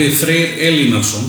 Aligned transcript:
Tryggvi 0.00 0.16
Freyr 0.16 0.52
Elínarsson, 0.64 1.26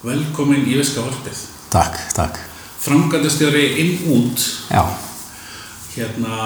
velkomin 0.00 0.62
í 0.64 0.78
Veskavarpið. 0.78 1.40
Takk, 1.68 1.96
takk. 2.16 2.38
Framgændastjóri 2.80 3.64
inn 3.82 3.90
út, 4.14 4.44
Já, 4.72 4.80
hérna, 5.92 6.38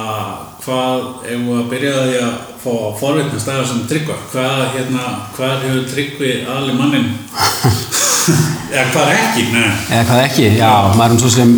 hvað, 0.65 1.05
ef 1.23 1.45
við 1.45 1.53
að 1.55 1.69
byrja 1.71 1.93
því 2.01 2.17
að 2.19 2.33
fá 2.65 2.73
forvitna 2.99 3.39
stæða 3.39 3.67
sem 3.71 3.85
Tryggva, 3.87 4.17
hvað, 4.33 4.63
hérna, 4.75 5.05
hvað 5.37 5.63
hefur 5.69 5.85
Tryggvi 5.93 6.31
aðli 6.51 6.75
mannin, 6.81 7.07
eða 8.75 8.89
hvað 8.97 9.11
ekki, 9.13 9.45
neða, 9.53 9.77
eða 9.85 10.01
hvað 10.09 10.23
ekki, 10.25 10.49
já, 10.59 10.73
maður 10.99 11.15
er 11.15 11.23
svo 11.23 11.31
sem 11.37 11.53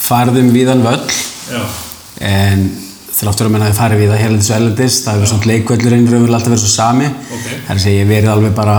farðum 0.00 0.50
víðan 0.56 0.82
völl. 0.82 1.20
Já, 1.46 1.62
en 2.32 2.66
þráttur 3.20 3.52
að 3.52 3.54
menna 3.54 3.70
að 3.70 3.78
farið 3.78 4.02
víða 4.02 4.18
hérlendis 4.18 4.50
og 4.50 4.58
erlendis, 4.58 4.98
það 5.06 5.20
hefur 5.20 5.32
svona 5.36 5.52
leikvöllurinn 5.52 6.10
raunverulega 6.10 6.40
alltaf 6.40 6.56
verið 6.56 6.64
svo 6.64 6.72
sami. 6.74 7.12
Ok. 7.28 7.46
Það 7.46 7.70
er 7.70 7.78
að 7.78 7.82
segja, 7.86 8.02
ég 8.02 8.10
verið 8.10 8.34
alveg 8.34 8.58
bara 8.58 8.76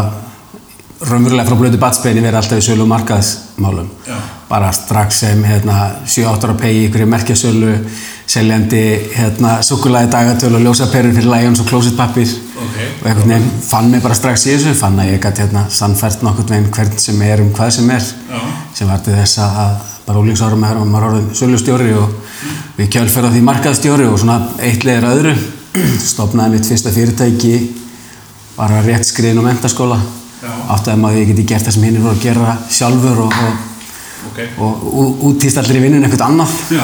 raunverulega 1.09 1.47
frá 1.47 1.57
blödu 1.59 1.79
batsbeginni 1.81 2.23
verið 2.23 2.39
alltaf 2.39 2.61
í 2.61 2.65
sölu 2.65 2.85
og 2.85 2.89
markaðsmálum. 2.91 3.89
Já. 4.07 4.15
Bara 4.49 4.71
strax 4.75 5.21
sem 5.23 5.43
hérna 5.47 5.77
7-8 6.05 6.47
ára 6.47 6.55
pegi, 6.59 6.83
ykkur 6.87 7.05
merkjasölu, 7.09 7.73
seljandi 8.29 8.83
hérna 9.15 9.55
sukulæði 9.65 10.11
dagatölu 10.13 10.59
og 10.59 10.67
ljósaperur 10.67 11.15
fyrir 11.15 11.29
Lions 11.31 11.63
og 11.63 11.69
closet 11.69 11.97
pappir. 11.97 12.29
Ok. 12.55 12.77
Og 13.01 13.09
einhvern 13.09 13.33
veginn 13.33 13.49
fann 13.67 13.89
mig 13.91 14.03
bara 14.03 14.17
strax 14.17 14.47
í 14.47 14.53
þessu, 14.53 14.75
fann 14.79 14.99
að 15.01 15.13
ég 15.13 15.23
gæti 15.23 15.45
hérna 15.45 15.65
sannfært 15.73 16.23
nokkurn 16.25 16.53
veginn 16.55 16.71
hvern 16.73 16.95
sem 17.01 17.21
er 17.25 17.43
um 17.43 17.51
hvað 17.55 17.75
sem 17.79 17.91
er. 17.93 18.09
Já. 18.29 18.41
Sem 18.77 18.93
var 18.93 19.03
til 19.03 19.17
þess 19.17 19.41
að 19.43 19.75
bara 20.07 20.19
úlingsárum 20.19 20.65
er 20.67 20.81
maður 20.83 21.09
orðin 21.11 21.29
sölustjóri 21.37 21.93
og 21.97 22.17
við 22.77 22.91
kjölferð 22.95 23.31
á 23.31 23.33
því 23.33 23.45
markaðstjóri 23.49 24.09
og 24.09 24.19
svona 24.21 24.39
eitt 24.63 24.83
leðir 24.87 25.09
öðru. 25.11 25.37
Stopnaði 26.13 26.57
mitt 26.57 26.67
fyrsta 26.69 26.93
fyrirtæki 26.93 27.55
bara 28.57 28.83
rétt 28.85 29.07
skriðin 29.09 29.41
á 29.41 29.47
mentaskóla. 29.47 29.97
Já. 30.43 30.51
Áttaði 30.75 30.99
maður 30.99 31.15
að 31.15 31.21
ég 31.21 31.29
geti 31.31 31.45
gert 31.47 31.67
það 31.67 31.75
sem 31.77 31.85
hinn 31.87 32.01
voru 32.03 32.17
að 32.17 32.23
gera 32.25 32.55
sjálfur 32.67 33.21
og, 33.23 33.37
og, 33.45 33.61
ok, 34.29 34.39
og, 34.59 34.81
og 34.99 35.21
útýst 35.29 35.59
allir 35.61 35.79
í 35.79 35.83
vinnun 35.85 36.03
eitthvað 36.03 36.25
annað. 36.27 36.55
já, 36.75 36.83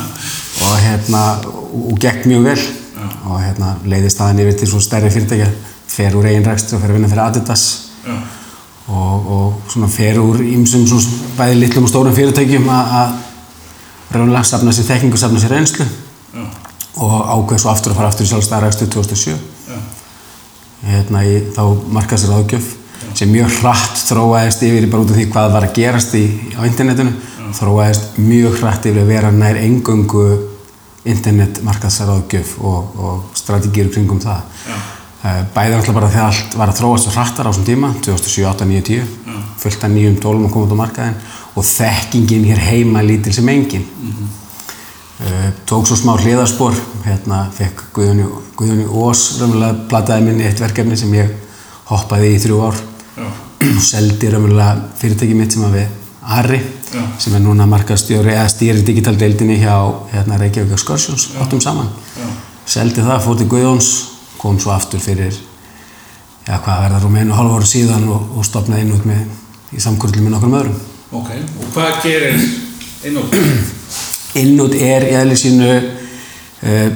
og 0.64 0.78
hérna, 0.80 1.22
og, 1.50 1.74
og 1.92 2.00
gekk 2.00 2.24
mjög 2.30 2.48
vel. 2.48 2.62
Og 3.26 3.42
hérna 3.42 3.74
leiðist 3.84 4.22
aðeins 4.22 4.46
yfir 4.46 4.58
til 4.62 4.70
svo 4.70 4.80
stærri 4.80 5.10
fyrirtækja 5.12 5.50
fer 5.92 6.16
úr 6.16 6.30
eigin 6.30 6.46
rekstri 6.46 6.78
og 6.78 6.82
fer 6.82 6.94
að 6.94 6.98
vinna 6.98 7.10
fyrir 7.12 7.24
Adidas. 7.26 7.66
Já, 8.06 8.16
og, 8.86 9.28
og 9.36 9.72
svona 9.74 9.90
fer 9.92 10.22
úr 10.22 10.40
ýmsum 10.46 10.86
svona 10.88 11.34
bæði 11.36 11.60
litlum 11.60 11.88
og 11.88 11.92
stórum 11.92 12.16
fyrirtækjum 12.16 12.70
að 12.72 13.18
raunlega 14.16 14.46
safna 14.48 14.72
sér 14.72 14.88
þekkingu, 14.94 15.20
safna 15.20 15.42
sér 15.42 15.52
reynslu. 15.58 15.84
Já, 16.32 16.46
og 16.96 17.28
ákveð 17.28 17.60
svo 17.60 17.70
aftur 17.72 17.92
að 17.92 18.00
fara 18.00 18.10
aftur 18.10 18.24
í 18.24 18.30
sjálfstæðar 18.30 18.66
rekstri 18.66 18.88
2007 18.88 19.34
já, 19.68 19.78
hérna 20.86 21.24
í 21.28 21.34
þá 21.52 21.62
markaðs 21.92 22.24
ráðgjöf 22.30 22.70
sem 23.16 23.30
mjög 23.32 23.54
hratt 23.60 24.02
þróaðist 24.08 24.66
yfir 24.66 24.88
bara 24.92 25.04
út 25.04 25.12
af 25.14 25.20
því 25.20 25.30
hvað 25.32 25.54
var 25.54 25.68
að 25.68 25.78
gerast 25.78 26.16
í, 26.18 26.24
á 26.56 26.60
internetinu 26.68 27.14
þróaðist 27.56 28.18
mjög 28.20 28.60
hratt 28.60 28.88
yfir 28.88 29.02
að 29.02 29.14
vera 29.14 29.32
nær 29.32 29.60
engöngu 29.60 30.26
internet 31.06 31.62
markaðsráðgjöf 31.64 32.56
og, 32.66 32.96
og 32.98 33.38
strategíur 33.38 33.92
kringum 33.94 34.20
það. 34.22 34.42
Já. 34.66 34.76
Eh, 35.26 35.42
bæði 35.54 35.76
náttúrulega 35.76 35.96
bara 35.96 36.08
þegar 36.12 36.26
allt 36.30 36.56
var 36.58 36.70
að 36.70 36.80
þróast 36.80 37.06
svo 37.06 37.12
hrattar 37.14 37.48
á 37.48 37.50
þessum 37.50 37.66
tíma 37.66 37.92
2007, 38.04 38.42
8, 38.50 38.66
9, 38.68 38.82
10 38.90 39.36
fullt 39.62 39.86
af 39.86 39.92
nýjum 39.92 40.18
tólum 40.22 40.46
að 40.46 40.52
koma 40.54 40.66
út 40.66 40.74
á 40.76 40.82
markaðin 40.82 41.16
og 41.56 41.66
þekkingin 41.66 42.48
hér 42.50 42.60
heima 42.66 43.02
lítil 43.02 43.32
sem 43.34 43.48
engin. 43.48 43.86
Uh, 45.16 45.48
tók 45.64 45.86
svo 45.88 45.96
smá 45.96 46.12
hliðarspor, 46.20 46.76
hérna 47.06 47.46
fekk 47.56 47.86
Guðjóni, 47.96 48.84
Ós 48.92 49.38
raunverulega 49.40 49.86
plataði 49.88 50.26
minni 50.26 50.44
eitt 50.44 50.60
verkefni 50.60 50.98
sem 51.00 51.14
ég 51.16 51.32
hoppaði 51.88 52.34
í 52.34 52.42
þrjú 52.44 52.60
ár. 52.66 52.76
já, 52.76 52.82
og 52.82 52.95
seldi 53.82 54.30
raunverulega 54.32 54.90
fyrirtæki 55.00 55.36
mitt 55.36 55.54
sem 55.56 55.64
að 55.66 55.78
við 55.80 55.94
Ari 56.36 56.58
Já. 56.58 57.02
sem 57.22 57.34
er 57.38 57.42
núna 57.44 57.66
markaðstjóri 57.70 58.32
eða 58.34 58.48
stýrir 58.50 58.82
digitaldeildinni 58.86 59.60
hjá 59.60 59.76
hérna, 60.12 60.38
Reykjavík 60.40 60.74
Excursions, 60.74 61.28
áttum 61.40 61.60
saman. 61.62 61.88
Já, 62.18 62.26
seldi 62.66 63.04
það, 63.06 63.20
fór 63.24 63.38
til 63.38 63.48
Guðjóns 63.52 63.90
kom 64.40 64.58
svo 64.60 64.74
aftur 64.74 65.00
fyrir 65.02 65.34
já 66.46 66.58
hvað 66.62 66.82
verður 66.84 67.08
um 67.08 67.16
einu 67.18 67.34
ára 67.34 67.66
síðan 67.66 68.08
og, 68.10 68.36
og 68.38 68.46
stopnaði 68.46 68.86
inn 68.86 68.94
út 68.94 69.06
með 69.08 69.74
í 69.74 69.82
samkvöldum 69.82 70.26
með 70.26 70.36
nokkrum 70.36 70.58
öðrum. 70.60 70.76
Ok, 71.16 71.32
og 71.34 71.72
hvað 71.74 72.02
gerir 72.04 72.38
inn 73.06 73.18
út? 73.22 73.34
Innút 74.42 74.74
er 74.76 75.06
í 75.08 75.14
eðli 75.16 75.38
sínu 75.38 75.70
uh, 75.72 76.88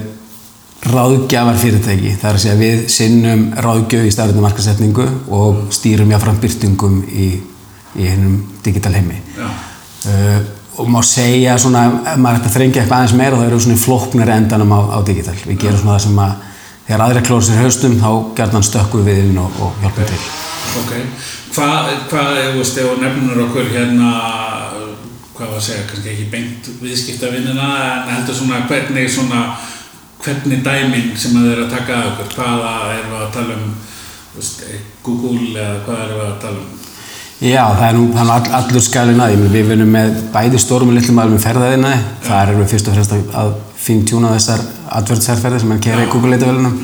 ráðgjafar 0.81 1.59
fyrirtæki. 1.61 2.15
Það 2.17 2.29
er 2.29 2.37
að 2.37 2.43
segja 2.45 2.59
við 2.59 2.85
sinnum 2.89 3.43
ráðgjöf 3.53 4.07
í 4.07 4.13
stafræntu 4.13 4.45
markasetningu 4.45 5.07
og 5.37 5.67
stýrum 5.75 6.13
jáfnfram 6.13 6.39
byrtingum 6.41 7.01
í, 7.09 7.27
í 7.97 8.07
hennum 8.07 8.39
digital 8.65 8.95
heimi. 8.97 9.19
Uh, 9.37 10.39
og 10.81 10.87
má 10.89 11.01
segja 11.05 11.57
svona, 11.61 11.83
ef 12.13 12.21
maður 12.21 12.39
ætti 12.39 12.49
að 12.49 12.55
þrengja 12.55 12.81
eitthvað 12.81 12.97
aðeins 12.97 13.17
meira 13.19 13.37
þá 13.37 13.45
eru 13.45 13.59
svona 13.61 13.77
í 13.77 13.81
flóknari 13.81 14.33
endanum 14.37 14.73
á, 14.73 14.79
á 14.95 14.99
digital. 15.05 15.35
Við 15.45 15.59
gerum 15.65 15.83
svona 15.83 15.97
það 15.97 16.05
sem 16.07 16.23
að 16.23 16.39
þegar 16.87 17.03
aðri 17.05 17.23
klóra 17.27 17.45
sér 17.47 17.61
haustum 17.61 17.97
þá 18.01 18.09
gerðan 18.39 18.65
stökkum 18.65 19.05
við 19.05 19.21
inn 19.25 19.37
og, 19.41 19.59
og 19.61 19.75
hjálpum 19.83 20.07
til. 20.09 20.21
ok, 20.81 20.93
hvað, 21.55 21.91
hvað, 22.11 22.31
ef 22.41 22.49
þú 22.49 22.63
veist, 22.63 22.79
ef 22.79 22.89
þú 22.89 22.95
nefnir 23.03 23.43
okkur 23.45 23.69
hérna, 23.75 24.09
hvað 25.35 25.53
var 25.53 25.59
að 25.59 25.67
segja, 25.67 25.85
kannski 25.91 26.13
ekki 26.15 26.27
beint 26.33 26.71
viðskiptavinnina, 26.81 27.69
en 28.01 28.11
heldur 28.15 28.39
svona 28.41 28.63
hvernig 28.71 29.11
svona, 29.13 29.43
hvernig 30.25 30.61
dæmin 30.65 31.09
sem 31.17 31.37
að 31.37 31.47
þið 31.47 31.53
eru 31.55 31.65
að 31.65 31.73
taka 31.77 31.97
að 32.01 32.11
okkur, 32.11 32.29
hvaða 32.37 32.75
erum 32.97 33.15
við 33.15 33.23
að 33.25 33.33
tala 33.37 33.57
um, 33.57 33.73
Google 35.05 35.49
eða 35.55 35.81
hvað 35.87 36.03
erum 36.05 36.21
við 36.21 36.27
að 36.29 36.37
tala 36.45 36.61
um? 36.61 36.77
Já, 37.41 37.63
það 37.73 37.87
er 37.87 37.95
nú, 37.97 38.03
það 38.13 38.21
er 38.27 38.31
all, 38.35 38.51
allur 38.59 38.83
skælinn 38.85 39.23
að, 39.25 39.39
við 39.55 39.69
vinnum 39.71 39.87
með 39.95 40.11
bæði 40.35 40.59
stórum 40.61 40.91
og 40.91 40.97
litlum 40.99 41.21
aðlum 41.23 41.41
ferðaðinaði, 41.41 42.03
þar 42.27 42.51
erum 42.51 42.61
við 42.61 42.73
fyrst 42.75 42.91
og 42.91 42.97
fremst 42.99 43.15
að- 43.41 43.59
fintjúna 43.81 44.29
þessar 44.35 44.59
advertsherferðir 44.99 45.63
sem 45.63 45.71
er 45.73 45.79
kera 45.81 46.03
í 46.05 46.09
Google 46.11 46.35
leitavélunum 46.35 46.75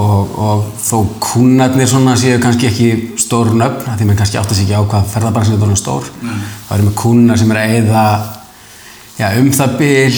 og, 0.00 0.30
og 0.40 0.62
þó 0.80 1.02
kunnarnir 1.20 1.88
svona 1.90 2.14
séu 2.16 2.38
kannski 2.40 2.68
ekki 2.70 2.88
stór 3.20 3.50
nöfn, 3.52 3.90
því 3.98 4.06
mann 4.08 4.16
kannski 4.16 4.40
átt 4.40 4.54
að 4.54 4.56
sig 4.62 4.70
ekki 4.70 4.78
á 4.80 4.88
hvað 4.88 5.10
ferðabransin 5.12 5.60
er 5.68 5.76
stór, 5.76 6.08
þá 6.22 6.72
erum 6.78 6.88
við 6.88 6.96
kunnar 7.02 7.36
sem 7.42 7.52
er 7.52 7.60
að 7.60 7.74
eyða 7.76 8.06
já, 9.18 9.28
um 9.42 9.50
það 9.58 9.76
bil 9.82 10.16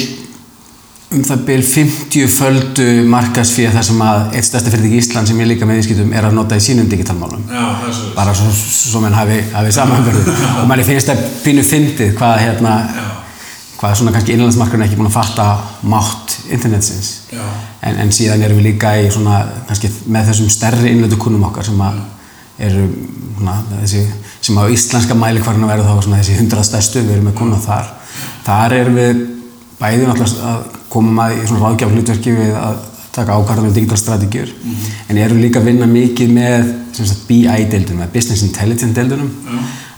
um 1.11 1.23
það 1.27 1.41
bil 1.49 1.63
50 1.67 2.29
földu 2.31 2.85
markasfíða 3.11 3.73
þar 3.75 3.87
sem 3.89 4.03
að 4.07 4.37
eitt 4.39 4.47
stærsta 4.47 4.71
fyrirtæki 4.71 4.95
í 4.95 5.01
Ísland 5.03 5.31
sem 5.31 5.41
ég 5.43 5.49
líka 5.51 5.67
með 5.67 5.81
viðskiptum 5.81 6.13
er 6.15 6.29
að 6.29 6.37
nota 6.37 6.59
í 6.59 6.63
sínum 6.63 6.87
digitalmálum. 6.91 7.43
Já, 7.51 7.65
það 7.81 7.89
er 7.89 7.97
svo, 7.97 8.11
bara 8.15 8.35
svo, 8.39 8.51
svo 8.55 9.03
menn 9.03 9.17
hafi, 9.19 9.41
hafi 9.51 9.73
samanverðu 9.75 10.37
og 10.61 10.69
manni 10.71 10.87
finnst 10.87 11.11
það 11.11 11.25
pínu 11.43 11.67
fyndið 11.67 12.15
hvað 12.21 12.37
hérna 12.45 12.77
hvað 13.81 13.97
svona 13.97 14.15
kannski 14.15 14.37
innlandsmarkarinn 14.37 14.87
ekki 14.87 15.01
búin 15.01 15.09
að 15.09 15.17
fatta 15.17 15.49
mátt 15.89 16.39
internetsins. 16.53 17.13
En, 17.33 17.97
en 17.97 18.11
síðan 18.15 18.45
erum 18.47 18.61
við 18.61 18.71
líka 18.71 18.95
í 19.01 19.11
svona 19.11 19.41
kannski 19.67 19.91
með 20.07 20.31
þessum 20.31 20.51
stærri 20.53 20.93
innlöndu 20.93 21.19
kunnum 21.19 21.47
okkar 21.49 21.67
sem 21.67 21.81
að 21.81 22.03
eru 22.61 22.87
svona, 23.39 23.57
þessi, 23.81 24.05
sem 24.45 24.59
á 24.61 24.65
íslenska 24.69 25.17
mælikvarðinu 25.17 25.71
verður 25.71 25.89
þá 25.89 26.05
svona 26.05 26.21
þessi 26.21 26.37
hundrað 26.43 26.69
stærstu 26.69 27.03
við 27.07 27.17
erum 27.17 27.31
með 27.31 27.39
kunna 27.41 27.63
þar. 27.65 27.89
Þar 28.45 28.77
erum 28.77 29.01
við 29.01 29.25
bæði 29.81 30.05
náttúrulega 30.05 30.53
að 30.53 30.69
koma 30.91 31.13
maður 31.17 31.43
í 31.43 31.49
svona 31.49 31.69
ráðgjaf 31.69 31.95
hlutverki 31.95 32.35
við 32.37 32.57
að 32.59 32.81
taka 33.15 33.37
ákvarðanum 33.37 33.75
digital 33.75 33.99
strategjur. 33.99 34.51
En 35.09 35.19
erum 35.19 35.41
líka 35.43 35.61
að 35.61 35.71
vinna 35.71 35.87
mikið 35.91 36.35
með 36.35 36.69
BI-deildunum, 37.29 38.03
eða 38.05 38.13
Business 38.15 38.45
Intelligence 38.47 38.95
deildunum. 38.95 39.31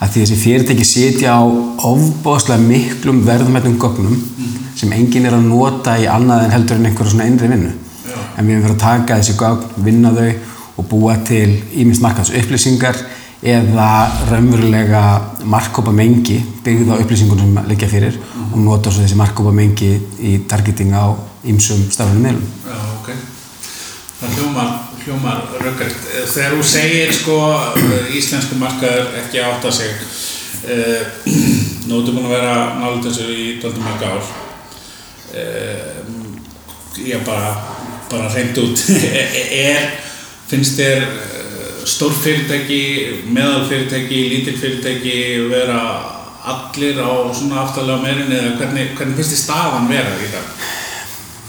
Að 0.03 0.15
því 0.15 0.23
þessi 0.23 0.39
fyrirtæki 0.41 0.87
sitja 0.87 1.37
á 1.39 1.43
ofbóðslega 1.89 2.63
miklum 2.65 3.23
verðmættum 3.27 3.79
gögnum 3.81 4.17
sem 4.77 4.93
enginn 4.97 5.29
er 5.29 5.37
að 5.37 5.47
nota 5.47 5.95
í 6.01 6.09
annað 6.11 6.47
en 6.47 6.55
heldur 6.57 6.81
en 6.81 6.89
einhverja 6.89 7.13
svona 7.13 7.29
innri 7.31 7.51
vinnu. 7.53 7.73
En 8.37 8.47
við 8.47 8.57
erum 8.57 8.65
fyrir 8.65 8.75
að 8.75 8.83
taka 8.83 9.19
þessi 9.21 9.37
gögn, 9.39 9.69
vinna 9.85 10.13
þau 10.17 10.31
og 10.81 10.89
búa 10.89 11.19
til 11.29 11.61
íminst 11.77 12.03
markaðs 12.03 12.33
upplýsingar 12.41 12.99
eða 13.43 13.89
raunverulega 14.31 15.03
markkópa 15.51 15.91
mengi 15.91 16.39
byggð 16.63 16.93
á 16.95 16.97
upplýsingunum 17.03 17.57
sem 17.57 17.71
liggja 17.73 17.89
fyrir 17.91 18.19
og 18.53 18.59
nota 18.63 18.93
þessi 18.95 19.19
markkópa 19.19 19.51
mengi 19.55 19.97
í 20.23 20.37
targeting 20.49 20.95
á 20.95 21.11
ýmsum 21.51 21.89
staflunum 21.91 22.23
meðlum. 22.23 22.45
Já, 22.63 22.77
ok. 23.01 23.09
Það 24.21 24.37
hljómar, 24.37 24.71
hljómar 25.03 25.41
röggrætt. 25.59 26.07
Þegar 26.31 26.55
þú 26.55 26.69
segir 26.71 27.11
sko 27.17 27.39
íslensku 28.15 28.61
markaður 28.61 29.19
ekki 29.25 29.43
átta 29.43 29.75
sig, 29.75 29.91
nú 31.89 31.99
ertu 31.99 32.15
búin 32.15 32.29
að 32.29 32.37
vera 32.37 32.55
nálega 32.79 33.09
þessu 33.09 33.27
í 33.27 33.49
dálítið 33.59 33.83
mörg 33.89 34.07
ár, 34.07 34.33
uh, 35.35 35.99
ég 37.03 37.27
bara, 37.27 37.57
bara 38.07 38.31
reynd 38.31 38.63
út, 38.63 38.87
er, 39.67 39.91
finnst 40.47 40.79
þér 40.79 41.09
stór 41.89 42.13
fyrirtæki, 42.15 42.83
meðal 43.33 43.67
fyrirtæki, 43.69 44.21
lítil 44.33 44.59
fyrirtæki 44.61 45.17
vera 45.51 45.81
allir 46.43 46.99
á 46.99 47.11
svona 47.35 47.63
aftalega 47.63 48.03
meirinni 48.03 48.39
eða 48.39 48.57
hvernig, 48.59 48.95
hvernig 48.99 49.19
finnst 49.19 49.35
þér 49.35 49.43
staðan 49.45 49.91
vera 49.91 50.15
í 50.19 50.31
dag? 50.33 50.69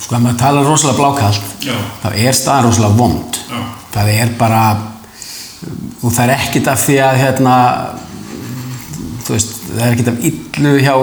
Sko 0.03 0.17
ef 0.17 0.23
maður 0.23 0.39
talar 0.41 0.67
rosalega 0.67 0.99
blákallt 0.99 1.67
þá 2.03 2.09
er 2.11 2.37
staðan 2.37 2.67
rosalega 2.67 2.99
vond. 2.99 3.39
Já. 3.49 3.61
Það 3.93 4.11
er 4.13 4.33
bara 4.37 4.63
og 6.03 6.11
það 6.11 6.23
er 6.25 6.33
ekkit 6.35 6.69
af 6.69 6.81
því 6.83 6.97
að 7.05 7.19
hérna 7.21 7.57
veist, 9.29 9.53
það 9.71 9.83
er 9.85 9.95
ekkit 9.95 10.11
af 10.11 10.25
illu 10.29 10.73
hjá 10.83 10.95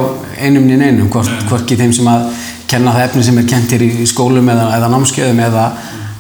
einum 0.45 0.67
nýn 0.69 0.85
einum, 0.85 1.11
hvort, 1.13 1.47
hvorki 1.49 1.79
þeim 1.81 1.95
sem 1.97 2.11
að 2.11 2.29
kenna 2.71 2.93
það 2.95 3.07
efni 3.09 3.25
sem 3.27 3.39
er 3.41 3.49
kent 3.51 3.73
hér 3.75 3.85
í 3.87 4.07
skólum 4.07 4.51
eða, 4.53 4.69
eða 4.77 4.91
námskeiðum 4.93 5.41
eða 5.49 5.65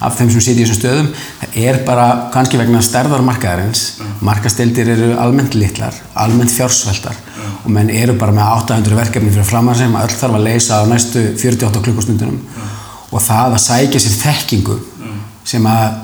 af 0.00 0.16
þeim 0.16 0.30
sem 0.32 0.44
sýti 0.44 0.62
í 0.62 0.66
þessum 0.66 0.78
stöðum 0.78 1.08
er 1.60 1.80
bara 1.86 2.06
kannski 2.32 2.58
vegna 2.60 2.80
stærðar 2.84 3.24
markaðarins. 3.24 4.00
Markastildir 4.24 4.88
eru 4.94 5.10
almennt 5.20 5.56
litlar 5.58 5.96
almennt 6.18 6.52
fjársveldar 6.54 7.16
og 7.64 7.70
menn 7.74 7.92
eru 7.92 8.16
bara 8.20 8.34
með 8.34 8.52
800 8.56 8.96
verkefni 8.96 9.32
fyrir 9.32 9.48
framar 9.48 9.78
sem 9.78 9.96
öll 10.00 10.12
þarf 10.12 10.38
að 10.38 10.46
leysa 10.46 10.80
á 10.80 10.88
næstu 10.88 11.24
48 11.36 11.84
klukkustundunum. 11.84 12.40
Og 13.10 13.20
það 13.24 13.56
að 13.56 13.64
sækja 13.66 14.02
sér 14.04 14.16
þekkingu 14.24 14.78
sem 15.50 15.66
að 15.66 15.98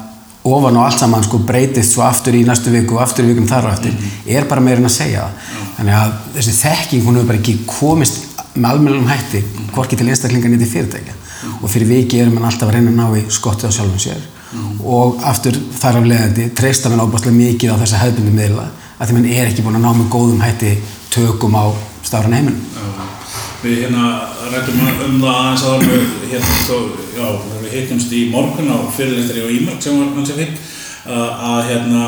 ofan 0.46 0.78
og 0.78 0.87
allt 0.87 1.00
saman 1.00 1.25
sko 1.26 1.40
breytist 1.43 1.94
svo 1.94 2.04
aftur 2.06 2.37
í 2.38 2.44
næstu 2.46 2.70
viku 2.75 2.98
og 2.98 3.02
aftur 3.02 3.26
í 3.26 3.32
vikum 3.32 3.48
þar 3.50 3.70
og 3.70 3.76
eftir 3.78 4.37
er 4.37 4.46
bara 4.50 4.62
meirinn 4.62 4.87
að 4.87 4.94
segja 4.94 5.26
það. 5.26 5.52
Þannig 5.76 5.98
að 6.00 6.16
þessi 6.37 6.56
þekking 6.60 7.06
hún 7.06 7.19
hefur 7.19 7.31
bara 7.32 7.40
ekki 7.40 7.56
komist 7.66 8.20
með 8.54 8.70
almennum 8.70 9.08
hætti 9.10 9.43
hvorki 9.75 9.98
til 9.98 10.08
einstaklingar 10.08 10.52
nýtti 10.52 10.69
fyrirtækja 10.70 11.16
og 11.60 11.69
fyrir 11.70 11.90
viki 11.90 12.20
erum 12.22 12.37
mann 12.38 12.48
alltaf 12.48 12.69
að 12.69 12.78
reyna 12.78 12.93
að 12.93 12.98
ná 13.00 13.20
í 13.20 13.25
skottið 13.32 13.70
á 13.70 13.76
sjálfum 13.76 14.02
sér. 14.02 14.25
Og 14.87 15.22
aftur 15.26 15.56
þar 15.81 16.00
af 16.00 16.08
leiðandi 16.10 16.50
treysta 16.56 16.93
mann 16.93 17.02
ábúrslega 17.02 17.37
mikið 17.37 17.75
á 17.75 17.81
þessa 17.82 18.02
hefðbundu 18.04 18.34
miðla 18.37 18.69
að 18.96 19.08
því 19.08 19.16
mann 19.19 19.28
er 19.32 19.50
ekki 19.50 19.64
búin 19.66 19.78
að 19.78 19.84
ná 19.84 19.93
með 19.96 20.10
góðum 20.14 20.44
hætti 20.44 20.72
tökum 21.12 21.56
á 21.58 21.64
stafran 22.06 22.37
heiminn 22.37 22.60
Við 23.62 23.81
hérna 23.82 24.08
rættum 24.52 24.82
um 24.84 25.16
það 25.20 25.31
aðeins 25.32 25.64
að 25.66 25.87
við 25.88 26.02
hérna, 26.31 26.58
svo, 26.62 26.76
já, 27.16 27.26
við 27.64 27.72
hittumst 27.72 28.12
í 28.14 28.26
morgun 28.31 28.69
á 28.70 28.78
fyrirlistari 28.94 29.43
og 29.43 29.54
ímörg 29.54 29.81
sem 29.82 29.96
var 29.98 30.12
hans 30.14 30.32
að 30.32 30.43
finn 30.43 30.58
að 31.06 31.62
hérna 31.70 32.04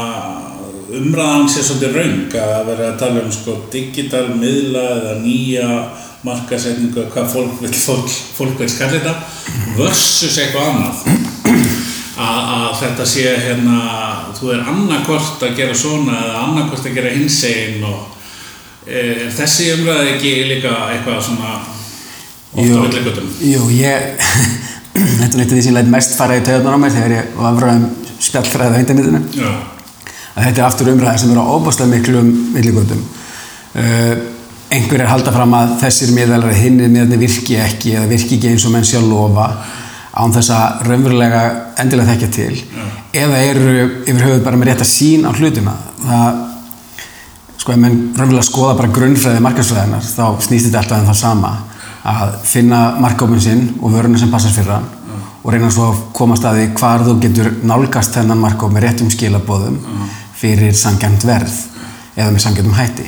umræðan 0.98 1.48
sé 1.50 1.64
svolítið 1.64 1.96
raung 1.98 2.36
að 2.42 2.68
vera 2.70 2.90
að 2.92 3.00
tala 3.02 3.24
um 3.24 3.32
sko 3.34 3.56
digital 3.72 4.26
miðla 4.38 4.84
eða 4.98 5.16
nýja 5.20 5.68
markasetningu 6.26 7.06
hvað 7.12 7.32
fólk 7.32 7.62
vil, 7.62 7.72
fólk, 7.72 8.10
fólk 8.10 8.58
vil 8.58 8.70
skalla 8.70 8.98
þetta 8.98 9.14
versus 9.78 10.38
eitthvað 10.42 10.70
annað 10.72 11.02
að, 12.18 12.38
að 12.58 12.70
þetta 12.82 13.06
sé 13.06 13.24
hérna 13.44 13.80
þú 14.38 14.52
er 14.56 14.70
annarkort 14.72 15.44
að 15.46 15.56
gera 15.60 15.76
svona 15.78 16.16
eða 16.24 16.40
annarkort 16.46 16.88
að 16.88 16.98
gera 16.98 17.12
hinsegin 17.14 17.84
og 17.86 18.16
er 18.88 19.28
þessi 19.36 19.68
umræði 19.76 20.14
ekki 20.16 20.32
líka 20.48 20.72
eitthvað 20.94 21.20
svona 21.28 21.52
ofta 22.48 22.80
villigutum? 22.86 23.28
Jú, 23.44 23.68
ég 23.76 24.24
þetta 25.20 25.30
er 25.30 25.42
eitt 25.42 25.52
af 25.52 25.54
því 25.54 25.64
sem 25.68 25.76
lætt 25.76 25.92
mest 25.92 26.16
fara 26.18 26.38
í 26.38 26.44
töðunar 26.46 26.78
á 26.78 26.82
mér 26.82 26.94
þegar 26.96 27.14
ég 27.14 27.36
var 27.36 27.68
að 27.68 27.76
um 27.76 27.86
spjallfræðið 28.18 28.74
á 28.74 28.82
internetinu 28.82 29.20
Já. 29.38 29.50
að 30.34 30.48
þetta 30.48 30.62
er 30.62 30.66
aftur 30.66 30.90
umræði 30.94 31.22
sem 31.22 31.34
eru 31.34 31.44
á 31.46 31.52
óbúslega 31.54 31.92
miklum 31.92 32.32
villigutum 32.56 33.04
uh, 33.78 34.14
einhverjir 34.68 35.08
halda 35.08 35.32
fram 35.32 35.54
að 35.56 35.76
þessir 35.82 36.12
miðalar 36.16 36.56
hinnir 36.56 36.90
miðarnir 36.92 37.22
virki 37.22 37.56
ekki 37.62 37.94
eða 37.96 38.10
virki 38.10 38.36
ekki 38.36 38.50
eins 38.52 38.66
og 38.68 38.74
menn 38.74 38.86
sé 38.86 38.98
að 39.00 39.08
lofa 39.10 39.46
án 40.18 40.34
þess 40.34 40.50
að 40.52 40.84
raunverulega 40.88 41.42
endilega 41.78 42.12
þekkja 42.12 42.28
til. 42.34 42.54
Já. 42.58 42.86
eða 43.22 43.38
eru 43.48 43.72
yfir 44.04 44.24
höfuð 44.26 44.44
bara 44.44 44.58
með 44.60 44.70
rétt 44.70 44.84
að 44.84 44.90
sín 44.90 45.24
á 45.24 45.30
hlutina. 45.32 45.74
Það 46.02 46.42
sko 47.58 47.72
ef 47.72 47.80
menn 47.80 47.98
raunverulega 48.18 48.48
skoða 48.48 48.76
bara 48.78 48.92
grunnfræði 48.98 49.42
markansfræðinar 49.46 50.04
þá 50.04 50.24
snýst 50.44 50.68
þetta 50.68 50.82
alltaf 50.82 51.00
en 51.00 51.10
það 51.10 51.20
sama. 51.22 51.54
Að 52.08 52.36
finna 52.46 52.82
markkópin 53.02 53.42
sinn 53.42 53.64
og 53.80 53.92
vöruna 53.92 54.20
sem 54.20 54.30
passar 54.32 54.54
fyrir 54.54 54.76
hann 54.76 54.86
og 55.42 55.52
reyna 55.54 55.70
svo 55.72 55.88
að 55.90 56.00
komast 56.16 56.44
að 56.44 56.58
því 56.58 56.66
hvar 56.76 57.04
þú 57.06 57.14
getur 57.22 57.48
nálgast 57.66 58.16
þennan 58.16 58.40
markkóp 58.42 58.72
með 58.74 58.84
réttum 58.84 59.10
skilabóðum 59.12 59.78
fyrir 60.36 60.74
sangjant 60.76 61.24
verð 61.24 61.54
eða 62.18 62.32
með 62.34 62.42
sangjantum 62.44 62.76
hætti. 62.76 63.06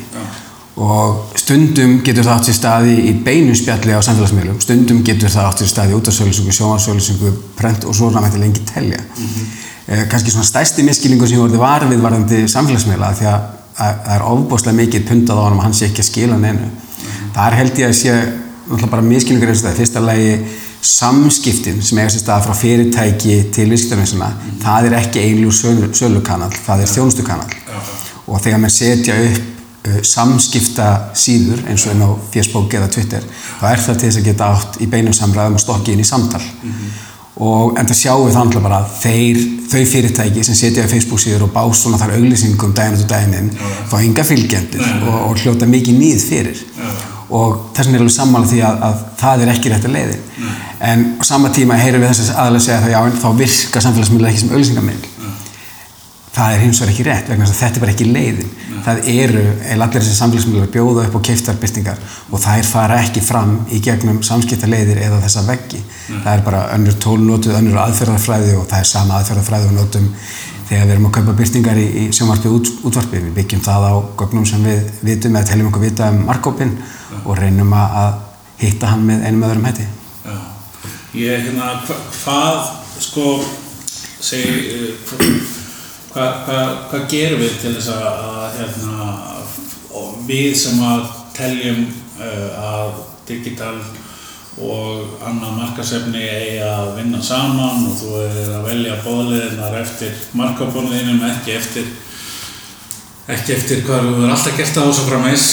Og 0.80 1.29
stundum 1.50 1.96
getur 2.06 2.22
það 2.22 2.36
átt 2.36 2.46
sér 2.46 2.54
staði 2.54 2.92
í 3.10 3.12
beinu 3.26 3.54
spjalli 3.58 3.94
á 3.96 4.00
samfélagsmiðlum. 4.06 4.58
Stundum 4.62 5.00
getur 5.06 5.32
það 5.32 5.48
átt 5.48 5.62
sér 5.62 5.70
staði 5.72 5.96
út 5.96 6.10
af 6.10 6.14
sölusingu, 6.14 6.54
sjónarsölusingu, 6.54 7.32
prent 7.58 7.86
og 7.90 7.96
svona 7.96 8.22
mætti 8.22 8.38
lengi 8.38 8.62
telja. 8.68 9.00
Eh, 9.90 10.04
kannski 10.12 10.30
svona 10.30 10.46
stærsti 10.46 10.84
miskilningu 10.86 11.26
sem 11.26 11.40
ég 11.40 11.42
voruði 11.42 11.58
var 11.58 11.88
við 11.90 12.04
varðandi 12.04 12.44
samfélagsmiðla 12.52 13.10
því 13.18 13.28
að 13.32 13.50
það 13.80 14.14
er 14.14 14.26
ofbúslega 14.30 14.78
mikið 14.78 15.06
pundað 15.10 15.42
á 15.42 15.44
hann 15.48 15.58
og 15.58 15.66
hann 15.66 15.74
sé 15.74 15.90
ekki 15.90 16.04
að 16.04 16.10
skila 16.12 16.38
neinu. 16.38 16.70
Þar 17.34 17.58
held 17.58 17.82
ég 17.82 17.90
að 17.90 17.98
sé 17.98 18.16
náttúrulega 18.20 18.94
bara 18.94 19.08
miskilningur 19.10 19.50
eins 19.50 19.64
og 19.64 19.70
það 19.70 19.78
fyrsta 19.82 20.06
lagi 20.06 20.32
samskiptin 20.86 21.82
sem 21.82 21.98
eiga 21.98 22.12
sér 22.14 22.28
stað 22.28 22.46
frá 22.46 22.58
fyrirtæki 22.60 23.40
til 23.52 23.70
viðskiptarvinsuna 23.72 24.30
það 24.62 24.86
er 24.86 25.00
ekki 25.02 25.24
einljú 25.26 25.50
sölu, 25.52 25.90
sölukanal 25.96 26.52
það 26.54 26.84
er 26.84 26.92
þjónustukanal. 26.94 27.54
Og 28.30 28.38
þegar 28.38 28.62
maður 28.62 28.76
setja 28.76 29.16
upp 29.26 29.56
samskipta 30.04 30.88
síður 31.16 31.62
eins 31.70 31.86
og 31.86 31.94
einn 31.94 32.04
á 32.04 32.10
Facebook 32.32 32.74
eða 32.76 32.90
Twitter 32.92 33.24
þá 33.60 33.64
er 33.70 33.84
það 33.84 34.00
til 34.00 34.08
þess 34.08 34.20
að 34.20 34.26
geta 34.28 34.50
átt 34.54 34.80
í 34.80 34.88
beinum 34.92 35.16
samræðum 35.16 35.56
og 35.56 35.62
stokki 35.62 35.94
inn 35.94 36.02
í 36.04 36.08
samtal. 36.08 36.42
Og 37.40 37.78
en 37.80 37.88
það 37.88 37.96
sjáum 37.96 38.26
við 38.26 38.34
þannig 38.36 38.64
bara 38.66 38.80
þeir, 39.00 39.38
þau 39.72 39.84
fyrirtæki 39.88 40.42
sem 40.44 40.58
setja 40.58 40.84
á 40.84 40.92
Facebook 40.92 41.22
síður 41.22 41.46
og 41.46 41.54
bá 41.54 41.62
svona 41.72 42.00
þar 42.00 42.18
auglýsingum 42.18 42.74
daginn 42.76 42.98
út 42.98 43.06
og 43.06 43.12
daginn 43.14 43.52
fá 43.88 43.96
hinga 44.02 44.26
fylgjendur 44.28 44.84
og, 45.06 45.16
og 45.30 45.40
hljóta 45.40 45.68
mikið 45.70 46.02
nýð 46.02 46.26
fyrir. 46.26 46.66
Og 47.30 47.70
þess 47.72 47.86
vegna 47.86 47.96
er 47.96 48.04
alveg 48.04 48.16
sammála 48.18 48.50
því 48.50 48.60
að, 48.66 48.84
að 48.84 49.02
það 49.22 49.44
er 49.44 49.52
ekki 49.54 49.72
rétt 49.72 49.88
að 49.88 49.96
leiðin 49.96 50.28
en 50.80 51.06
á 51.20 51.22
sama 51.24 51.50
tíma 51.52 51.76
heyrum 51.76 52.02
við 52.02 52.12
þess 52.14 52.32
að 52.32 52.42
aðalega 52.42 52.64
segja 52.64 52.78
að 52.80 52.92
já, 52.94 53.00
en 53.04 53.18
þá 53.20 53.28
virka 53.36 53.82
samfélagsmiðla 53.84 54.30
ekki 54.30 54.42
sem 54.42 54.52
auglýsingamiðl 54.54 55.09
það 56.30 56.54
er 56.54 56.60
hins 56.62 56.80
vegar 56.80 56.92
ekki 56.92 57.06
rétt 57.06 57.30
vegna 57.30 57.46
þess 57.46 57.56
að 57.56 57.62
þetta 57.64 57.78
er 57.78 57.84
bara 57.84 57.94
ekki 57.94 58.10
leiðin. 58.10 58.52
Það 58.84 59.00
eru, 59.12 59.40
eða 59.66 59.86
allir 59.86 60.04
þessi 60.04 60.16
samfélagsmiðlar 60.16 60.70
bjóða 60.74 61.06
upp 61.08 61.16
á 61.18 61.26
keiftarbyrtingar 61.28 62.04
og 62.30 62.42
þær 62.44 62.68
fara 62.68 63.00
ekki 63.02 63.22
fram 63.24 63.56
í 63.68 63.80
gegnum 63.84 64.22
samskiptaleiðir 64.26 65.02
eða 65.04 65.18
þessa 65.24 65.42
veggi. 65.48 65.82
Það 66.10 66.30
er 66.32 66.44
bara 66.46 66.62
önnur 66.76 66.96
tólnotuð, 67.02 67.58
önnur 67.58 67.82
aðferðarfræði 67.82 68.54
og 68.60 68.64
það 68.70 68.84
er 68.84 68.90
sama 68.92 69.18
aðferðarfræði 69.18 69.70
og 69.72 69.76
notum 69.80 70.08
þegar 70.70 70.86
við 70.86 70.94
erum 70.94 71.08
að 71.08 71.14
kaupa 71.18 71.36
byrtingar 71.40 71.78
í, 71.82 71.86
í 71.98 72.02
sjónvarpi 72.14 72.50
út, 72.54 72.72
útvarpi, 72.86 73.22
við 73.26 73.36
byggjum 73.40 73.62
það 73.66 73.86
á 73.90 73.94
gögnum 74.22 74.46
sem 74.46 74.62
við 74.64 74.84
vitum 75.02 75.34
eða 75.34 75.50
teljum 75.50 75.70
okkur 75.72 75.82
vita 75.82 76.10
um 76.14 76.20
markkópin 76.28 76.76
og 77.24 77.32
reynum 77.40 77.74
að 77.74 78.20
hitta 78.60 78.92
hann 78.92 79.02
með 79.08 79.26
einum 79.26 79.48
öðrum 79.48 79.66
hætti. 79.66 79.88
Já. 80.22 80.36
Ég, 81.18 81.48
hérna, 81.48 81.72
hva, 81.88 81.96
hvað, 82.20 82.70
sko, 83.02 83.26
segi, 84.22 84.92
uh, 84.94 85.59
hvað 86.10 86.44
hva, 86.46 86.60
hva 86.90 87.00
gerum 87.10 87.42
við 87.44 87.56
til 87.62 87.74
þess 87.76 87.92
að, 87.94 88.06
að 88.26 88.58
hérna, 88.58 89.08
við 90.28 90.52
sem 90.58 90.82
að 90.84 91.08
teljum 91.36 91.86
uh, 92.20 92.48
að 92.60 92.92
digital 93.30 93.76
og 94.60 95.22
annað 95.24 95.56
markasefni 95.56 96.20
eigi 96.20 96.60
að 96.66 96.92
vinna 96.98 97.20
saman 97.24 97.86
og 97.88 97.96
þú 97.96 98.14
er 98.24 98.38
að 98.58 98.66
velja 98.66 98.96
bóðliðinar 99.04 99.76
eftir 99.80 100.16
markabóðliðinum, 100.36 101.22
ekki 101.30 101.54
eftir 101.56 101.90
ekki 103.30 103.54
eftir 103.54 103.82
hvað 103.86 104.08
þú 104.08 104.24
er 104.24 104.34
alltaf 104.34 104.56
gert 104.58 104.74
það 104.74 104.90
og 104.90 104.96
svo 104.98 105.06
framvegs 105.06 105.46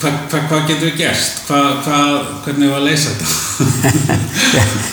hvað 0.00 0.18
hva, 0.30 0.40
hva 0.46 0.60
getur 0.68 0.90
við 0.92 0.98
gert? 1.00 1.40
Hva, 1.48 1.60
hvernig 2.44 2.70
var 2.70 2.80
að 2.80 2.86
leysa 2.86 3.14
þetta? 3.16 4.18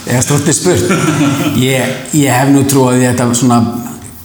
Ég 0.07 0.17
hef 0.17 0.25
stórtið 0.25 0.57
spurt 0.57 0.93
ég, 1.61 1.97
ég 2.17 2.33
hef 2.33 2.51
nú 2.51 2.65
trú 2.67 2.87
að 2.89 3.03
þetta 3.05 3.29
svona 3.37 3.59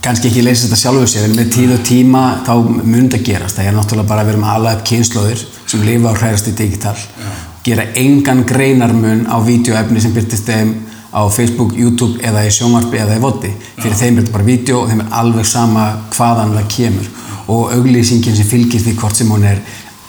kannski 0.03 0.31
ekki 0.31 0.43
leysa 0.45 0.67
þetta 0.67 0.79
sjálfuð 0.83 1.09
sér 1.11 1.27
en 1.27 1.37
með 1.37 1.49
tíð 1.55 1.73
og 1.75 1.81
tíma 1.87 2.25
þá 2.47 2.53
mun 2.69 3.09
þetta 3.09 3.23
gerast 3.27 3.59
það 3.59 3.71
er 3.71 3.77
náttúrulega 3.77 4.11
bara 4.11 4.25
að 4.25 4.31
vera 4.31 4.43
með 4.43 4.53
alveg 4.55 4.77
upp 4.77 4.85
kynnslóðir 4.91 5.45
sem 5.73 5.87
lifa 5.87 6.13
á 6.15 6.19
hræðast 6.21 6.51
í 6.51 6.55
digital 6.61 6.95
Já. 6.95 7.33
gera 7.67 7.89
engan 8.03 8.45
greinarmun 8.47 9.27
á 9.27 9.37
vídeoefni 9.43 10.03
sem 10.05 10.15
byrtist 10.15 10.47
þeim 10.47 10.75
á 11.09 11.23
Facebook, 11.33 11.75
YouTube 11.75 12.23
eða 12.23 12.45
í 12.47 12.53
sjónvarpi 12.55 13.01
eða 13.03 13.19
í 13.19 13.25
voti 13.25 13.51
fyrir 13.81 13.97
Já. 13.97 14.01
þeim 14.05 14.15
er 14.15 14.23
þetta 14.23 14.37
bara 14.37 14.49
vídeo 14.53 14.81
og 14.85 14.93
þeim 14.93 15.03
er 15.03 15.13
alveg 15.23 15.51
sama 15.51 15.89
hvaðan 16.15 16.55
það 16.61 16.73
kemur 16.77 17.13
og 17.49 17.75
auglýsingin 17.75 18.39
sem 18.39 18.49
fylgir 18.49 18.85
því 18.85 18.97
hvort 19.03 19.19
sem 19.19 19.31
hún 19.35 19.47
er 19.51 19.61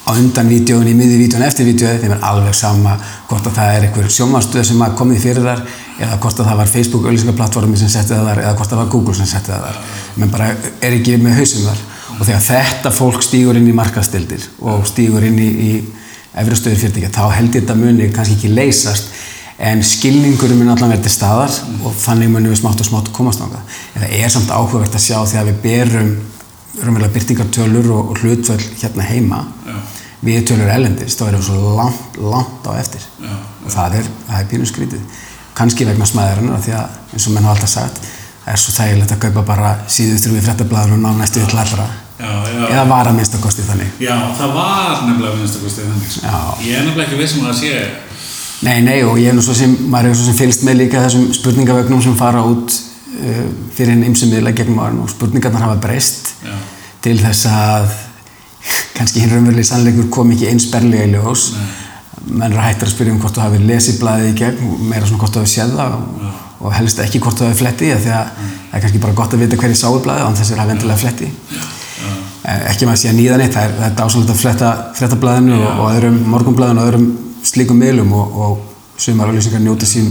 á 0.10 0.12
undan 0.14 0.50
vídjóin, 0.50 0.88
í 0.90 0.96
miði 0.98 1.20
vídjóin, 1.22 1.46
eftir 1.46 1.68
vídjói 1.68 2.00
þeim 2.02 2.16
er 2.16 2.24
alveg 2.26 2.56
sama 2.58 2.96
hvort 3.30 3.46
að 3.46 3.58
það 3.60 3.76
er 3.76 3.86
einhver 3.88 4.10
sjónvarstöð 4.14 4.66
sem 4.70 4.82
komið 4.98 5.22
fyrir 5.26 5.46
þar 5.46 5.62
eða 6.00 6.18
hvort 6.24 6.42
að 6.42 6.50
það 6.50 6.60
var 6.62 6.72
Facebook 6.74 7.08
auglýsingaplattformi 7.10 7.80
sem 7.80 7.92
setti 7.92 8.16
það 8.16 8.30
þar 8.30 8.42
eða 8.44 8.54
hvort 8.58 8.74
það 8.74 8.82
var 8.82 8.92
Google 8.96 9.16
sem 9.20 9.30
setti 9.30 9.54
það 9.54 9.66
þar. 9.68 9.80
Menn 10.16 10.34
bara 10.34 10.52
er 10.56 10.98
ekki 10.98 11.18
með 11.22 11.40
hausum 11.42 11.66
þar. 11.68 11.84
Og 12.20 12.22
þegar 12.28 12.46
þetta 12.50 12.94
fólk 12.96 13.24
stýgur 13.24 13.60
inn 13.60 13.68
í 13.70 13.76
markastildir 13.76 14.48
og 14.60 14.88
stýgur 14.88 15.28
inn 15.28 15.40
í, 15.40 15.50
í 15.50 15.72
efri 16.40 16.58
stöður 16.58 16.82
fyrirtækja, 16.84 17.12
þá 17.16 17.36
held 17.38 17.54
ég 17.54 17.64
þetta 17.64 17.78
muni 17.80 18.10
kannski 18.16 18.38
ekki 18.38 18.52
leysast 18.54 19.14
en 19.60 19.82
skilningurum 19.84 20.62
mun 20.62 20.72
allan 20.72 20.94
verið 20.94 21.08
til 21.08 21.16
staðar 21.18 21.56
og 21.84 21.96
þannig 22.00 22.30
munum 22.32 22.54
við 22.54 22.62
smátt 22.62 22.84
og 22.84 22.88
smátt 22.88 23.10
komast 23.16 23.42
á 23.44 23.48
það 23.50 23.58
en 23.60 24.04
það 24.04 24.14
er 24.20 24.32
samt 24.32 24.54
áhugavert 24.56 24.96
að 24.96 25.04
sjá 25.04 25.18
þegar 25.28 25.50
við 25.50 25.58
berum 25.66 26.12
raunverulega 26.84 27.14
byrtingartölur 27.14 27.90
og, 27.92 28.12
og 28.12 28.22
hlutföll 28.24 28.62
hérna 28.82 29.08
heima 29.10 29.42
Já. 29.66 29.76
við 30.26 30.46
tölur 30.52 30.72
ellendis, 30.72 31.18
þá 31.18 31.26
erum 31.28 31.42
við 31.42 31.50
svo 31.50 31.74
langt, 31.78 32.20
langt 32.22 32.70
á 32.70 32.72
eftir. 32.80 33.04
Já, 33.24 33.34
og 33.66 33.74
það 33.74 33.98
er, 34.00 34.10
það 34.28 34.40
er 34.40 34.50
kannski 35.60 35.88
vegna 35.88 36.08
smæðarinnar 36.10 36.64
því 36.66 36.78
að 36.80 37.00
eins 37.14 37.28
og 37.30 37.36
menn 37.36 37.48
hafa 37.50 37.58
alltaf 37.60 37.76
sagt 37.76 38.04
það 38.44 38.54
er 38.56 38.62
svo 38.64 38.78
þægilegt 38.80 39.16
að 39.16 39.24
kaupa 39.28 39.48
bara 39.54 39.74
síðust 39.92 40.26
þrjúi 40.26 40.46
fréttablaðun 40.48 40.96
og 40.98 41.04
ná 41.04 41.20
næstu 41.20 41.44
Já, 42.20 42.32
já. 42.52 42.64
eða 42.68 42.84
var 42.90 43.08
að 43.08 43.16
minnst 43.16 43.36
að 43.38 43.44
kosti 43.46 43.64
þannig 43.64 44.02
Já, 44.04 44.16
það 44.36 44.50
var 44.58 45.04
nefnilega 45.08 45.38
vinnstakostið 45.40 45.86
þannig. 45.88 46.10
sko. 46.12 46.24
Já. 46.26 46.40
Ég 46.68 46.76
er 46.76 46.84
nefnilega 46.84 47.06
ekki 47.08 47.20
vissum 47.22 47.46
að 47.46 47.54
það 47.54 47.60
sé... 47.62 47.76
Nei, 48.60 48.82
nei, 48.84 48.98
og 49.08 49.20
ég 49.22 49.32
er 49.32 49.38
nú 49.38 49.44
svo 49.46 49.56
sem, 49.56 49.76
maður 49.88 50.10
hefur 50.10 50.20
svo 50.20 50.26
sem 50.28 50.38
fylgst 50.42 50.66
með 50.68 50.82
líka 50.82 51.04
þessum 51.06 51.30
spurningavögnum 51.38 52.02
sem 52.04 52.18
fara 52.20 52.42
út 52.44 52.76
uh, 52.76 53.46
fyrir 53.78 53.94
einn 53.94 54.04
ymsum 54.10 54.34
miðla 54.34 54.52
gegnum 54.58 54.82
árin 54.84 55.00
og 55.00 55.14
spurningarnar 55.14 55.64
hafa 55.64 55.80
breyst 55.86 56.34
Já, 56.44 56.58
til 57.08 57.16
þess 57.22 57.48
að 57.54 57.96
kannski 58.98 59.24
hinn 59.24 59.32
raunverulegi 59.32 59.70
sannleikur 59.72 60.12
kom 60.12 60.36
ekki 60.36 60.52
eins 60.52 60.68
berlega 60.74 61.08
í 61.08 61.14
ljós. 61.16 61.54
Menn 62.30 62.52
eru 62.54 62.62
hættir 62.62 62.88
að 62.90 62.94
spyrja 62.94 63.14
um 63.16 63.20
hvort 63.24 63.36
þú 63.38 63.42
hafi 63.46 63.60
lesið 63.66 64.00
blaðið 64.04 64.30
í 64.30 64.36
gegn, 64.38 64.60
meira 64.92 65.06
svona 65.10 65.22
hvort 65.24 65.34
þú 65.38 65.42
hafi 65.44 65.52
séð 65.56 65.72
það 65.80 65.96
og, 65.98 66.38
og 66.60 66.74
helst 66.78 67.00
ekki 67.04 67.22
hvort 67.24 67.40
þú 67.42 67.48
hafi 67.50 67.60
flettið 67.64 67.94
því 68.04 68.12
að 68.14 68.30
það 68.38 68.78
er 68.78 68.84
kannski 68.86 69.02
bara 69.06 69.18
gott 69.18 69.34
að 69.34 69.44
vita 69.46 69.60
hverju 69.64 69.80
sáu 69.80 70.00
blaðið 70.06 70.28
án 70.28 70.38
þess 70.40 70.54
að 70.54 70.62
hafa 70.64 70.76
endilega 70.76 71.02
flettið. 71.04 71.32
Eh, 72.50 72.62
Ekki 72.72 72.86
maður 72.88 73.02
sé 73.02 73.10
að 73.12 73.18
nýða 73.20 73.38
neitt, 73.42 73.54
það 73.56 73.66
er, 73.68 73.74
það 73.80 73.88
er 73.90 73.96
dásanlegt 74.00 74.32
að 74.34 74.40
fletta 74.44 74.70
frettablaðinu 75.00 75.58
og, 75.60 75.68
og 75.84 75.90
öðrum 75.96 76.20
morgunblaðinu 76.34 76.82
og 76.84 76.88
öðrum 76.92 77.08
slíkum 77.50 77.82
miðlum 77.82 78.14
og, 78.16 78.38
og 78.46 79.02
sumar 79.02 79.30
auðlýsingar 79.32 79.62
njóta 79.66 79.90
sín 79.90 80.08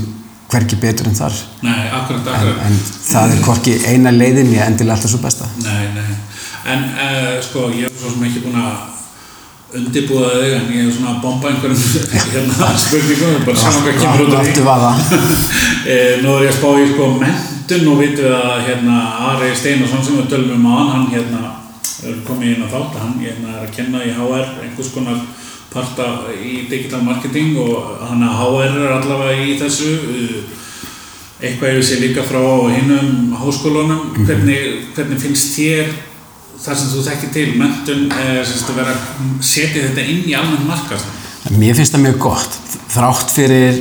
hverki 0.48 0.78
betur 0.80 1.08
en 1.10 1.16
þar. 1.18 1.34
nei, 1.62 1.88
akkurat, 1.92 2.28
En, 2.28 2.34
akkurat. 2.34 2.60
en 2.68 2.76
það 3.08 3.32
er 3.34 3.42
hvorki 3.46 3.74
eina 3.90 4.12
leiðin 4.14 4.52
ég 4.54 4.62
endilega 4.66 4.96
alltaf 4.98 5.12
svo 5.12 5.20
besta. 5.24 5.48
Nei, 5.64 5.88
nei. 5.96 6.14
En 6.68 6.84
uh, 6.84 7.34
sko, 7.44 7.66
ég 7.72 7.88
hef 7.88 8.00
svo 8.00 8.12
sem 8.14 8.24
ekki 8.28 8.44
búin 8.46 8.56
að 8.60 8.78
undirbúða 9.76 10.28
þig 10.40 10.54
en 10.56 10.68
ég 10.72 10.86
hef 10.86 10.94
svona 10.96 11.10
að 11.12 11.22
bomba 11.24 11.50
einhverjum 11.50 11.80
hérna 12.32 12.68
spurningum, 12.80 13.34
bara 13.44 13.60
sjá 13.60 13.72
hvað 13.76 13.98
kemur 14.00 14.24
út 14.24 14.36
af 14.38 14.48
því. 14.48 15.34
Eh, 15.88 16.18
Nú 16.20 16.34
er 16.34 16.42
ég 16.44 16.50
að 16.50 16.56
spá 16.58 16.68
í 16.76 16.86
sko 16.90 17.04
mentun 17.16 17.86
og 17.88 18.00
vitum 18.02 18.26
við 18.26 18.34
að 18.36 18.64
hérna 18.66 18.96
Ari 19.30 19.50
Steinarsson 19.56 20.02
sem 20.04 20.18
við 20.18 20.26
tölum 20.32 20.58
um 20.58 20.66
á 20.68 20.76
hann, 20.90 21.06
hérna 21.12 21.40
er 22.04 22.18
komið 22.26 22.50
inn 22.56 22.64
á 22.66 22.72
þátt, 22.72 22.98
hann 23.00 23.14
hérna 23.22 23.54
er 23.54 23.62
að 23.62 23.74
kenna 23.76 24.02
í 24.04 24.10
HR 24.12 24.50
einhvers 24.66 24.90
konar 24.92 25.22
parta 25.72 26.08
í 26.34 26.66
digital 26.68 27.00
marketing 27.06 27.56
og 27.62 28.02
hann 28.08 28.24
að 28.26 28.42
HR 28.42 28.82
er 28.82 28.96
allavega 28.98 29.46
í 29.46 29.56
þessu. 29.60 29.94
Eh, 30.12 30.58
eitthvað 31.38 31.78
ég 31.78 31.86
sé 31.86 32.00
líka 32.02 32.26
frá 32.26 32.42
hinnum 32.74 33.32
háskólunum. 33.38 34.12
Hvernig, 34.26 34.92
hvernig 34.96 35.22
finnst 35.22 35.54
þér 35.54 35.92
þar 36.62 36.80
sem 36.80 36.92
þú 36.92 37.06
þekkir 37.06 37.32
til 37.36 37.48
mentun 37.60 38.04
eh, 38.12 38.42
að 38.42 38.76
vera 38.76 38.94
að 38.94 39.24
setja 39.46 39.86
þetta 39.86 40.06
inn 40.12 40.28
í 40.28 40.36
almenn 40.38 40.68
markast 40.68 41.16
Mér 41.56 41.76
finnst 41.78 41.94
það 41.94 42.02
mjög 42.04 42.18
gott, 42.20 42.56
þrátt 42.92 43.32
fyrir, 43.32 43.78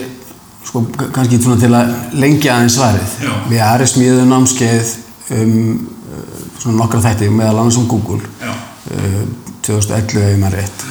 sko, 0.63 0.83
kannski 1.15 1.39
til 1.41 1.71
að 1.75 1.89
lengja 2.15 2.53
aðeins 2.55 2.77
svarið. 2.77 3.15
Já. 3.25 3.33
Við 3.49 3.63
erum 3.65 3.89
smíðuð 3.91 4.29
námskeið 4.29 4.93
um 5.35 5.57
uh, 5.73 6.37
svona 6.61 6.77
nokkra 6.77 7.01
þætti 7.03 7.27
meðal 7.33 7.63
annars 7.63 7.79
um 7.81 7.89
Google 7.91 8.21
uh, 8.47 9.25
2011 9.67 10.23
ef 10.29 10.39
maður 10.39 10.61
rétt. 10.61 10.85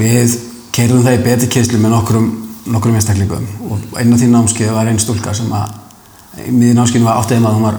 Við 0.00 0.38
keirðum 0.74 1.04
það 1.04 1.18
í 1.18 1.22
betri 1.26 1.50
keislu 1.58 1.82
með 1.82 1.94
nokkrum, 1.98 2.30
nokkrum 2.72 2.96
einstaklingum 2.96 3.44
og 3.68 3.98
einn 4.00 4.14
af 4.14 4.22
því 4.22 4.30
námskeið 4.32 4.72
var 4.78 4.90
einn 4.90 5.02
stúlka 5.02 5.34
sem 5.36 5.52
að 5.52 6.46
í 6.46 6.54
miðið 6.54 6.78
námskeiðinu 6.78 7.10
var 7.10 7.20
áttið 7.20 7.44
maður, 7.44 7.60
hún 7.60 7.68
var, 7.68 7.76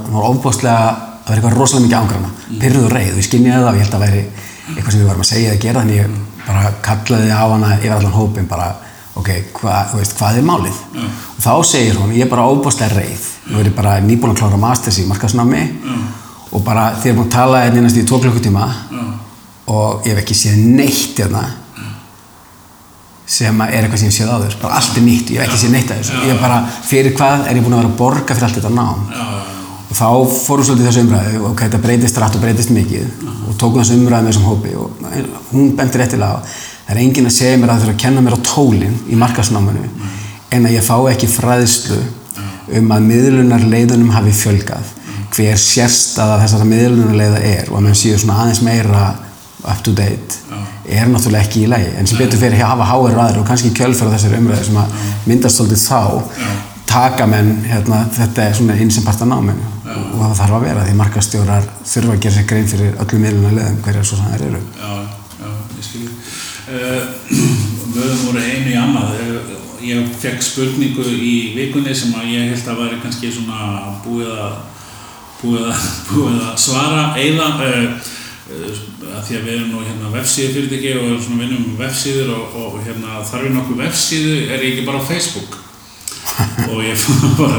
hún 1.26 1.32
var 1.32 1.40
eitthvað 1.40 1.58
rosalega 1.58 1.86
mikið 1.86 2.00
ángrana, 2.00 2.32
pyrruð 2.62 2.84
og 2.86 2.92
reið, 2.94 3.14
við 3.18 3.26
skynjaði 3.26 3.64
það 3.64 3.70
og 3.70 3.78
ég 3.80 3.86
held 3.86 3.96
að 3.98 4.04
væri 4.06 4.20
eitthvað 4.76 4.92
sem 4.92 5.00
við 5.00 5.08
varum 5.10 5.24
að 5.24 5.30
segja 5.32 5.54
eða 5.54 5.62
gera 5.64 5.82
þannig 5.82 5.98
ég 5.98 6.12
bara 6.46 6.74
kallaði 6.86 7.32
á 7.34 7.44
hana 7.50 7.72
yfir 7.80 7.96
allan 7.96 8.14
hópin 8.14 8.50
bara, 8.50 8.68
ok, 9.18 9.32
hva, 9.58 9.80
veist, 9.96 10.14
hvað 10.20 10.38
er 10.38 10.46
málið? 10.46 10.78
Já. 10.94 11.08
Og 11.34 11.42
þá 11.42 11.52
segir 11.72 11.98
hún, 11.98 12.14
ég 12.14 12.28
er 12.28 12.30
bara 12.30 12.46
ofbóðslega 12.52 13.00
reið, 13.00 13.26
ég 13.50 13.58
verið 13.58 13.76
bara 13.80 13.98
nýbúin 14.06 14.36
að 14.36 14.44
klára 14.44 14.62
masters 14.62 15.02
í 15.02 15.08
markasnámi 15.10 15.64
og 16.52 16.64
bara 16.66 16.92
þið 17.00 17.12
erum 17.12 17.22
búin 17.24 17.30
að 17.32 17.38
tala 17.40 17.64
hérna 17.66 17.90
í 17.90 18.06
tvo 18.06 18.22
klukkutíma 18.22 18.70
og 19.74 20.06
ég 20.06 20.14
hef 20.14 20.22
ekki 20.22 20.38
séð 20.38 20.62
neitt 20.78 21.18
hérna 21.18 21.48
sem 23.26 23.62
er 23.66 23.82
eitthvað 23.82 24.04
sem 24.04 24.12
ég 24.12 24.18
séð 24.20 24.30
áður. 24.36 24.56
Bara 24.62 24.78
allt 24.78 24.98
er 25.00 25.02
nýtt, 25.02 25.34
ég 25.34 25.42
hef 25.42 25.50
ekki 25.50 25.64
séð 25.64 25.72
neitt 25.74 25.90
að 25.90 26.04
þessu. 26.04 26.20
Ég 26.28 26.36
er 26.36 26.42
bara, 26.44 26.60
fyrir 26.86 27.16
hvað 27.18 27.48
er 27.50 27.58
ég 27.58 27.66
búin 27.66 27.74
að 27.74 27.82
vera 27.82 27.90
að 27.90 27.98
borga 27.98 28.36
fyrir 28.38 28.46
allt 28.46 28.60
þetta 28.60 28.74
nám? 28.76 29.08
Og 29.10 29.55
þá 29.96 30.10
fórum 30.28 30.68
svolítið 30.68 30.90
þessu 30.90 31.04
umræðu 31.06 31.42
og 31.48 31.56
þetta 31.62 31.82
breytist 31.84 32.20
rætt 32.20 32.36
og 32.38 32.44
breytist 32.44 32.74
mikið 32.76 33.26
og 33.48 33.56
tókum 33.62 33.82
þessu 33.82 34.00
umræðu 34.00 34.26
með 34.26 34.34
þessum 34.34 34.50
hópi 34.50 34.74
og 34.80 35.06
hún 35.54 35.72
bentir 35.78 36.04
réttilega 36.04 36.36
á 36.36 36.44
það 36.46 36.92
er 36.96 37.02
enginn 37.06 37.30
að 37.30 37.36
segja 37.38 37.60
mér 37.62 37.72
að 37.72 37.80
það 37.80 37.86
þurfa 37.86 37.96
að 37.96 38.04
kenna 38.04 38.26
mér 38.26 38.36
á 38.36 38.48
tólinn 38.50 38.98
í 39.08 39.20
markasnámanu 39.22 39.86
en 40.56 40.68
að 40.68 40.76
ég 40.76 40.86
fá 40.86 40.98
ekki 41.12 41.32
fræðslu 41.32 42.02
um 42.80 42.94
að 42.96 43.08
miðlunar 43.10 43.66
leiðunum 43.72 44.14
hafi 44.16 44.34
fjölgað 44.36 44.92
hver 45.36 45.60
sérstaða 45.60 46.42
þessara 46.44 46.68
miðlunar 46.70 47.20
leiða 47.20 47.44
er 47.44 47.72
og 47.72 47.80
að 47.80 47.88
mér 47.88 48.00
séu 48.00 48.20
svona 48.20 48.42
aðeins 48.44 48.64
meira 48.66 49.06
up 49.66 49.82
to 49.84 49.94
date 49.96 50.42
er 50.86 51.10
náttúrulega 51.10 51.48
ekki 51.48 51.64
í 51.66 51.70
lagi. 51.70 51.90
En 51.98 52.08
sem 52.08 52.20
betur 52.20 52.40
fyrir 52.40 52.62
að 52.62 52.76
hafa 52.76 52.90
háir 52.92 53.20
aðri 53.24 53.42
og 53.42 53.48
kannski 53.50 53.74
kjölfæra 53.76 54.14
þessari 54.14 54.40
umræðu 54.42 54.68
sem 54.68 54.78
að 54.78 55.00
myndast 55.26 55.60
svolítið 55.60 55.82
þá 55.82 56.02
taka 56.86 57.26
menn 57.30 57.56
hérna, 57.66 58.06
þetta 58.14 58.46
er 58.46 58.60
svona 58.60 58.78
einn 58.78 58.94
sem 58.94 59.04
part 59.06 59.24
af 59.26 59.32
náminu 59.32 59.75
og 60.00 60.22
það 60.22 60.38
þarf 60.42 60.58
að 60.58 60.66
vera 60.68 60.86
því 60.88 60.96
markastjórar 61.02 61.70
þurfa 61.84 62.16
að 62.16 62.24
gera 62.26 62.36
sér 62.36 62.48
grein 62.50 62.72
fyrir 62.72 63.00
öllum 63.04 63.26
miðlunar 63.26 63.56
leiðum 63.60 63.82
hverjar 63.86 64.08
svo 64.10 64.20
þannig 64.22 64.46
eru. 64.50 64.62
Já, 64.80 64.92
já, 65.40 65.50
ég 65.80 65.90
skil. 65.90 66.10
Uh, 66.66 67.04
Möðum 67.94 68.22
voru 68.26 68.40
einu 68.42 68.72
í 68.72 68.78
annað. 68.82 69.12
Eh, 69.22 69.52
ég 69.86 70.08
fekk 70.18 70.42
spurningu 70.42 71.04
í 71.14 71.34
vikunni 71.54 71.94
sem 71.94 72.16
að 72.18 72.32
ég 72.32 72.48
held 72.50 72.72
að 72.72 72.80
væri 72.80 72.98
kannski 73.04 73.30
svona 73.30 73.92
búið 74.02 74.32
að 74.34 74.56
búið 75.44 75.68
að, 75.70 75.84
búið 76.10 76.40
að 76.40 76.56
svara 76.64 77.04
eða 77.22 77.50
uh, 77.68 78.08
uh, 78.50 78.80
að 79.16 79.28
því 79.28 79.38
að 79.38 79.46
við 79.46 79.54
erum 79.54 79.70
nú 79.76 79.84
hérna 79.84 80.14
vefsíðu 80.16 80.56
fyrirtæki 80.56 80.96
og 80.96 81.06
erum 81.10 81.22
svona 81.28 81.44
vinnum 81.44 81.70
um 81.70 81.78
vefsíður 81.80 82.34
og, 82.40 82.58
og 82.64 82.80
hérna 82.88 83.22
þarf 83.30 83.48
ég 83.48 83.56
nokkuð 83.56 83.84
vefsíðu? 83.84 84.36
Er 84.48 84.66
ég 84.66 84.74
ekki 84.74 84.88
bara 84.90 85.04
á 85.04 85.10
Facebook? 85.10 85.62
Og 86.74 86.82
ég 86.84 86.98
fór 87.38 87.54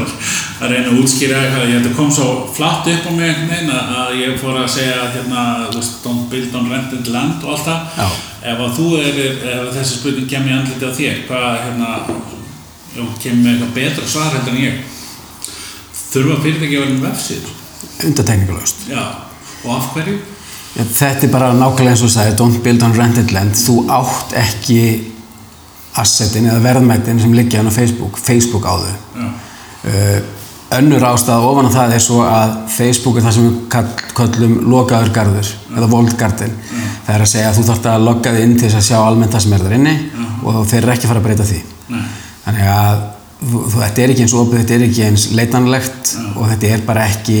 að 0.57 0.71
reyna 0.73 0.89
að 0.91 1.01
útskýra 1.01 1.41
eitthvað. 1.43 1.73
Þetta 1.75 1.93
kom 1.97 2.11
svo 2.13 2.27
flatt 2.55 2.89
upp 2.91 3.07
á 3.07 3.11
mig 3.13 3.29
einhvern 3.29 3.51
veginn 3.51 3.73
að 3.73 4.15
ég 4.21 4.39
fór 4.41 4.57
að 4.61 4.69
segja 4.77 5.09
hérna, 5.13 5.43
don't 6.03 6.27
build 6.31 6.55
on 6.57 6.71
rented 6.71 7.11
land 7.13 7.43
og 7.43 7.55
allt 7.55 7.67
það. 7.67 8.15
Ef 8.47 8.63
að 8.65 8.75
þú 8.77 8.87
er, 9.01 9.19
ef 9.53 9.69
þessi 9.75 9.99
spurning 9.99 10.29
kemur 10.31 10.53
í 10.53 10.57
andliti 10.57 10.87
á 10.87 10.97
þér 10.97 11.21
hvað 11.27 11.49
hérna 11.65 11.91
kemur 13.21 13.43
með 13.43 13.51
eitthvað 13.51 13.75
betra 13.75 14.07
svar 14.09 14.31
heldur 14.33 14.55
en 14.55 14.63
ég 14.63 14.79
þurfa 15.97 16.39
fyrirtæki 16.45 16.77
að 16.77 16.83
vera 16.85 16.95
með 16.95 17.05
vefsíður? 17.09 17.53
Undatekningalöst 18.07 18.87
já, 18.89 19.03
og 19.65 19.69
af 19.75 19.91
hverju? 19.93 20.17
Þetta 20.77 21.25
er 21.25 21.33
bara 21.33 21.51
nákvæmlega 21.57 21.93
eins 21.93 22.03
og 22.05 22.09
þú 22.09 22.13
sagði 22.13 22.33
don't 22.39 22.59
build 22.65 22.83
on 22.85 22.97
rented 22.97 23.31
land. 23.33 23.57
Þú 23.57 23.75
átt 23.97 24.33
ekki 24.37 24.81
assetin 25.97 26.49
eða 26.49 26.61
verðmætin 26.65 27.21
sem 27.21 27.33
liggja 27.33 27.61
hann 27.61 27.71
á 27.71 27.73
Facebook 27.73 28.19
Facebook 28.21 28.67
á 28.69 28.73
þau 28.77 28.97
önnur 30.75 31.05
ástæða 31.07 31.47
ofan 31.47 31.69
á 31.69 31.75
það 31.77 31.93
er 31.95 32.03
svo 32.03 32.21
að 32.27 32.55
Facebook 32.75 33.17
er 33.17 33.27
það 33.27 33.35
sem 33.37 33.45
við 33.47 33.59
kall, 33.71 33.87
kallum 34.17 34.55
lokaður 34.67 35.13
garður 35.15 35.51
eða 35.77 35.89
vold 35.91 36.15
garden 36.19 36.55
það 37.05 37.13
er 37.15 37.23
að 37.23 37.31
segja 37.31 37.51
að 37.51 37.59
þú 37.59 37.67
þarft 37.69 37.87
að 37.91 38.07
logga 38.07 38.33
þig 38.35 38.43
inn 38.43 38.57
til 38.57 38.65
þess 38.67 38.79
að 38.81 38.87
sjá 38.89 38.97
almennt 38.99 39.35
það 39.35 39.45
sem 39.45 39.55
er 39.55 39.63
þar 39.63 39.77
inni 39.77 39.95
og 40.43 40.59
þeir 40.67 40.81
eru 40.81 40.93
ekki 40.93 41.07
að 41.07 41.13
fara 41.13 41.21
að 41.21 41.27
breyta 41.27 41.45
því. 41.47 41.61
Þannig 42.43 42.71
að 42.73 42.99
þú, 43.37 43.61
þú, 43.61 43.79
þetta 43.83 44.03
er 44.03 44.13
ekki 44.13 44.25
eins 44.25 44.35
opið, 44.41 44.59
þetta 44.61 44.75
er 44.75 44.85
ekki 44.87 45.05
eins 45.07 45.25
leitanlegt 45.37 46.11
og 46.33 46.43
þetta 46.51 46.73
er 46.73 46.83
bara 46.87 47.07
ekki 47.11 47.37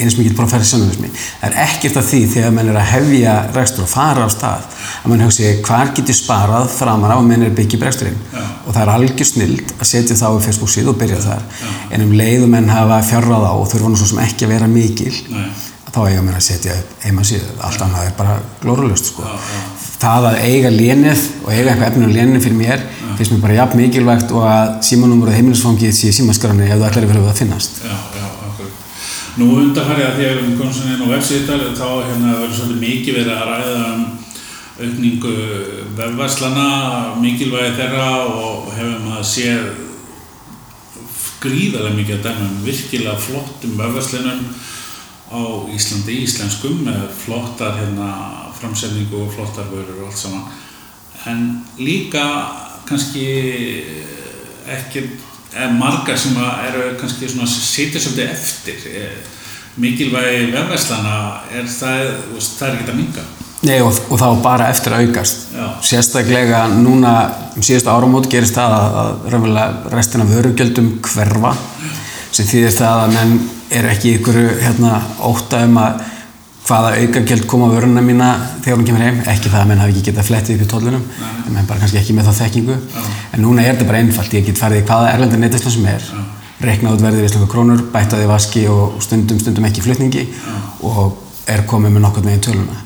eins 0.00 0.16
mikið 0.18 0.34
professionalismi. 0.38 1.10
Það 1.40 1.46
er 1.50 1.58
ekkert 1.66 1.98
af 2.00 2.08
því 2.10 2.20
þegar 2.34 2.54
menn 2.56 2.70
er 2.72 2.78
að 2.80 2.90
hefja 2.92 3.34
rekstur 3.56 3.84
og 3.86 3.90
fara 3.90 4.26
á 4.26 4.30
stað 4.32 4.66
að 5.02 5.12
mann 5.12 5.24
hugsi 5.26 5.52
hvar 5.66 5.92
getur 5.96 6.18
sparað 6.18 6.68
framar 6.74 7.14
á 7.14 7.16
að 7.16 7.28
menn 7.30 7.46
er 7.46 7.54
byggja 7.56 7.80
breksturinn 7.82 8.18
og 8.36 8.72
það 8.72 8.82
er 8.82 8.92
algjör 8.96 9.30
snild 9.30 9.72
að 9.76 9.90
setja 9.92 10.18
þá 10.18 10.26
í 10.32 10.42
Facebook 10.48 10.72
síðu 10.72 10.92
og 10.92 11.00
byrja 11.00 11.22
þar. 11.24 11.46
En 11.90 12.06
um 12.06 12.12
leið 12.18 12.44
og 12.46 12.52
menn 12.56 12.68
hafa 12.72 13.00
fjárrað 13.10 13.48
á 13.48 13.52
og 13.54 13.70
þurfa 13.72 13.92
nú 13.92 14.00
svo 14.00 14.10
sem 14.12 14.22
ekki 14.26 14.46
að 14.46 14.54
vera 14.56 14.70
mikil 14.70 15.14
nei, 15.32 15.48
þá 15.92 16.00
eiga 16.04 16.22
menn 16.26 16.36
að 16.36 16.46
setja 16.50 16.76
heima 17.06 17.24
síðu. 17.24 17.56
Allt 17.64 17.86
annað 17.86 18.10
er 18.10 18.16
bara 18.18 18.38
glórulust 18.62 19.12
sko. 19.12 19.24
það 19.96 20.26
að 20.28 20.42
eiga 20.44 20.70
lénið 20.70 21.22
og 21.44 21.50
eiga 21.54 21.72
eitthvað 21.72 21.88
efnið 21.88 22.10
á 22.12 22.16
lénið 22.18 22.42
fyrir 22.44 22.58
mér 22.58 22.82
finnst 23.16 23.32
mér 23.32 23.40
bara 23.46 23.56
jafn 23.56 23.80
mikilvægt 23.80 24.34
og 24.36 24.44
að 24.44 24.74
símanúmur 24.84 25.32
og 25.32 25.38
heimilisfangið 25.38 25.96
sé 25.96 26.12
símaskrarni 26.12 26.68
ef 26.68 26.76
þú 26.76 26.88
ætlar 26.90 27.06
að 27.06 27.14
vera 27.14 27.24
að 27.32 27.40
finnast 27.40 27.80
nú 29.36 29.48
undanfarið 29.60 30.06
að 30.06 30.14
því 30.16 30.26
að 30.26 30.38
við 30.40 30.52
komið 30.60 30.76
svona 30.76 30.94
inn 30.94 31.04
á 31.04 31.12
vefsíðar 31.12 31.64
þá 31.76 31.88
hérna 32.06 32.36
verður 32.40 32.54
svolítið 32.56 32.84
mikið 32.84 33.18
verið 33.18 33.34
að 33.34 33.48
ræða 33.50 33.80
um 33.88 34.06
aukningu 34.76 35.34
vefverslana 35.96 36.68
mikilvægi 37.20 37.76
þeirra 37.78 38.08
og 38.28 38.70
hefum 38.76 39.10
að 39.16 39.26
séð 39.30 39.66
gríðarlega 41.40 41.98
mikið 41.98 42.16
að 42.16 42.26
dæmum 42.26 42.56
virkilega 42.64 43.16
flottum 43.26 43.76
vefverslunum 43.80 44.42
á 45.26 45.40
Íslandi 45.74 46.20
íslenskum 46.22 46.82
með 46.86 47.06
flottar 47.24 47.76
hérna 47.80 48.10
framsetningu 48.56 49.24
og 49.24 49.32
flottar 49.34 49.68
vörur 49.72 50.04
og 50.04 50.10
allt 50.10 50.20
saman. 50.20 50.44
En 51.26 51.40
líka 51.80 52.24
kannski 52.86 53.26
ekki, 54.70 55.02
er 55.02 55.08
margar 55.78 56.18
sem 56.20 56.36
eru 56.68 56.90
kannski 57.00 57.28
svona 57.30 57.48
sitja 57.48 58.00
svolítið 58.00 58.32
eftir 58.32 58.84
Eh, 58.96 59.16
mikilvægi 59.76 60.52
vefverslana 60.54 61.16
er 61.52 61.66
það, 61.68 62.06
það 62.40 62.68
er 62.68 62.76
ekki 62.78 62.92
að 62.92 62.96
minga 62.96 63.24
Nei, 63.66 63.80
og, 63.82 63.98
og 64.12 64.20
þá 64.20 64.42
bara 64.44 64.68
eftir 64.70 64.92
að 64.94 65.06
aukast. 65.06 65.46
Já. 65.56 65.64
Sérstaklega 65.88 66.60
núna, 66.70 67.12
um 67.56 67.64
síðustu 67.64 67.90
áramót 67.90 68.28
gerist 68.30 68.54
það 68.54 68.74
að, 68.76 68.98
að 69.00 69.30
raunverulega 69.32 69.92
restin 69.96 70.22
af 70.22 70.32
vörugjöldum 70.34 70.90
hverfa 71.04 71.52
sem 72.36 72.46
þýðir 72.46 72.76
það 72.76 73.02
að 73.02 73.14
menn 73.16 73.34
eru 73.80 73.90
ekki 73.90 74.12
ykkur 74.18 74.38
hérna, 74.60 75.00
óta 75.24 75.62
um 75.66 75.80
að 75.82 76.04
hvaða 76.66 76.94
aukagjöld 77.00 77.46
koma 77.46 77.68
á 77.70 77.74
vöruna 77.76 78.02
mína 78.02 78.30
þegar 78.64 78.78
hún 78.78 78.86
kemur 78.88 79.04
heim, 79.04 79.20
ekki 79.30 79.50
það 79.52 79.60
að 79.60 79.68
menn 79.70 79.82
hafi 79.82 79.92
ekki 79.94 80.06
getað 80.08 80.28
flettið 80.30 80.56
upp 80.56 80.64
í 80.64 80.70
tollunum, 80.72 81.04
en 81.22 81.52
menn 81.54 81.68
bara 81.68 81.82
kannski 81.82 82.00
ekki 82.00 82.16
með 82.16 82.30
þá 82.30 82.40
þekkingu, 82.40 82.78
en 83.32 83.44
núna 83.44 83.62
er 83.62 83.76
þetta 83.76 83.86
bara 83.90 84.00
einfalt, 84.02 84.34
ég 84.34 84.48
get 84.48 84.58
farið 84.58 84.82
í 84.82 84.86
hvaða 84.88 85.12
erlenda 85.12 85.38
nettislu 85.38 85.74
sem 85.76 85.86
er, 85.92 86.08
reiknað 86.66 86.96
út 86.96 87.04
verðið 87.04 87.22
við 87.26 87.32
slöku 87.34 87.50
krónur, 87.52 87.84
bættaði 87.92 88.26
vaski 88.30 88.64
og 88.72 88.98
stundum, 89.04 89.38
stundum 89.38 89.68
ekki 89.68 89.84
flutningi 89.84 90.26
og 90.88 91.20
er 91.46 91.62
komið 91.68 91.94
með 91.94 92.06
nokkur 92.06 92.26
meginn 92.26 92.44
töluna. 92.48 92.78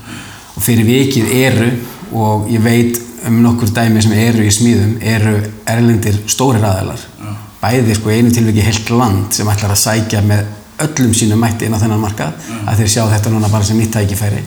Og 0.57 0.65
fyrir 0.65 0.85
vikið 0.89 1.33
eru, 1.39 1.71
og 2.13 2.51
ég 2.51 2.65
veit 2.65 2.99
um 3.29 3.41
nokkur 3.45 3.71
dæmi 3.77 4.03
sem 4.03 4.17
eru 4.19 4.45
í 4.45 4.53
smíðum, 4.53 4.97
eru 5.01 5.37
erlendir 5.71 6.19
stórir 6.29 6.65
aðeilar. 6.67 7.07
Bæði 7.61 7.97
sko 7.97 8.11
í 8.11 8.19
einu 8.19 8.33
tilviki 8.33 8.65
heilt 8.65 8.91
land 8.93 9.37
sem 9.37 9.49
ætlar 9.53 9.75
að 9.75 9.83
sækja 9.83 10.23
með 10.25 10.49
öllum 10.87 11.13
sínum 11.17 11.41
mætti 11.43 11.67
inn 11.67 11.77
á 11.77 11.83
þennan 11.83 12.03
markað, 12.03 12.33
að 12.67 12.81
þeir 12.81 12.93
sjá 12.95 13.03
þetta 13.15 13.35
núna 13.35 13.53
bara 13.53 13.67
sem 13.67 13.79
nýtt 13.81 13.93
tækifæri. 13.97 14.43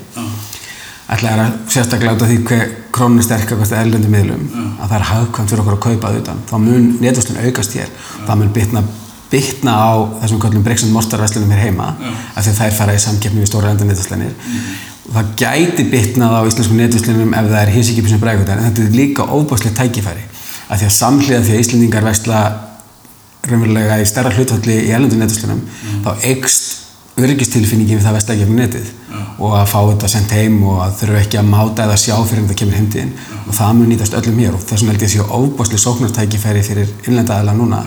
Ætlaði 1.14 1.44
að 1.44 1.56
sérstaklega 1.70 2.16
af 2.16 2.30
því 2.30 2.38
hver 2.48 2.68
krónu 2.96 3.24
sterk 3.26 3.52
að 3.54 3.78
erlendu 3.82 4.10
miðlum, 4.10 4.44
að 4.80 4.88
það 4.88 4.98
er 5.00 5.08
hagkvæmt 5.12 5.50
fyrir 5.52 5.64
okkur 5.64 5.78
að 5.78 5.84
kaupa 5.88 6.14
utan. 6.20 6.44
Þá 6.50 6.56
mun 6.64 6.86
netverslun 7.04 7.42
aukast 7.44 7.76
hér, 7.78 7.90
það 8.28 8.40
mun 8.40 8.54
bitna 8.56 8.84
bitna 9.34 9.74
á 9.74 9.92
þessum 10.22 10.42
kallum 10.42 10.64
Brexit 10.66 10.92
Mortarverslunum 10.94 11.54
hér 11.56 11.64
heima 11.66 11.88
af 12.38 12.44
því 12.46 12.52
þær 12.60 12.76
fara 12.78 12.94
í 12.94 13.02
samkeppni 13.02 13.42
við 13.42 13.50
stóra 13.50 13.72
enda 13.74 13.88
netverslanir 13.88 14.34
og 15.08 15.16
það 15.16 15.32
gæti 15.42 15.86
bitnað 15.90 16.36
á 16.38 16.42
íslensku 16.50 16.78
netverslunum 16.78 17.34
ef 17.34 17.50
það 17.50 17.62
er 17.64 17.72
hísikipin 17.74 18.14
sem 18.14 18.22
raunverulega 23.50 24.00
í 24.02 24.08
stærra 24.08 24.32
hlutvalli 24.34 24.80
í 24.88 24.94
erlendu 24.94 25.20
netverslunum 25.20 25.62
þá 26.06 26.12
eikst 26.30 26.72
öryggistilfinningin 27.20 28.00
við 28.00 28.08
það 28.08 28.20
ekki 28.34 28.46
af 28.48 28.54
netið 28.58 28.92
og 29.42 29.54
að 29.58 29.70
fá 29.70 29.80
þetta 29.90 30.10
sendt 30.10 30.34
heim 30.34 30.58
og 30.66 30.82
að 30.84 30.96
þurfu 31.00 31.20
ekki 31.20 31.40
að 31.40 31.50
máta 31.50 31.86
eða 31.86 31.98
sjá 32.00 32.14
fyrir 32.26 32.42
en 32.44 32.50
það 32.50 32.60
kemur 32.62 32.78
heimtíðin. 32.80 33.14
Og 33.44 33.56
það 33.58 33.72
mun 33.78 33.90
nýtast 33.92 34.18
öllum 34.18 34.42
hér 34.42 34.58
og 34.58 34.66
þessum 34.70 34.92
held 34.92 35.06
ég 35.06 35.12
séu 35.14 35.26
óbúslega 35.28 35.84
sóknartækifæri 35.84 36.64
fyrir 36.66 36.92
innlenda 37.08 37.38
aðeila 37.38 37.56
núna. 37.58 37.82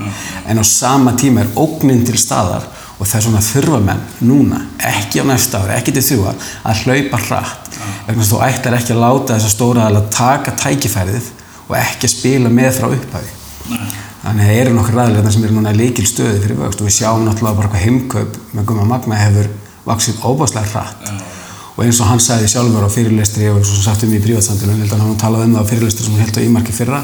En 0.47 0.63
á 0.63 0.65
sama 0.67 1.15
tíma 1.19 1.45
er 1.45 1.53
ógnin 1.59 2.05
til 2.07 2.19
staðar 2.21 2.67
og 2.97 3.07
það 3.07 3.19
er 3.19 3.27
svona 3.27 3.45
þurfa 3.45 3.81
menn 3.85 4.05
núna, 4.25 4.63
ekki 4.81 5.21
á 5.21 5.25
næsta 5.29 5.61
ári, 5.63 5.75
ekki 5.77 5.93
til 5.97 6.05
þrjú 6.07 6.29
ár, 6.31 6.39
að 6.65 6.85
hlaupa 6.87 7.23
hratt. 7.27 7.71
Vegna 8.07 8.23
þess 8.23 8.31
að 8.31 8.33
þú 8.33 8.43
ætlar 8.47 8.79
ekki 8.79 8.95
að 8.95 9.03
láta 9.03 9.37
þessa 9.37 9.53
stóra 9.53 9.85
aðeila 9.85 10.05
taka 10.17 10.57
tækifærið 10.63 11.31
og 11.67 11.79
ekki 11.83 12.09
að 12.09 12.15
spila 12.15 12.53
með 12.53 12.79
frá 12.79 12.89
upphafi 12.89 14.06
Þannig 14.26 14.42
að 14.42 14.49
það 14.50 14.61
eru 14.61 14.71
nokkur 14.75 14.97
ræðilega 14.99 15.30
sem 15.30 15.45
eru 15.47 15.54
núna 15.54 15.73
líkil 15.76 16.04
stöði 16.09 16.38
fyrir 16.42 16.59
vöxt 16.59 16.80
og 16.83 16.88
við 16.88 16.95
sjáum 16.97 17.21
náttúrulega 17.23 17.59
bara 17.61 17.68
hvað 17.71 17.85
heimkaup 17.85 18.38
með 18.56 18.64
Guma 18.66 18.87
Magna 18.88 19.18
hefur 19.21 19.47
vaksið 19.87 20.25
óbáslega 20.26 20.71
hratt. 20.73 21.12
Og 21.76 21.85
eins 21.85 22.00
og 22.02 22.11
hann 22.11 22.23
sagði 22.25 22.49
sjálfur 22.50 22.88
á 22.88 22.90
fyrirlestri 22.90 23.52
og 23.52 23.61
svo 23.62 23.78
sagt 23.85 24.02
um 24.02 24.16
í 24.16 24.18
prívatsandinu, 24.25 24.75
ég 24.75 24.83
held 24.83 24.97
að 24.97 25.04
hann 25.04 25.21
talaði 25.21 25.47
um 25.47 25.54
það 25.54 25.62
á 25.62 25.71
fyrirlestri 25.71 26.06
sem 26.09 26.16
hann 26.16 26.25
held 26.25 26.40
á 26.42 26.47
ímarki 26.49 26.75
fyrra, 26.75 27.02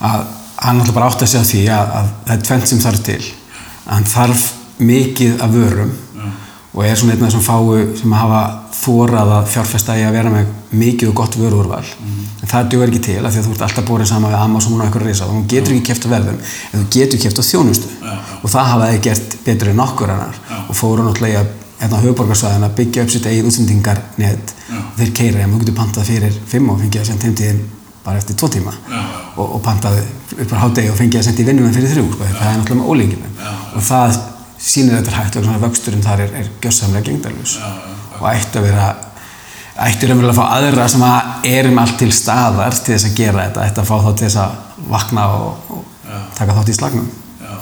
að 0.00 0.24
hann 0.62 0.80
náttúrulega 0.80 0.96
bara 0.96 1.10
átti 1.10 1.26
að 1.26 1.32
segja 1.34 1.50
því 1.50 1.62
að, 1.76 1.94
að 2.00 2.10
það 2.24 2.34
er 2.38 2.44
tvent 2.48 2.72
sem 2.72 2.82
þarf 2.86 3.04
til. 3.10 3.20
Að 3.84 3.92
hann 3.98 4.10
þarf 4.14 4.46
mikið 4.86 5.44
af 5.44 5.52
vörum 5.52 5.92
og 6.76 6.84
er 6.84 6.96
svona 6.96 7.12
einn 7.12 7.26
af 7.26 7.28
þessum 7.28 7.44
fáu 7.44 7.84
sem 8.00 8.16
hafa 8.16 8.40
þórað 8.76 9.32
að 9.36 9.50
fjárfesta 9.52 9.96
í 9.98 10.04
að 10.06 10.16
vera 10.16 10.32
með 10.32 10.50
mikið 10.76 11.10
og 11.10 11.16
gott 11.20 11.36
vöruúrval. 11.40 11.84
Mm. 12.00 12.24
en 12.42 12.50
það 12.50 12.68
duður 12.72 12.90
ekki 12.90 13.04
til 13.06 13.20
af 13.24 13.32
því 13.32 13.38
að 13.40 13.46
þú 13.46 13.52
ert 13.54 13.64
alltaf 13.66 13.86
borðið 13.88 14.08
saman 14.10 14.32
við 14.32 14.40
Amazon 14.42 14.76
og 14.76 14.82
eitthvað 14.84 15.06
reysa 15.06 15.26
og 15.26 15.32
þú 15.32 15.42
getur 15.52 15.72
ekki 15.74 15.86
kæft 15.88 16.04
á 16.06 16.08
verðum 16.12 16.38
en 16.38 16.76
þú 16.76 16.86
getur 16.96 17.18
kæft 17.22 17.40
á 17.40 17.44
þjónustu. 17.50 17.88
Já. 18.02 18.14
og 18.42 18.48
það 18.52 18.68
hafa 18.72 18.90
þið 18.92 19.00
gert 19.06 19.28
betur 19.46 19.68
en 19.72 19.80
okkur 19.86 20.12
annar. 20.14 20.36
Og 20.66 20.74
fóru 20.76 21.00
náttúrulega 21.06 21.40
að 21.40 21.48
hérna 21.80 21.96
á 21.96 22.04
höfuborgarsvæðin 22.04 22.66
að 22.68 22.76
byggja 22.76 23.02
upp 23.02 23.10
sitt 23.12 23.26
eigið 23.26 23.48
útsendingarnet. 23.50 24.54
Og 24.76 25.00
þeir 25.00 25.12
keira 25.16 25.40
þeim, 25.42 25.52
þú 25.52 25.58
getur 25.64 25.78
pantað 25.80 26.08
fyrir 26.10 26.34
fimm 26.52 26.70
og 26.72 26.80
fengið 26.80 27.00
að 27.02 27.08
senda 27.10 27.26
heimtíðin 27.26 27.60
bara 28.06 28.20
eftir 28.20 28.38
tvo 28.38 28.48
tíma. 28.52 28.72
Og, 29.36 29.46
og 29.58 29.60
pantað 29.64 29.98
upp 30.36 30.54
á 30.54 30.62
hádegi 30.62 30.92
og 30.92 30.98
fengið 31.00 31.20
að 31.20 31.26
senda 31.28 31.42
í 31.42 31.48
vinnunum 31.50 31.74
fyrir 31.74 31.90
þrjú 31.92 32.06
og 38.20 38.30
ætti 38.32 38.60
að 38.60 38.68
vera 38.70 38.86
ætti 39.86 40.08
raunverulega 40.08 40.32
að 40.32 40.40
fá 40.40 40.56
aðra 40.56 40.88
sem 40.88 41.04
að 41.04 41.48
erum 41.50 41.80
allt 41.82 41.98
til 42.00 42.12
staðar 42.14 42.78
til 42.78 42.94
þess 42.94 43.10
að 43.10 43.16
gera 43.18 43.44
þetta. 43.44 43.66
Ætti 43.68 43.82
að 43.82 43.90
fá 43.90 43.96
þá 44.00 44.10
til 44.12 44.26
þess 44.26 44.40
að 44.42 44.84
vakna 44.92 45.26
og, 45.36 45.72
og 45.76 45.84
taka 46.38 46.56
þátt 46.56 46.72
í 46.72 46.76
slagnum. 46.76 47.10
Já, 47.42 47.54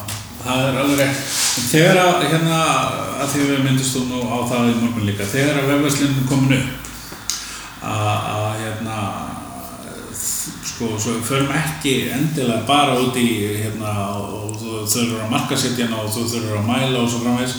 það 0.44 0.68
er 0.68 0.82
alveg. 0.84 1.24
En 1.54 1.68
Þegar 1.70 2.00
að, 2.02 2.24
hérna, 2.32 2.60
að 3.22 3.28
því 3.30 3.44
við 3.48 3.60
myndist 3.62 3.94
þú 3.94 4.00
nú 4.08 4.24
á 4.26 4.38
það 4.50 4.72
í 4.72 4.74
morgun 4.80 5.06
líka, 5.06 5.26
þegar 5.30 5.60
að 5.60 5.70
vefverslinn 5.70 6.16
er 6.18 6.26
komin 6.26 6.56
upp, 6.56 6.88
að, 7.86 8.08
að 8.32 8.48
hérna, 8.62 8.96
sko, 10.18 10.88
svo 10.98 11.14
förum 11.26 11.52
ekki 11.54 11.94
endilega 12.14 12.66
bara 12.66 12.96
út 12.98 13.18
í, 13.20 13.28
hérna, 13.62 13.92
og 14.18 14.56
þú 14.58 14.82
þurfur 14.82 15.22
að 15.22 15.30
markasetja 15.36 15.86
hana 15.86 16.02
og 16.02 16.10
þú 16.14 16.26
þurfur 16.32 16.58
að 16.58 16.68
mæla 16.72 17.04
og 17.04 17.12
svo 17.12 17.22
framvegs, 17.22 17.54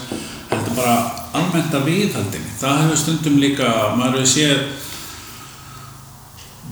bara 0.78 0.96
almennt 1.36 1.76
að 1.76 1.88
viðhaldinni. 1.90 2.56
Það 2.60 2.82
hefur 2.84 3.02
stundum 3.04 3.38
líka, 3.42 3.70
maður 4.00 4.24
hefur 4.24 4.34
séð 4.36 4.66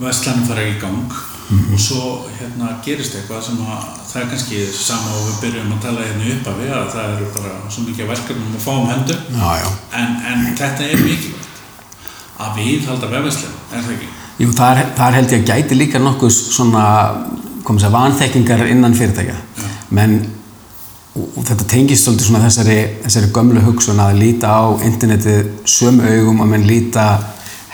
Vestlanum 0.01 0.47
fara 0.49 0.65
í 0.65 0.73
gang 0.81 1.13
og 1.53 1.79
svo 1.81 2.03
hérna 2.39 2.71
gerist 2.85 3.13
eitthvað 3.17 3.43
sem 3.45 3.59
að 3.61 3.81
það 4.09 4.21
er 4.21 4.29
kannski 4.31 4.61
sama 4.73 5.11
og 5.19 5.25
við 5.27 5.39
byrjum 5.43 5.73
að 5.75 5.81
tala 5.83 6.05
hérna 6.07 6.31
upp 6.33 6.47
af 6.49 6.59
við 6.61 6.71
að 6.73 6.87
það 6.95 7.13
eru 7.15 7.27
bara 7.35 7.51
svo 7.75 7.83
mikið 7.87 8.09
verkefnum 8.09 8.55
að 8.57 8.63
fá 8.63 8.71
um 8.73 8.87
hendur 8.89 9.19
Já, 9.27 9.49
já. 9.59 9.67
en, 9.99 10.15
en 10.31 10.45
þetta 10.57 10.87
er 10.87 11.03
mikilvægt 11.03 11.49
að 12.43 12.59
við 12.59 12.87
halda 12.89 13.09
vefverslega, 13.11 13.59
er 13.69 13.85
það 13.85 13.95
ekki? 13.97 14.09
Jú, 14.41 14.53
þar, 14.57 14.81
þar 14.97 15.17
held 15.19 15.35
ég 15.35 15.43
að 15.43 15.51
gæti 15.51 15.77
líka 15.77 16.01
nokkuð 16.01 16.31
svona, 16.33 16.85
komið 17.67 17.85
sér, 17.85 17.93
vanþekkingar 17.93 18.63
innan 18.71 18.97
fyrirtækja. 18.97 19.35
Menn, 19.93 20.15
og, 21.13 21.43
þetta 21.45 21.67
tengist 21.69 22.07
svolítið 22.07 22.29
svona 22.29 22.43
þessari, 22.47 22.77
þessari 23.03 23.31
gömlu 23.35 23.63
hugsun 23.67 24.01
að 24.01 24.19
líta 24.21 24.53
á 24.53 24.63
internetið 24.85 25.51
sömu 25.69 26.07
augum 26.09 26.41
og 26.43 26.49
menn 26.49 26.65
líta 26.67 27.07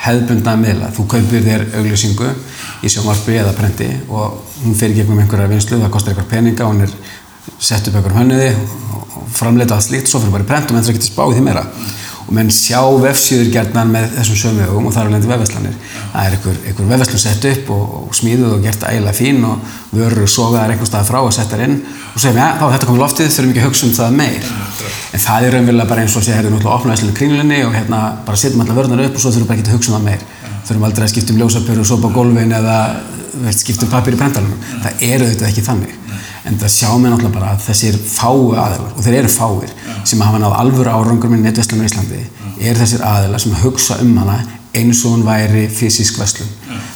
hefðbundna 0.00 0.56
miðla. 0.60 0.90
Þú 0.96 1.06
kaupir 1.14 1.44
þér 1.44 1.66
auglýsingu 1.78 2.28
í 2.84 2.92
sjónvarpi 2.92 3.36
eða 3.40 3.56
prenti 3.56 3.88
og 4.08 4.40
hún 4.64 4.76
fer 4.76 4.94
gegnum 4.96 5.20
einhverja 5.20 5.50
vinslu, 5.50 5.80
það 5.80 5.92
kostar 5.96 6.14
einhver 6.14 6.30
peninga, 6.30 6.68
hún 6.68 6.84
er 6.86 6.94
sett 7.60 7.88
upp 7.88 7.98
einhver 7.98 8.16
hönnuði 8.16 8.52
og, 8.56 9.18
framleita 9.36 9.76
allt 9.76 9.86
slíkt, 9.86 10.08
svo 10.10 10.20
fyrir 10.20 10.34
bara 10.34 10.46
í 10.46 10.48
prent 10.48 10.70
og 10.70 10.76
menn 10.76 10.88
ekki 10.90 11.00
að 11.00 11.10
spá 11.10 11.22
í 11.28 11.36
því 11.36 11.44
meira. 11.44 11.64
Og 12.30 12.36
menn 12.38 12.50
sjá 12.54 12.78
vefsíður 13.02 13.48
gerðnan 13.50 13.88
með 13.90 14.12
þessum 14.14 14.36
sömu 14.38 14.66
augum 14.68 14.84
og 14.86 14.92
það 14.94 15.02
eru 15.02 15.12
lendi 15.16 15.30
vefverslanir. 15.32 15.72
Það 16.12 16.26
er 16.28 16.36
einhver, 16.36 16.58
einhver 16.70 16.86
vefverslun 16.92 17.22
sett 17.24 17.46
upp 17.50 17.72
og, 17.74 17.96
og 18.04 18.12
smíðuð 18.14 18.52
og 18.54 18.62
gert 18.62 18.84
ægilega 18.86 19.14
fín 19.18 19.40
og 19.48 19.72
vörur 19.90 20.30
sogaðar 20.30 20.74
einhver 20.76 20.86
stað 20.86 21.10
frá 21.10 21.18
og 21.24 21.32
settar 21.34 21.64
inn 21.66 21.80
og 21.82 22.22
segjum, 22.22 22.38
ja, 22.38 22.52
þá 22.60 22.64
er 22.68 22.76
þetta 22.76 22.90
komið 22.92 23.02
loftið, 23.02 23.32
þurfum 23.34 23.50
ekki 23.50 23.64
að 23.64 23.66
hugsa 23.66 23.88
um 23.88 23.96
það 23.98 24.16
meir. 24.20 24.46
En 25.10 25.24
það 25.26 25.46
er 25.48 25.56
raunverulega 25.56 25.90
bara 25.90 26.04
eins 26.04 26.14
og 26.14 26.22
sé, 26.22 26.36
hérna, 26.36 26.54
náttúrulega 26.54 26.76
opna 26.78 26.94
veslinu 26.94 27.16
kringlunni 27.18 27.60
og 27.66 27.74
hérna 27.74 28.00
bara 28.28 28.38
setjum 28.38 28.62
allar 28.62 28.78
vörðunar 28.78 29.08
upp 29.08 29.18
og 29.18 29.24
svo 29.24 29.34
þurfum 29.34 29.50
bara 29.50 29.58
ekki 29.58 29.72
að 29.72 29.78
hugsa 29.80 29.90
um 29.90 29.98
það 29.98 30.06
meir. 30.06 30.26
Þurfum 30.68 30.86
aldrei 30.86 31.06
að 31.08 31.12
skipta 31.16 31.34
um 31.34 31.40
ljósapöru 31.42 31.82
og 31.82 31.90
sopa 31.90 32.12
gólfin 32.14 32.54
eða 32.60 32.76
skipta 33.58 33.88
um 33.88 33.90
pappir 33.90 34.14
í 34.14 34.20
brentalunum. 34.20 34.62
Það 34.84 35.04
er 35.08 35.24
auðvitað 35.26 35.50
ekki 35.50 35.66
þannig. 35.66 35.98
En 36.48 36.56
það 36.60 36.72
sjá 36.72 36.90
mér 36.96 37.12
náttúrulega 37.12 37.36
bara 37.36 37.50
að 37.54 37.66
þessir 37.66 37.98
fáu 38.00 38.54
aðilar, 38.54 38.94
og 38.94 39.04
þeir 39.04 39.18
eru 39.18 39.32
fáir, 39.32 39.74
sem 40.08 40.22
hafa 40.24 40.40
náð 40.40 40.56
alvöru 40.62 40.94
árangur 40.94 41.32
með 41.32 41.44
netverslum 41.44 41.82
í 41.82 41.90
Íslandi, 41.90 42.22
er 42.60 42.80
þessir 42.80 43.04
aðilar 43.04 43.42
sem 43.42 43.58
hugsa 43.60 43.98
um 44.04 44.16
hana 44.22 44.38
eins 44.76 45.04
og 45.04 45.16
hún 45.16 45.26
væri 45.26 45.66
fysisk 45.72 46.18
verslun. 46.20 46.48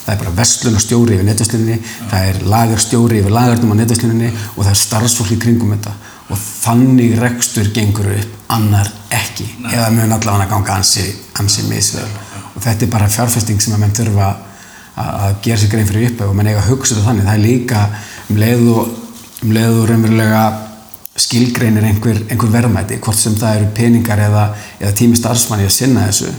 Það 0.05 0.13
er 0.15 0.19
bara 0.21 0.35
verslunarstjóri 0.39 1.17
yfir 1.17 1.27
netversluninni, 1.27 1.79
það 2.11 2.27
er 2.31 2.41
lagarstjóri 2.53 3.21
yfir 3.21 3.35
lagarnum 3.35 3.73
á 3.75 3.81
netversluninni 3.81 4.31
og 4.55 4.61
það 4.63 4.73
er 4.73 4.81
starfsfólk 4.81 5.35
í 5.35 5.39
kringum 5.43 5.75
þetta. 5.75 5.95
Og 6.31 6.41
þannig 6.41 7.19
rekstur 7.21 7.69
gengur 7.75 8.09
upp, 8.15 8.37
annar 8.55 8.89
ekki. 9.13 9.49
Eða 9.73 9.91
mun 9.93 10.15
allavega 10.15 10.49
ganga 10.53 10.79
ansi, 10.79 11.05
ansi 11.41 11.67
misvel. 11.69 12.07
Og 12.55 12.63
þetta 12.63 12.87
er 12.87 12.93
bara 12.93 13.11
fjárfesting 13.11 13.61
sem 13.61 13.75
að 13.75 13.83
menn 13.83 13.97
þurfa 13.97 14.31
að 14.95 15.41
gera 15.43 15.59
sér 15.59 15.73
grein 15.73 15.89
fyrir 15.89 16.13
upphau 16.13 16.31
og 16.31 16.37
menn 16.39 16.53
eiga 16.53 16.63
að 16.63 16.71
hugsa 16.71 16.95
þetta 16.95 17.09
þannig. 17.09 17.27
Það 17.27 17.35
er 17.35 17.45
líka 17.45 17.83
um 18.31 18.41
leið 18.41 18.69
og, 18.73 18.93
um 19.45 19.53
leið 19.55 19.81
og 19.81 19.89
raunverulega 19.91 20.45
skilgreinir 21.21 21.85
einhver, 21.87 22.19
einhver 22.31 22.51
verðmæti, 22.51 22.99
hvort 23.03 23.19
sem 23.19 23.37
það 23.39 23.59
eru 23.61 23.73
peningar 23.77 24.23
eða, 24.25 24.45
eða 24.81 24.95
tími 24.99 25.19
starfsmanni 25.19 25.69
að 25.69 25.77
sinna 25.77 26.09
þessu, 26.09 26.33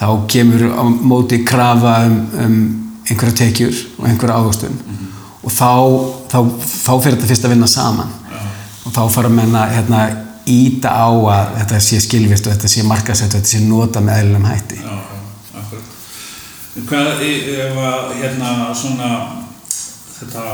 þá 0.00 0.06
kemur 0.32 0.64
á 0.74 0.82
móti 0.82 1.42
krafa 1.46 2.00
um, 2.08 2.16
um 2.44 2.56
einhverja 3.10 3.36
tekjur 3.44 3.76
og 3.98 4.08
einhverja 4.08 4.40
ávöxtun. 4.40 4.80
Og 5.40 5.52
þá, 5.52 5.70
þá, 6.30 6.38
þá 6.60 6.90
fyrir 7.00 7.14
þetta 7.16 7.30
fyrst 7.30 7.46
að 7.46 7.54
vinna 7.54 7.68
saman. 7.70 8.10
Og 8.86 8.92
þá 8.94 9.00
fara 9.12 9.30
menn 9.32 9.54
að 9.56 9.76
hérna, 9.76 10.02
íta 10.50 10.90
á 10.90 11.08
að 11.10 11.54
þetta 11.60 11.80
sé 11.84 12.00
skilvist 12.02 12.46
og 12.48 12.54
þetta 12.54 12.70
sé 12.72 12.84
markasett 12.86 13.34
og 13.34 13.40
þetta 13.40 13.52
sé 13.52 13.60
nota 13.64 14.02
með 14.04 14.22
eðlunum 14.24 14.48
hætti. 14.50 14.80
Já, 14.80 14.96
akkurat. 15.60 15.92
Hvað 16.88 17.22
e- 17.26 17.42
ef 17.66 17.78
að 17.84 18.14
hérna 18.22 18.54
svona 18.74 19.10
þetta 20.16 20.44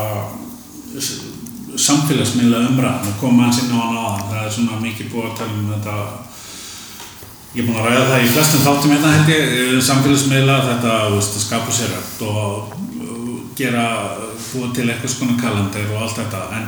samfélagsmiðla 1.82 2.60
umræðan 2.70 3.10
að 3.10 3.18
koma 3.20 3.46
hans 3.46 3.58
inn 3.62 3.72
á 3.74 3.78
hann 3.80 3.98
áðan, 4.00 4.24
það 4.30 4.46
er 4.46 4.54
svona 4.56 4.78
mikið 4.82 5.10
búið 5.12 5.26
að 5.30 5.36
tala 5.40 5.58
um 5.60 5.68
þetta. 5.74 5.96
Ég 7.56 7.62
er 7.62 7.68
búinn 7.68 7.80
að 7.80 7.86
ræða 7.90 8.06
það 8.10 8.24
í 8.24 8.30
flestum 8.34 8.64
þáttum 8.66 8.94
hérna 8.94 9.12
held 9.16 9.30
ég, 9.32 9.52
eh, 9.60 9.76
samfélagsmiðla 9.90 10.56
þetta, 10.70 10.94
veist, 11.14 11.38
skapa 11.46 11.72
sér 11.72 11.92
rætt 11.94 12.24
og 12.28 12.74
uh, 13.00 13.36
gera, 13.56 13.86
búið 14.52 14.74
til 14.76 14.88
eitthvað 14.92 15.14
svona 15.14 15.38
kalendir 15.40 15.88
og 15.94 16.02
allt 16.04 16.18
þetta. 16.20 16.42
En 16.58 16.66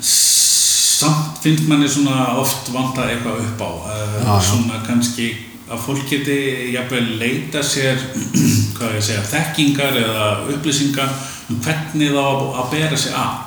samt 0.00 1.38
finnst 1.42 1.66
manni 1.68 1.88
svona 1.88 2.34
oft 2.40 2.68
vanta 2.74 3.06
eitthvað 3.08 3.40
upp 3.46 3.62
á 3.64 3.70
uh, 3.70 4.16
Já, 4.20 4.34
já. 4.34 4.40
svona 4.50 4.80
kannski 4.86 5.30
að 5.70 5.82
fólk 5.84 6.06
geti 6.10 6.36
jafnvel 6.74 7.04
leita 7.20 7.62
sér 7.64 7.98
hvað 8.76 8.96
ég 8.98 9.04
segja, 9.06 9.22
þekkingar 9.30 9.96
eða 10.00 10.24
upplýsingar 10.54 11.12
um 11.50 11.60
hvernig 11.64 12.10
þá 12.14 12.24
að- 12.26 12.70
bera 12.74 12.96
sig 12.98 13.14
að 13.14 13.38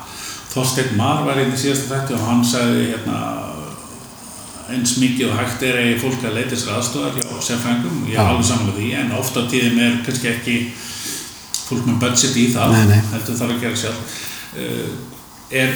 Þorsteinn 0.54 0.98
Mar 1.00 1.24
var 1.26 1.40
einn 1.42 1.54
í 1.54 1.60
síðasta 1.60 1.96
þætti 1.96 2.18
og 2.18 2.28
hann 2.28 2.44
sagði 2.46 2.90
hérna 2.92 3.20
eins 4.74 4.98
mikið 5.02 5.32
og 5.32 5.40
hægt 5.40 5.64
er 5.68 5.80
að 5.82 5.96
fólk 6.02 6.26
að 6.28 6.38
leita 6.38 6.58
sér 6.58 6.78
aðstofar 6.78 7.18
hjá 7.18 7.40
sérfængum, 7.48 8.04
ég 8.10 8.20
er 8.20 8.30
alveg 8.30 8.46
samanlega 8.48 8.78
því 8.80 8.92
en 9.00 9.16
ofta 9.18 9.46
tíðum 9.52 9.82
er 9.84 9.98
kannski 10.06 10.30
ekki 10.32 10.58
fólk 11.64 11.88
með 11.88 11.98
budget 12.04 12.38
í 12.40 12.46
það 12.54 12.76
Nei, 12.76 12.86
nei. 12.92 13.02
heldur 13.12 13.40
þarf 13.40 13.56
að 13.56 13.66
gera 13.66 13.82
sjálf. 13.82 14.20
Uh, 14.54 14.94
er, 15.64 15.74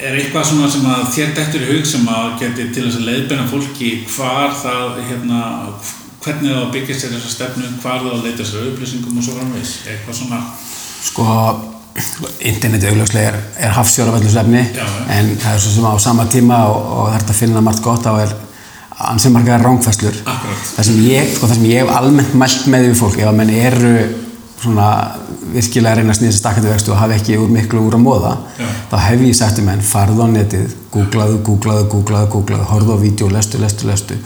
er 0.00 0.18
eitthvað 0.18 0.48
svona 0.50 0.70
sem 0.72 0.88
að 0.90 1.04
þér 1.16 1.36
dettur 1.38 1.66
í 1.66 1.68
hug 1.72 1.90
sem 1.90 2.08
að 2.14 2.32
geti 2.42 2.66
til 2.74 2.86
þess 2.88 3.00
að 3.00 3.06
leiðbenna 3.10 3.46
fólki 3.52 3.92
hvar 4.16 4.56
það 4.62 4.98
hérna, 5.10 5.42
hvernig 6.24 6.56
það 6.56 6.72
byggja 6.78 6.98
sér 7.00 7.14
þessa 7.18 7.36
stefnu 7.36 7.70
hvar 7.84 8.02
það 8.08 8.26
leita 8.26 8.48
sér 8.48 8.72
upplýsingum 8.72 9.20
og 9.20 9.28
svo 9.28 9.38
framvegis? 9.38 9.76
Eitthvað 9.92 10.20
svona 10.22 10.42
Sko, 11.04 11.24
interneti 12.40 12.88
augljóslega 12.90 13.28
er, 13.30 13.36
er 13.66 13.74
hafstjóra 13.76 14.14
af 14.14 14.20
öllu 14.20 14.30
já. 14.34 14.86
en 15.14 15.36
það 15.38 15.52
er 15.52 15.60
svo 15.62 15.70
sem 15.70 15.84
á 15.86 15.94
sama 15.98 16.26
tíma 16.26 16.64
og, 16.66 16.80
og 16.98 17.06
það 17.12 17.20
er 17.20 17.28
að 17.30 17.38
finna 17.38 17.60
margt 17.60 17.82
gott 17.82 18.06
á 18.10 18.14
er 18.18 18.34
ansið 19.10 19.34
margar 19.34 19.62
rángfæslur 19.62 20.16
það 20.24 20.86
sem, 20.86 21.00
ég, 21.06 21.32
sko, 21.36 21.48
það 21.48 21.56
sem 21.58 21.66
ég 21.70 21.82
hef 21.82 21.96
almennt 21.98 22.34
mælt 22.38 22.66
með 22.70 22.88
við 22.88 23.00
fólk 23.00 23.18
ef 23.18 23.30
að 23.30 23.38
menn 23.40 23.54
eru 23.54 23.94
svona 24.64 24.88
virkilega 25.54 25.92
að 25.92 25.98
reyna 26.00 26.14
að 26.14 26.18
snýða 26.18 26.32
sér 26.32 26.40
stakkandi 26.40 26.70
vextu 26.70 26.92
og 26.94 27.00
hafa 27.00 27.16
ekki 27.18 27.36
úr 27.38 27.50
miklu 27.52 27.82
úr 27.84 27.96
að 27.98 28.04
móða 28.04 28.32
Já. 28.58 28.68
þá 28.90 28.96
hef 29.04 29.24
ég 29.26 29.36
sagt 29.38 29.60
um 29.60 29.68
henn, 29.70 29.82
farðu 29.84 30.24
á 30.24 30.28
netið 30.30 30.76
googlaðu, 30.94 31.40
googlaðu, 31.46 31.88
googlaðu, 31.92 32.30
googlaðu 32.32 32.68
horfðu 32.70 32.96
á 32.96 32.98
vídeo, 33.02 33.28
lestu, 33.34 33.60
lestu, 33.62 33.88
lestu 33.90 34.18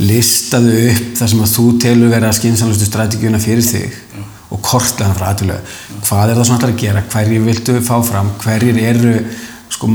listaðu 0.00 0.78
upp 0.88 1.04
það 1.20 1.32
sem 1.34 1.44
að 1.44 1.52
þú 1.56 1.66
telur 1.84 2.14
vera 2.14 2.32
skynsanlustu 2.38 2.88
strategíuna 2.88 3.42
fyrir 3.42 3.66
þig 3.66 4.00
kortlega 4.64 5.14
frá 5.18 5.30
aðtölu 5.32 5.58
hvað 6.12 6.30
er 6.32 6.38
það 6.38 6.48
svona 6.48 6.60
ætlar 6.60 6.72
að 6.72 6.82
gera, 6.82 7.02
hverjir 7.12 7.44
viltu 7.46 7.78
fá 7.84 7.94
fram? 8.04 8.30
Hverjir 8.42 8.80
eru 8.82 9.12
sko, 9.72 9.88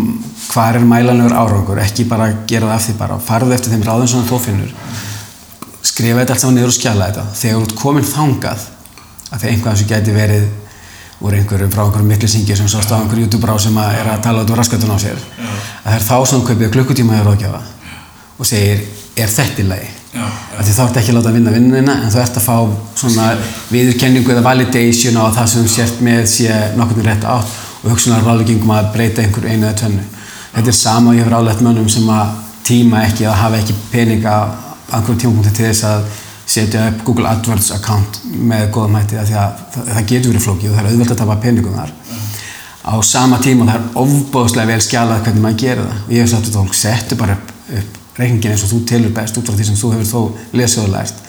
hvað 0.52 0.80
er 0.80 0.88
mælanlegur 0.90 1.36
árangur? 1.38 1.82
Ekki 1.84 2.08
bara 2.10 2.30
gera 2.50 2.72
það 2.72 2.78
af 2.78 2.86
því 2.86 2.96
bara, 3.02 3.20
farðu 3.28 3.56
eftir 3.58 3.76
þeim 3.76 3.86
ráðum 3.88 4.12
sem 4.12 4.26
þú 4.28 4.40
finnur. 4.46 4.72
Skrifa 5.86 6.22
þetta 6.22 6.36
allt 6.36 6.44
saman 6.44 6.58
niður 6.58 6.72
og 6.72 6.78
skjala 6.78 7.10
þetta. 7.10 7.26
Þegar 7.42 7.60
þú 7.60 7.68
ert 7.68 7.76
komin 7.82 8.08
þangað 8.08 8.66
að 9.28 9.44
því 9.44 9.52
einhvað 9.52 9.76
þessu 9.76 9.90
gæti 9.92 10.16
verið 10.16 10.48
úr 11.18 11.38
einhverjum 11.38 11.74
frá 11.74 11.84
einhverjum 11.84 12.12
miklisingi 12.14 12.58
sem 12.58 12.70
sást 12.72 12.94
á 12.94 12.98
einhverjum 12.98 13.28
YouTube-brá 13.28 13.58
sem 13.62 13.78
að 13.82 14.02
er 14.02 14.12
að 14.14 14.24
tala 14.28 14.44
út 14.46 14.54
úr 14.54 14.62
raskatun 14.62 14.94
á 14.94 14.98
sér 15.02 15.18
að 15.18 15.88
það 15.88 15.96
er 15.96 16.06
þá 16.06 16.18
sem 16.30 16.44
þú 16.44 16.50
kaupið 16.52 16.74
klukkutíma 16.76 17.22
og 18.38 18.46
segir, 18.46 18.84
er 19.18 19.32
þetta 19.34 19.64
í 19.64 19.66
lagi? 19.66 19.97
Því 20.58 20.74
þá 20.74 20.82
ert 20.84 21.00
ekki 21.02 21.14
að 21.14 21.18
láta 21.18 21.32
að 21.32 21.38
vinna 21.38 21.54
vinnuna 21.54 21.96
en 22.04 22.12
þú 22.14 22.20
ert 22.24 22.38
að 22.40 22.46
fá 22.48 22.56
svona 22.98 23.28
viðurkenningu 23.72 24.34
eða 24.34 24.46
validation 24.46 25.20
á 25.20 25.24
að 25.28 25.36
það 25.38 25.50
sem 25.52 25.66
þú 25.66 25.74
sért 25.74 26.04
með 26.08 26.22
sé 26.32 26.60
nokkurnu 26.78 27.06
rétt 27.06 27.28
átt 27.28 27.56
og 27.84 27.92
hugsunar 27.92 28.26
ráðleggingum 28.26 28.74
að 28.74 28.92
breyta 28.96 29.24
einhver 29.24 29.46
einu 29.48 29.68
eða 29.68 29.76
tvennu. 29.84 30.06
Þetta 30.56 30.72
er 30.74 30.78
sama 30.80 31.12
og 31.12 31.18
ég 31.18 31.26
hefur 31.26 31.38
álægt 31.38 31.62
mönnum 31.66 31.90
sem 31.92 32.08
að 32.10 32.34
tíma 32.68 33.04
ekki 33.08 33.28
eða 33.28 33.36
hafa 33.44 33.60
ekki 33.62 33.76
peninga 33.92 34.34
á 34.34 34.40
einhverjum 34.98 35.22
tímapunkti 35.22 35.54
til 35.56 35.70
þess 35.70 35.86
að 35.88 36.08
setja 36.48 36.88
upp 36.90 37.04
Google 37.08 37.30
AdWords 37.30 37.74
account 37.76 38.22
með 38.26 38.70
góðum 38.76 38.98
hætti 38.98 39.20
því 39.20 39.38
að 39.42 39.62
það, 39.76 40.02
getur 40.12 40.32
verið 40.32 40.46
flókið 40.48 40.72
og 40.72 40.78
það 40.78 40.84
er 40.84 40.92
auðvelt 40.92 41.14
að 41.14 41.22
tapa 41.22 41.38
peningum 41.44 41.78
þar. 41.78 41.94
Á 42.88 42.96
sama 43.04 43.40
tíma 43.44 43.68
það 43.68 43.78
er 43.82 44.02
ofbóðslega 44.02 44.72
vel 44.72 44.84
skjalað 44.86 45.24
hvernig 45.28 45.44
maður 45.44 45.64
gerir 45.64 45.84
það 45.84 46.04
og 46.06 46.14
ég 46.16 46.24
hef 46.24 46.32
sagt 46.32 46.48
þetta 46.48 46.62
fólk, 46.64 46.78
settu 46.80 47.20
bara 47.20 47.36
upp, 47.36 47.56
upp 47.82 47.97
reikningin 48.18 48.54
eins 48.54 48.66
og 48.66 48.74
þú 48.74 48.84
telur 48.90 49.16
best 49.16 49.38
út 49.38 49.48
frá 49.48 49.58
því 49.58 49.70
sem 49.70 49.80
þú 49.80 49.94
hefur 49.96 50.12
þó 50.12 50.58
lesið 50.58 50.84
og 50.84 50.94
lært. 50.96 51.24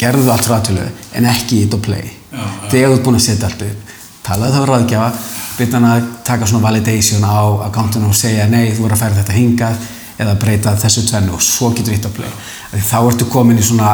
Gerðu 0.00 0.32
allt 0.34 0.50
rátölu 0.50 0.88
en 1.14 1.30
ekki 1.30 1.64
ít 1.66 1.74
og 1.76 1.82
play. 1.84 2.10
Já. 2.32 2.44
þegar 2.70 2.88
þú 2.88 2.94
ert 2.96 3.04
búinn 3.06 3.18
að 3.18 3.26
setja 3.26 3.48
allt 3.50 3.66
upp 3.66 3.90
talaðu 4.22 4.54
þá 4.54 4.60
við 4.62 4.70
ráðgjafa 4.70 5.08
byrja 5.56 5.76
hann 5.76 5.88
að 5.88 6.06
taka 6.26 6.46
svona 6.48 6.64
validation 6.64 7.24
á 7.26 7.42
akkántunum 7.66 8.12
og 8.12 8.16
segja 8.16 8.46
nei 8.50 8.72
þú 8.72 8.86
er 8.86 8.94
að 8.94 9.02
færa 9.02 9.18
þetta 9.18 9.36
hingað 9.36 9.86
eða 10.22 10.34
breyta 10.40 10.74
þessu 10.78 11.04
tvennu. 11.08 11.36
Og 11.36 11.42
svo 11.42 11.70
getur 11.76 11.96
ít 11.96 12.06
og 12.06 12.14
play. 12.16 12.34
Því 12.72 12.82
þá 12.88 12.98
ertu 13.00 13.28
komin 13.32 13.58
í 13.58 13.66
svona 13.66 13.92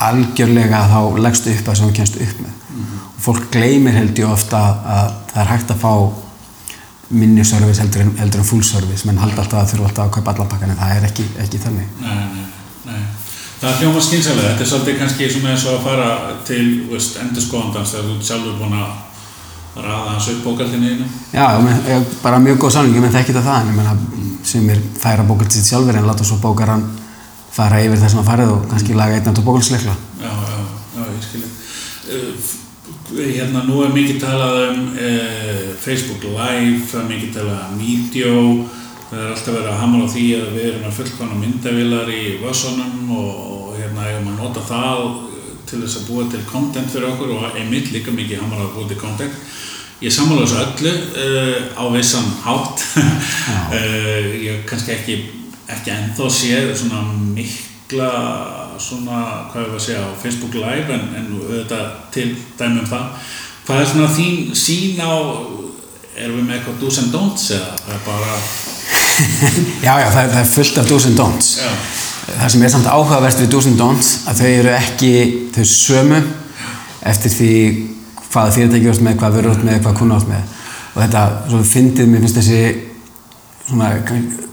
algjörlega 0.00 0.82
þá 0.90 0.98
leggstu 1.24 1.54
upp 1.54 1.70
að 1.70 1.78
sem 1.78 1.88
þú 1.88 1.96
kemst 1.96 2.18
upp 2.20 2.42
með. 2.44 2.56
Og 3.10 3.22
fólk 3.24 3.48
gleymir 3.54 3.96
held 3.96 4.20
ég 4.20 4.28
ofta 4.28 4.60
að 4.96 5.14
það 5.32 5.42
er 5.42 5.50
hægt 5.54 5.74
að 5.74 5.82
fá 5.84 5.94
minni 7.10 7.44
service 7.44 7.82
heldur 7.82 8.04
en, 8.04 8.14
heldur 8.20 8.42
en 8.42 8.46
full 8.46 8.62
service. 8.66 9.06
Menn 9.08 9.18
halda 9.18 9.42
alltaf 9.42 9.64
að 9.64 9.74
þurfa 9.74 9.88
alltaf 9.90 10.06
að 10.06 10.14
kaupa 10.16 10.34
allan 10.34 10.50
pakkan 10.52 10.72
en 10.74 10.80
það 10.80 10.96
er 10.96 11.06
ekki, 11.10 11.26
ekki 11.44 11.62
þannig. 11.64 11.92
Nei, 12.04 12.16
nei, 12.36 12.46
nei. 12.86 13.02
Það 13.60 13.70
er 13.70 13.78
hljóma 13.82 14.02
skynsalega, 14.06 14.52
þetta 14.52 14.64
er 14.64 14.70
svolítið 14.70 14.98
kannski 15.02 15.30
svona 15.34 15.52
eins 15.52 15.66
og 15.66 15.76
að 15.76 15.86
fara 15.88 16.10
til 16.48 16.64
veist, 16.88 17.18
endurskóðandans 17.20 17.92
þegar 17.92 18.06
þú 18.06 18.14
ert 18.16 18.28
sjálfur 18.30 18.56
búinn 18.60 18.78
að 18.80 19.84
raða 19.84 20.14
hans 20.14 20.30
upp 20.32 20.40
bókaldinu 20.46 20.94
einu. 20.94 21.10
Já, 21.34 21.44
ég 21.44 21.66
men, 21.66 21.84
ég, 21.90 22.08
bara 22.22 22.40
mjög 22.40 22.62
góð 22.64 22.74
samling, 22.78 22.96
ég 22.96 23.04
menn 23.04 23.14
þekki 23.18 23.34
þetta 23.34 23.44
það. 23.50 23.60
En 23.60 23.74
ég 23.74 23.76
menna 23.82 24.20
sem 24.50 24.72
er 24.72 24.80
færa 25.02 25.26
bókald 25.28 25.52
sitt 25.52 25.68
sjálfur 25.68 25.98
en 25.98 26.08
láta 26.08 26.24
svo 26.24 26.40
bókaran 26.40 26.86
fara 27.52 27.82
yfir 27.84 28.00
það 28.00 28.12
sem 28.14 28.22
hann 28.22 28.30
farið 28.30 28.54
og 28.54 28.66
kannski 28.70 28.96
laga 28.96 29.18
einn 29.18 29.30
og 29.34 29.44
bókalsleikla 29.44 29.94
Já, 30.22 30.32
já, 30.32 30.58
já, 30.96 31.04
ég 31.10 31.22
skilji. 31.26 32.69
Hérna, 33.10 33.64
nú 33.66 33.80
er 33.82 33.90
mikið 33.90 34.20
talað 34.22 34.60
um 34.68 34.82
uh, 34.94 35.70
Facebook 35.82 36.22
Live, 36.30 36.84
það 36.86 37.00
er 37.00 37.08
mikið 37.08 37.32
talað 37.34 37.64
um 37.64 37.80
video, 37.80 38.34
það 39.08 39.22
er 39.24 39.32
alltaf 39.32 39.56
verið 39.56 39.70
að 39.72 39.80
hamra 39.80 40.06
á 40.06 40.12
því 40.12 40.26
að 40.36 40.52
við 40.54 40.68
erum 40.68 40.84
að 40.86 40.94
fullkona 41.00 41.40
myndavilar 41.40 42.12
í 42.14 42.20
vössunum 42.44 43.10
og, 43.16 43.32
og 43.56 43.74
hérna, 43.80 44.06
eigum 44.06 44.30
að 44.30 44.38
nota 44.44 44.62
það 44.68 45.02
til 45.66 45.80
þess 45.82 45.98
að 45.98 46.06
búa 46.06 46.28
til 46.30 46.44
content 46.52 46.94
fyrir 46.94 47.08
okkur 47.10 47.34
og 47.34 47.58
einmitt 47.58 47.90
líka 47.90 48.14
mikið 48.14 48.44
hamra 48.44 48.62
að 48.68 48.72
búa 48.76 48.92
til 48.92 49.00
content. 49.02 49.42
Ég 50.00 50.14
sammála 50.14 50.46
þessu 50.46 50.62
öllu 50.62 50.94
uh, 50.94 51.58
á 51.82 51.84
vissan 51.90 52.32
hátt. 52.46 52.86
uh, 53.74 54.30
ég 54.38 54.62
kannski 54.70 54.94
ekki, 54.94 55.20
ekki 55.66 55.96
ennþá 55.98 56.30
séð 56.38 56.76
svona 56.78 57.02
mikla 57.34 58.14
svona, 58.82 59.20
hvað 59.52 59.64
ég 59.64 59.70
var 59.70 59.78
að 59.78 59.86
segja, 59.86 60.02
á 60.06 60.20
Facebook 60.22 60.56
Live 60.58 60.96
en, 60.96 61.06
en 61.18 61.30
auðvitað 61.36 61.86
til 62.14 62.28
dæmi 62.58 62.82
um 62.82 62.90
það. 62.90 63.30
Hvað 63.66 63.82
er 63.82 63.90
svona 63.92 64.10
þín 64.16 64.38
sín 64.58 65.00
á, 65.04 65.12
erum 66.16 66.40
við 66.40 66.44
með 66.46 66.56
eitthvað 66.58 66.80
do's 66.82 67.00
and 67.02 67.14
don'ts 67.14 67.50
eða 67.56 67.72
það 67.84 67.96
er 67.96 68.04
bara, 68.08 68.38
Já, 69.86 69.92
já, 70.00 70.08
það, 70.10 70.30
það 70.32 70.40
er 70.40 70.50
fullt 70.54 70.78
af 70.80 70.88
do's 70.90 71.06
and 71.10 71.18
don'ts. 71.20 71.50
Já, 71.60 71.70
Það 72.30 72.52
sem 72.52 72.62
er 72.62 72.70
samt 72.70 72.86
áhugaverst 72.86 73.40
við 73.42 73.48
do's 73.50 73.66
and 73.66 73.80
don'ts 73.80 74.10
að 74.30 74.42
þau 74.42 74.50
eru 74.50 74.74
ekki 74.76 75.12
þau 75.54 75.64
sömu 75.66 76.20
eftir 77.10 77.32
því 77.34 77.54
hvaða 78.30 78.54
fyrirtæki 78.54 78.90
ert 78.92 79.04
með, 79.04 79.16
hvað 79.18 79.36
vörur 79.38 79.54
ert 79.56 79.64
með, 79.66 79.80
hvað 79.84 79.96
kuna 79.98 80.18
ert 80.20 80.30
með. 80.30 80.58
Og 80.90 80.98
þetta, 81.02 81.22
svo 81.50 81.62
fyndið, 81.66 82.10
mér 82.10 82.24
finnst 82.24 82.38
þessi 82.38 82.60
svona, 83.66 83.90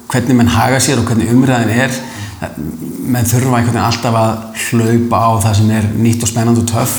hvernig 0.10 0.40
mann 0.40 0.54
haga 0.54 0.80
sér 0.82 1.02
og 1.02 1.10
hvernig 1.10 1.34
umræðin 1.34 1.74
er 1.86 1.94
menn 2.38 3.28
þurfa 3.28 3.60
einhvern 3.60 3.74
veginn 3.74 3.86
alltaf 3.88 4.18
að 4.20 4.64
hlaupa 4.68 5.22
á 5.26 5.30
það 5.48 5.60
sem 5.60 5.76
er 5.78 5.92
nýtt 5.98 6.26
og 6.26 6.32
spennand 6.32 6.62
og 6.62 6.68
töff 6.70 6.98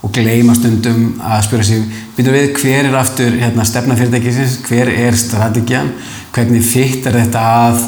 og 0.00 0.12
gleyma 0.16 0.54
stundum 0.56 1.20
að 1.20 1.42
spyrja 1.44 1.66
sig 1.68 1.96
byrju 2.16 2.32
við 2.32 2.52
hver 2.62 2.86
er 2.88 2.94
aftur 2.96 3.34
hérna, 3.36 3.66
stefna 3.68 3.96
fyrirtækisins, 3.98 4.60
hver 4.68 4.88
er 4.92 5.18
strategjan 5.18 5.90
hvernig 6.34 6.64
fittar 6.64 7.18
þetta 7.18 7.42
að 7.66 7.82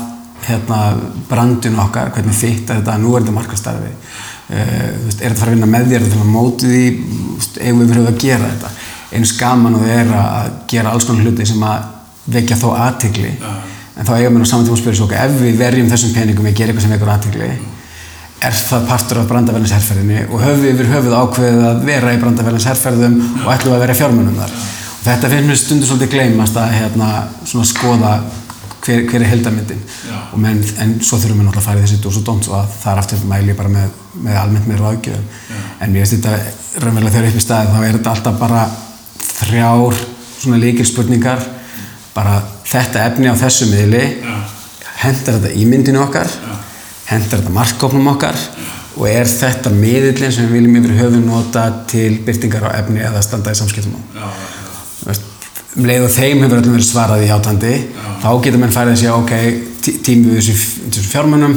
hérna, 0.47 0.81
brandun 1.31 1.81
okkar? 1.83 2.12
Hvernig 2.14 2.37
fittar 2.37 2.81
þetta 2.81 2.97
að 2.97 3.05
nú 3.05 3.14
er 3.14 3.25
þetta 3.25 3.37
markastarfi 3.37 3.92
uh, 3.92 4.55
er 4.59 5.12
þetta 5.12 5.31
að 5.31 5.40
fara 5.40 5.51
að 5.53 5.57
vinna 5.57 5.71
með 5.71 5.92
þér? 5.92 6.09
Til 6.09 6.23
að 6.23 6.33
móti 6.33 6.73
því, 6.73 6.87
eigum 7.61 7.85
við 7.85 7.92
verið 7.95 8.11
að 8.11 8.23
gera 8.27 8.51
þetta? 8.55 8.73
Eins 9.12 9.35
gaman 9.38 9.77
og 9.77 9.85
það 9.85 9.99
er 10.01 10.14
að 10.18 10.57
gera 10.73 10.95
alls 10.95 11.07
konar 11.09 11.29
hluti 11.29 11.47
sem 11.49 11.68
að 11.68 11.88
vekja 12.33 12.59
þó 12.59 12.68
aðtigli 12.79 13.33
en 13.96 14.09
þá 14.09 14.12
eigum 14.16 14.38
við 14.38 14.44
á 14.44 14.50
saman 14.50 14.66
tíma 14.66 14.76
að 14.76 14.83
spyrja 14.83 14.98
svo 15.00 15.09
ok, 15.09 15.14
ef 15.20 15.38
við 15.42 15.57
verjum 15.61 15.90
þessum 15.92 16.14
peningum 16.16 16.48
í 16.48 16.52
að 16.52 16.59
gera 16.59 16.72
eitthvað 16.72 16.87
sem 16.87 16.94
vekur 16.96 17.12
aðtigli 17.12 17.48
er 18.42 18.57
það 18.59 18.87
partur 18.88 19.20
af 19.20 19.26
brandavælins 19.31 19.72
herrferðinni 19.76 20.22
og 20.26 20.40
höfum 20.42 20.62
við 20.64 20.72
yfir 20.72 20.88
höfuð 20.90 21.12
ákveðið 21.14 21.66
að 21.68 21.83
vera 21.87 22.14
í 22.14 22.20
brandavælins 22.22 22.68
herrferðum 22.70 23.18
og 23.44 23.50
ætlum 23.55 23.76
að 23.76 23.85
vera 23.85 23.98
fjármunum 24.00 24.38
þar. 24.40 24.57
Og 24.57 25.05
þetta 25.07 25.31
finnst 25.31 25.50
mér 25.50 25.61
stundur 25.61 25.90
svolítið 25.90 26.14
gleymast 26.16 26.59
að 26.59 26.74
hérna, 26.74 27.11
svona 27.46 27.68
skoða 27.70 28.14
hver, 28.83 29.05
hver 29.07 29.22
er 29.22 29.31
heldamyndin 29.31 29.83
menn, 30.42 30.62
en 30.83 30.96
svo 31.05 31.18
þurfum 31.20 31.38
við 31.38 31.46
náttúrulega 31.46 31.62
að 31.62 31.68
fara 31.68 31.83
í 31.83 31.87
þessi 31.87 32.00
dós 32.02 32.18
og 32.18 32.26
dónt 32.26 32.48
og 32.50 32.59
að 32.59 32.76
það 32.83 32.92
er 32.92 33.00
aftur 33.02 33.24
mæli 33.31 33.52
ég 33.52 33.59
bara 33.59 33.72
með, 33.72 33.96
með 34.26 34.38
almennt 34.40 34.68
með 34.70 34.83
ráðgjöfum 34.83 35.59
en 35.85 35.94
mér 35.94 36.07
finnst 36.07 36.16
þetta 36.18 36.83
raunverulega 36.83 37.14
þegar 37.14 37.28
upp 37.31 37.38
í 37.38 37.44
staði 37.46 37.72
þá 37.72 37.78
er 37.83 37.98
þetta 37.98 38.14
alltaf 38.16 38.40
bara 38.40 38.62
þrjár 39.28 40.00
svona 40.42 40.62
líkil 40.62 40.88
spurningar 40.88 41.44
bara 42.14 42.37
þetta 42.68 43.07
efni 43.09 43.31
á 43.33 43.35
þessu 43.40 43.70
miðli 43.72 44.03
Já. 44.20 44.35
hendar 45.03 45.38
þetta 45.40 45.55
ímyndinu 45.62 46.03
okkar 46.05 46.29
hendar 47.09 47.40
þetta 47.40 47.55
markkópnum 47.57 48.11
okkar 48.14 48.37
og 48.96 49.07
er 49.09 49.25
þetta 49.31 49.70
miðillin 49.72 50.33
sem 50.35 50.44
við 50.51 50.59
viljum 50.59 50.77
yfir 50.83 50.98
höfum 51.01 51.22
nota 51.27 51.62
til 51.88 52.18
byrtingar 52.27 52.66
á 52.68 52.70
efni 52.83 53.01
eða 53.01 53.22
standa 53.25 53.55
í 53.55 53.57
samskiptum 53.57 53.96
á. 54.20 54.29
Um 55.72 55.87
leið 55.88 56.03
og 56.05 56.11
þeim 56.12 56.42
hefur 56.44 56.59
öllum 56.61 56.75
verið 56.77 56.85
svarað 56.90 57.22
í 57.25 57.29
játandi 57.31 57.70
þá 58.20 58.29
getur 58.44 58.61
menn 58.61 58.75
farið 58.75 58.92
að 58.92 58.98
segja 59.01 59.14
ok, 59.16 59.31
tí- 59.81 59.94
tími 60.05 60.35
við 60.35 60.42
þessu, 60.51 61.05
fjármunum 61.09 61.55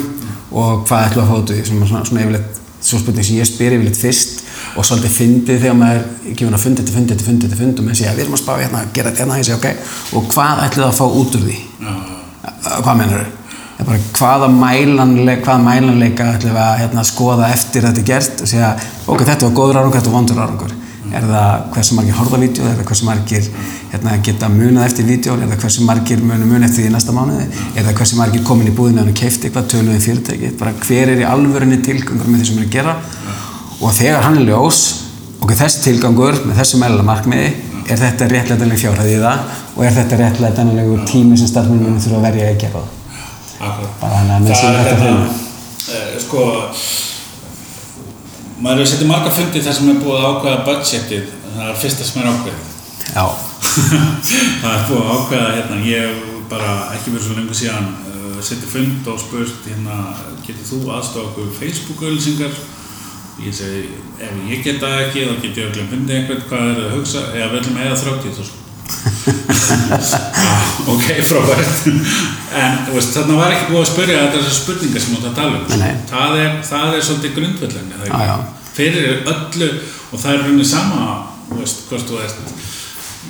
og 0.55 0.85
hvað 0.87 1.09
ætlum 1.09 1.25
að 1.25 1.33
úr 1.35 1.49
því 1.49 1.65
svona, 1.67 1.89
svona, 1.89 2.05
svona 2.07 2.21
yfirleitt, 2.23 2.61
svo 2.79 3.01
spurning 3.01 3.27
sem 3.27 3.41
ég 3.41 3.49
spyr 3.49 3.75
yfirleitt 3.75 3.99
fyrst 3.99 4.44
og 4.75 4.83
svolítið 4.83 5.15
fyndið 5.15 5.61
þegar 5.63 5.79
maður 5.79 6.01
er 6.03 6.35
gefin 6.35 6.57
að 6.57 6.63
fundi 6.65 6.83
til 6.83 6.95
fundi 6.95 7.15
til 7.15 7.27
fundi 7.29 7.49
til 7.49 7.59
fundi 7.59 7.81
og 7.81 7.87
menn 7.87 7.95
segja 7.95 8.13
við 8.15 8.25
erum 8.25 8.35
að 8.35 8.43
spá 8.43 8.53
hérna, 8.59 8.83
gera 8.95 9.11
þetta 9.11 9.23
hérna, 9.23 9.39
ég 9.39 9.47
segja 9.47 9.59
ok 9.61 10.17
og 10.19 10.29
hvað 10.33 10.61
ætlum 10.65 10.83
við 10.83 10.89
að 10.89 10.97
fá 10.99 11.05
út 11.21 11.37
úr 11.39 11.45
því? 11.45 11.57
Hvað 12.83 12.97
meinar 12.99 13.23
þau? 13.23 13.41
Hvaða, 14.15 14.47
mælanleik, 14.47 15.43
hvaða 15.43 15.59
mælanleika 15.63 16.31
ætlum 16.37 16.55
við 16.55 16.63
að 16.63 16.77
hérna, 16.79 17.03
skoða 17.07 17.51
eftir 17.51 17.83
þetta 17.87 18.01
er 18.01 18.07
gert? 18.07 18.43
Og 18.43 18.51
segja, 18.51 18.71
ok, 19.05 19.23
þetta 19.27 19.49
var 19.49 19.55
góður 19.59 19.79
árangur, 19.81 19.97
þetta 19.99 20.11
var 20.11 20.17
vondur 20.19 20.43
árangur. 20.45 20.75
Er 21.15 21.25
það 21.27 21.65
hversu 21.75 21.97
margir 21.97 22.15
horfa 22.17 22.39
vídeo, 22.41 22.65
er 22.65 22.79
það 22.79 22.87
hversu 22.89 23.05
margir 23.07 23.49
hérna, 23.91 24.15
geta 24.25 24.49
munað 24.49 24.87
eftir 24.87 25.05
vídeo, 25.07 25.35
er 25.35 25.51
það 25.51 25.65
hversu 25.65 25.85
margir 25.85 26.23
munu 26.23 26.47
mun 26.49 26.65
eftir 26.65 26.87
því 26.87 26.93
næsta 26.95 27.15
mánuði, 27.15 27.45
er 27.75 27.85
það 27.85 27.99
hversu 27.99 28.17
margir 28.19 28.43
komin 28.47 28.71
í 28.71 28.73
búðinu 28.75 29.03
og 29.03 29.13
keifti 29.19 29.49
eitthvað, 29.49 29.69
töluðið 29.75 30.07
fyrirtæki, 30.07 30.51
bara 30.59 30.73
hver 30.81 31.13
er 31.13 31.21
í 31.21 31.27
alvörunni 31.29 31.77
tilgangur 31.85 32.31
með 32.31 32.41
því 32.41 32.49
sem 32.49 32.57
erum 32.57 32.65
að 32.65 32.75
gera 32.79 32.97
og 33.81 33.93
þegar 33.95 34.23
hann 34.25 34.39
er 34.39 34.49
ljós, 34.49 34.81
ok, 35.43 35.53
þessi 35.59 35.83
tilgangur 35.85 36.37
með 36.45 36.59
þessu 36.61 36.79
mælanlega 36.81 37.09
markmiði, 37.09 37.49
er 37.85 37.99
þetta 38.01 38.27
réttlætanleg 38.31 38.81
fjárhæð 38.81 39.09
í 39.11 39.17
það 39.21 39.39
og 39.75 39.81
er 39.85 39.95
þetta 39.95 40.19
réttlætanlegur 40.21 41.01
tími 41.09 41.37
sem 41.37 41.49
starfsmennunum 41.51 41.99
þurfa 42.01 42.21
að 42.21 42.27
verja 42.29 42.51
að 42.51 42.61
gera. 42.63 42.83
Bara 43.59 44.21
þannig 44.21 44.35
að 44.35 44.47
Það 44.51 44.69
er 44.69 44.77
þetta 44.79 44.95
hérna, 45.01 45.25
eh, 45.95 46.13
sko, 46.23 46.45
maður 48.61 48.81
hefur 48.81 48.91
setið 48.93 49.11
marga 49.11 49.33
fundi 49.35 49.65
þar 49.65 49.77
sem 49.77 49.91
er 49.91 49.99
búið 50.01 50.21
að 50.21 50.29
ákveða 50.29 50.63
budgetið, 50.69 51.27
það 51.55 51.67
er 51.69 51.81
fyrsta 51.83 52.07
sem 52.07 52.21
er 52.21 52.31
ákveðið. 52.31 52.71
Já, 53.05 53.25
það 54.61 54.71
er 54.71 54.87
búið 54.89 55.03
að 55.03 55.11
ákveða, 55.15 55.51
hérna, 55.59 55.81
ég 55.85 56.07
hef 56.07 56.31
bara 56.49 56.71
ekki 56.95 57.13
verið 57.13 57.27
svo 57.27 57.35
lengur 57.37 57.57
síðan 57.57 57.91
uh, 58.05 58.39
setið 58.45 58.71
fund 58.71 59.11
og 59.11 59.21
spurt, 59.21 59.61
hérna, 59.67 59.99
getur 60.45 60.67
þú 60.71 60.81
aðstofa 60.95 61.29
okkur 61.29 61.53
Facebook-auðlýsingar? 61.59 62.57
Ég 63.43 63.55
segi, 63.55 63.87
ef 64.23 64.35
ég 64.47 64.61
get 64.63 64.77
það 64.79 65.01
ekki, 65.05 65.25
þá 65.27 65.41
get 65.41 65.57
ég 65.59 65.71
öllum 65.71 65.89
fundið 65.91 66.19
einhvern 66.21 66.45
hvað 66.49 66.69
er 66.69 66.77
það 66.77 66.85
að 66.85 66.93
hugsa, 66.99 67.25
eða 67.33 67.49
við 67.51 67.59
ætlum 67.61 67.81
eða 67.83 67.97
þráttið 68.03 68.37
þú 68.37 68.53
ok, 70.93 71.05
frábært. 71.25 71.87
En 72.55 72.77
veist, 72.93 73.13
þarna 73.15 73.37
var 73.39 73.53
ekki 73.55 73.71
búið 73.71 73.81
að 73.81 73.89
spyrja 73.91 74.25
þessar 74.35 74.55
spurningar 74.59 75.03
sem 75.03 75.15
átt 75.17 75.29
að 75.29 75.39
tala 75.39 75.59
um. 75.59 75.65
Það 76.11 76.37
er, 76.41 76.51
það 76.69 76.97
er 76.97 77.07
svolítið 77.07 77.33
já. 78.07 78.35
fyrir 78.75 79.07
öllu 79.33 79.71
og 80.11 80.21
það 80.21 80.31
er 80.31 80.43
rauninni 80.43 80.67
sama 80.69 81.07
veist, 81.51 81.85
hvort 81.89 82.07
þú 82.09 82.21
ert 82.23 82.37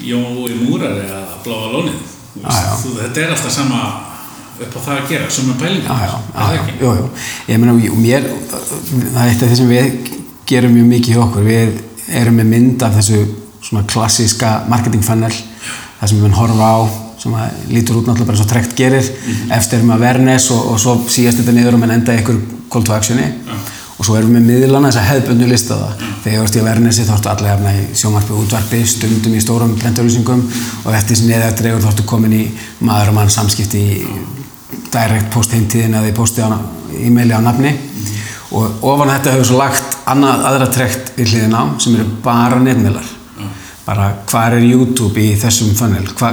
Jói 0.06 0.58
Múrar 0.60 1.00
eða 1.00 1.24
Bláa 1.46 1.72
Lónið. 1.74 2.02
Veist, 2.36 2.90
þetta 3.00 3.24
er 3.24 3.34
alltaf 3.34 3.56
sama 3.56 3.82
upp 4.56 4.76
á 4.76 4.80
það 4.80 5.00
að 5.00 5.10
gera, 5.12 5.30
sem 5.32 5.50
er 5.52 5.58
pælingar 5.60 6.04
já, 6.06 6.14
já, 6.80 6.92
já. 7.00 7.08
Ég 7.50 7.60
meina, 7.60 7.74
og 7.76 7.98
mér, 8.00 8.30
það 8.90 9.24
er 9.24 9.32
eitt 9.34 9.44
af 9.44 9.52
því 9.52 9.58
sem 9.60 9.74
við 9.74 10.14
gerum 10.50 10.76
mjög 10.76 10.92
mikið 10.92 11.16
hjá 11.16 11.24
okkur. 11.26 11.48
Við 11.50 11.82
erum 12.22 12.40
með 12.40 12.52
mynd 12.54 12.86
af 12.86 13.00
þessu 13.00 13.22
svona 13.66 13.86
klassíska 13.90 14.52
marketing 14.70 15.06
funnel, 15.06 15.34
það 16.00 16.12
sem 16.12 16.20
við 16.20 16.26
munum 16.28 16.40
horfa 16.40 16.70
á, 16.70 16.78
sem 17.22 17.34
að 17.34 17.64
lítur 17.74 18.00
út 18.00 18.10
náttúrulega 18.10 18.32
bara 18.32 18.44
og 18.46 18.52
trekt 18.52 18.76
gerir. 18.78 19.08
Eftir 19.56 19.80
erum 19.80 19.94
við 19.94 19.96
að 19.96 20.04
awareness 20.04 20.52
og, 20.54 20.68
og 20.74 20.82
svo 20.82 21.00
síast 21.10 21.42
þetta 21.42 21.56
niður 21.56 21.80
og 21.80 21.82
menn 21.82 21.96
enda 21.98 22.14
einhver 22.14 22.38
call 22.72 22.86
to 22.86 22.94
actioni. 22.96 23.32
Og 23.96 24.04
svo 24.04 24.18
erum 24.20 24.34
við 24.36 24.42
með 24.44 24.48
miðlana 24.52 24.92
þess 24.92 25.02
að 25.02 25.10
hefðbundu 25.10 25.46
lista 25.50 25.78
það. 25.80 26.08
Þegar 26.26 26.42
þú 26.42 26.48
ert 26.48 26.58
í 26.58 26.64
awarenessi 26.64 27.06
þá 27.08 27.14
ertu 27.16 27.32
allega 27.32 27.54
hefna 27.56 27.72
í 27.74 27.86
sjónvarpi, 27.96 28.40
útvarpi, 28.42 28.82
stundum 28.92 29.38
í 29.38 29.44
stórum 29.44 29.78
prentauðlýsingum 29.80 30.44
og 30.84 30.98
eftir 31.00 31.22
sem 31.22 31.32
neðar 31.32 31.56
dregur 31.56 31.86
þá 31.86 31.94
ertu 31.94 32.10
komin 32.10 32.36
í 32.36 32.44
maður 32.84 33.14
og 33.14 33.18
mann 33.22 33.32
samskipti 33.32 33.86
í 33.96 34.45
direct 34.96 35.32
post 35.34 35.54
heimtíðin 35.56 35.98
eða 36.00 36.12
í 36.12 36.16
posti 36.16 36.44
á 36.44 36.50
e-maili 36.96 37.36
á 37.36 37.42
nafni. 37.44 37.74
Og 38.56 38.86
ofan 38.88 39.12
þetta 39.12 39.34
hefur 39.34 39.50
svo 39.50 39.60
lagt 39.60 39.98
annað, 40.08 40.46
aðra 40.50 40.68
trekt 40.72 41.12
við 41.18 41.34
hliðin 41.34 41.58
á 41.58 41.64
sem 41.82 41.98
eru 41.98 42.06
bara 42.24 42.60
netmiðlar. 42.62 43.10
Bara 43.86 44.12
hvað 44.30 44.60
er 44.60 44.70
YouTube 44.70 45.22
í 45.22 45.34
þessum 45.38 45.76
funnel? 45.78 46.06
Hva, 46.18 46.32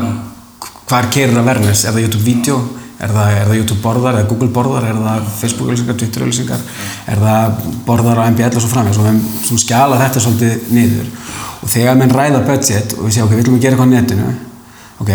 hvað 0.88 1.10
kerir 1.12 1.40
að 1.40 1.50
verðnes 1.50 1.82
er 1.84 1.96
það 1.96 2.06
YouTube 2.06 2.24
vídeo? 2.26 2.60
Er 3.02 3.10
það, 3.10 3.32
er 3.34 3.48
það 3.48 3.58
YouTube 3.58 3.82
borðar? 3.82 4.20
Eða 4.20 4.30
Google 4.30 4.52
borðar? 4.54 4.86
Er 4.86 5.00
það 5.02 5.26
Facebook 5.40 5.68
auðlýsingar, 5.72 5.98
Twitter 5.98 6.22
auðlýsingar 6.22 6.62
er 7.10 7.24
það 7.24 7.58
borðar 7.88 8.22
á 8.22 8.28
MBL 8.30 8.52
og 8.52 8.62
svo 8.62 8.70
framvegis? 8.70 9.00
Og 9.02 9.08
við 9.08 9.10
höfum 9.10 9.48
svona 9.48 9.64
skjala 9.64 10.00
þetta 10.04 10.22
svolítið 10.22 10.70
niður. 10.76 11.10
Og 11.58 11.74
þegar 11.74 11.98
menn 11.98 12.14
ræða 12.14 12.44
budget 12.46 12.96
og 12.96 13.08
við 13.08 13.16
séum 13.16 13.26
ok, 13.26 13.34
við 13.34 13.44
ætlum 13.44 13.58
að 13.58 13.66
gera 13.66 13.76
eitthvað 13.76 13.90
á 13.90 13.94
netinu 13.98 14.30
ok, 15.02 15.12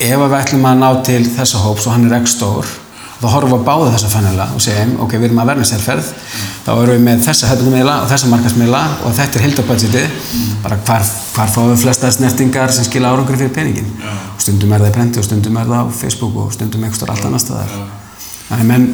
ef 0.00 0.22
við 0.22 0.34
ætlum 0.38 0.66
að 0.68 0.80
ná 0.80 0.88
til 1.04 1.22
þessa 1.36 1.62
hóps 1.64 1.86
og 1.86 1.96
hann 1.96 2.08
er 2.08 2.18
ekki 2.18 2.32
stór 2.32 2.68
þá 3.16 3.26
horfum 3.32 3.52
við 3.52 3.58
að 3.58 3.66
báða 3.66 3.92
þessa 3.94 4.10
fannela 4.12 4.46
og 4.52 4.62
segjum 4.64 4.94
ok, 5.04 5.16
við 5.16 5.28
erum 5.28 5.40
að 5.42 5.50
verða 5.52 5.66
sérferð. 5.70 6.08
Þá 6.66 6.70
erum 6.74 6.92
við 6.92 7.04
með 7.06 7.22
þessa 7.26 7.50
hefðunummiðla 7.50 7.96
og 8.02 8.08
þessa 8.12 8.30
markasmiðla 8.32 8.82
og 9.02 9.16
þetta 9.16 9.38
er 9.38 9.46
hildabudgetið 9.46 10.16
bara 10.64 10.80
hvar, 10.84 11.06
hvar 11.36 11.52
fáum 11.54 11.70
við 11.72 11.84
flesta 11.86 12.12
snertingar 12.12 12.74
sem 12.76 12.88
skila 12.88 13.12
árangur 13.14 13.40
fyrir 13.40 13.54
peningin? 13.56 13.92
Og 14.34 14.42
stundum 14.44 14.74
er 14.76 14.84
það 14.84 14.92
í 14.92 14.96
prenti 14.98 15.22
og 15.22 15.28
stundum 15.28 15.60
er 15.60 15.70
það 15.70 15.88
á 15.88 15.96
Facebook 16.00 16.40
og 16.44 16.52
stundum 16.56 16.84
einhverstur 16.84 17.12
allt 17.14 17.28
annar 17.28 17.42
staðar. 17.42 17.76
Þannig 18.50 18.70
menn 18.72 18.88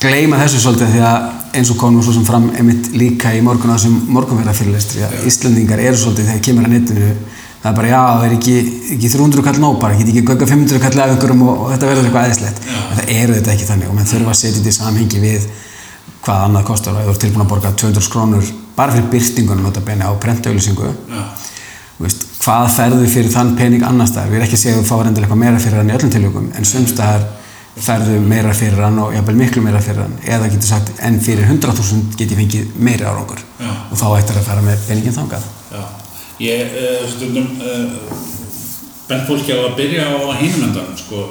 gleyma 0.00 0.40
þessu 0.40 0.62
svolítið 0.62 0.94
því 0.94 1.04
að 1.08 1.28
eins 1.58 1.70
og 1.72 1.80
konum 1.80 2.04
svo 2.04 2.14
sem 2.14 2.24
fram 2.24 2.46
einmitt 2.54 2.92
líka 2.94 3.32
í 3.34 3.42
morgun 3.44 3.72
á 3.72 3.76
þessum 3.76 3.96
morgunverða 4.14 4.54
fyrirlestri 4.56 5.02
að 5.04 5.26
Íslandingar 5.28 5.82
eru 5.82 5.98
svolítið 5.98 6.30
þegar 6.30 6.44
kemur 6.46 6.68
að 6.68 6.76
netinu 6.76 7.10
það 7.60 7.70
er 7.70 7.76
bara 7.76 7.90
já, 7.90 8.02
það 8.04 8.26
er 8.26 8.36
ekki, 8.36 8.54
ekki 8.96 9.10
300 9.14 9.46
kall 9.46 9.60
nóg 9.60 9.80
bara, 9.82 9.96
get 9.98 10.12
ekki 10.12 10.22
gögga 10.30 10.48
500 10.48 10.84
kall 10.84 11.02
af 11.04 11.14
einhverjum 11.14 11.42
og, 11.44 11.66
þetta 11.74 11.90
verður 11.90 12.06
eitthvað 12.08 12.22
aðeinslegt 12.24 12.62
það 12.70 13.12
eru 13.16 13.36
þetta 13.36 13.52
ekki 13.54 13.68
þannig 13.68 13.90
og 13.90 13.98
menn 13.98 14.10
þurfa 14.10 14.32
að 14.32 14.40
setja 14.40 14.56
þetta 14.60 14.72
í 14.72 14.78
samhengi 14.78 15.20
við 15.24 15.50
hvað 16.24 16.46
annað 16.46 16.66
kostar. 16.68 16.96
Og 16.96 17.06
þú 17.06 17.14
ert 17.14 17.22
tilbúin 17.24 17.44
að 17.44 17.50
borga 17.52 17.72
200 17.82 18.10
krónur 18.12 18.50
bara 18.76 18.94
fyrir 18.94 19.10
byrtingunum 19.12 19.66
nota 19.66 19.82
bene 19.84 20.08
á 20.08 20.12
prentauðlýsingu 20.20 20.92
hvað 22.40 22.70
ferðu 22.72 23.08
fyrir 23.12 23.32
þann 23.34 23.52
pening 23.58 23.82
annar 23.84 24.08
staðar, 24.08 24.30
við 24.30 24.38
erum 24.38 24.46
ekki 24.46 24.56
að 24.56 24.62
segja 24.62 24.76
að 24.78 24.80
þú 24.80 24.88
fáir 24.88 25.08
endilega 25.10 25.26
eitthvað 25.28 25.42
meira 25.42 25.60
fyrir 25.60 25.80
hann 25.80 25.90
í 25.90 25.96
öllum 25.98 26.12
tilvíkum 26.14 26.46
en 26.56 26.68
sumstaðar 26.70 27.26
ferðu 27.80 28.20
meira 28.24 28.54
fyrir 28.56 28.80
hann 28.80 28.96
og 29.02 29.12
jafnvel 29.12 29.36
miklu 29.36 29.64
meira 29.64 29.82
fyrir 29.84 30.06
hann. 30.06 30.16
Eða 30.24 30.48
getur 30.48 30.70
sagt 30.70 30.92
en 31.04 31.20
fyrir 31.20 31.44
100.000 31.44 32.16
get 32.16 32.32
ég 32.32 32.40
fengið 32.40 32.76
meiri 32.80 33.04
árangur. 33.04 33.44
Og 33.90 34.00
þá 34.00 34.06
ættir 34.16 34.40
að 34.40 34.48
fara 34.48 34.64
með 34.64 34.86
peningin 34.88 35.16
þangað. 35.16 35.44
Já, 35.70 35.84
ég 36.40 36.72
uh, 36.80 37.04
stundum 37.10 37.50
uh, 37.60 38.18
bent 39.10 39.26
fólki 39.28 39.52
á 39.52 39.60
að 39.60 39.76
byrja 39.78 40.08
á 40.08 40.18
hinum 40.40 40.74
sko, 40.98 41.24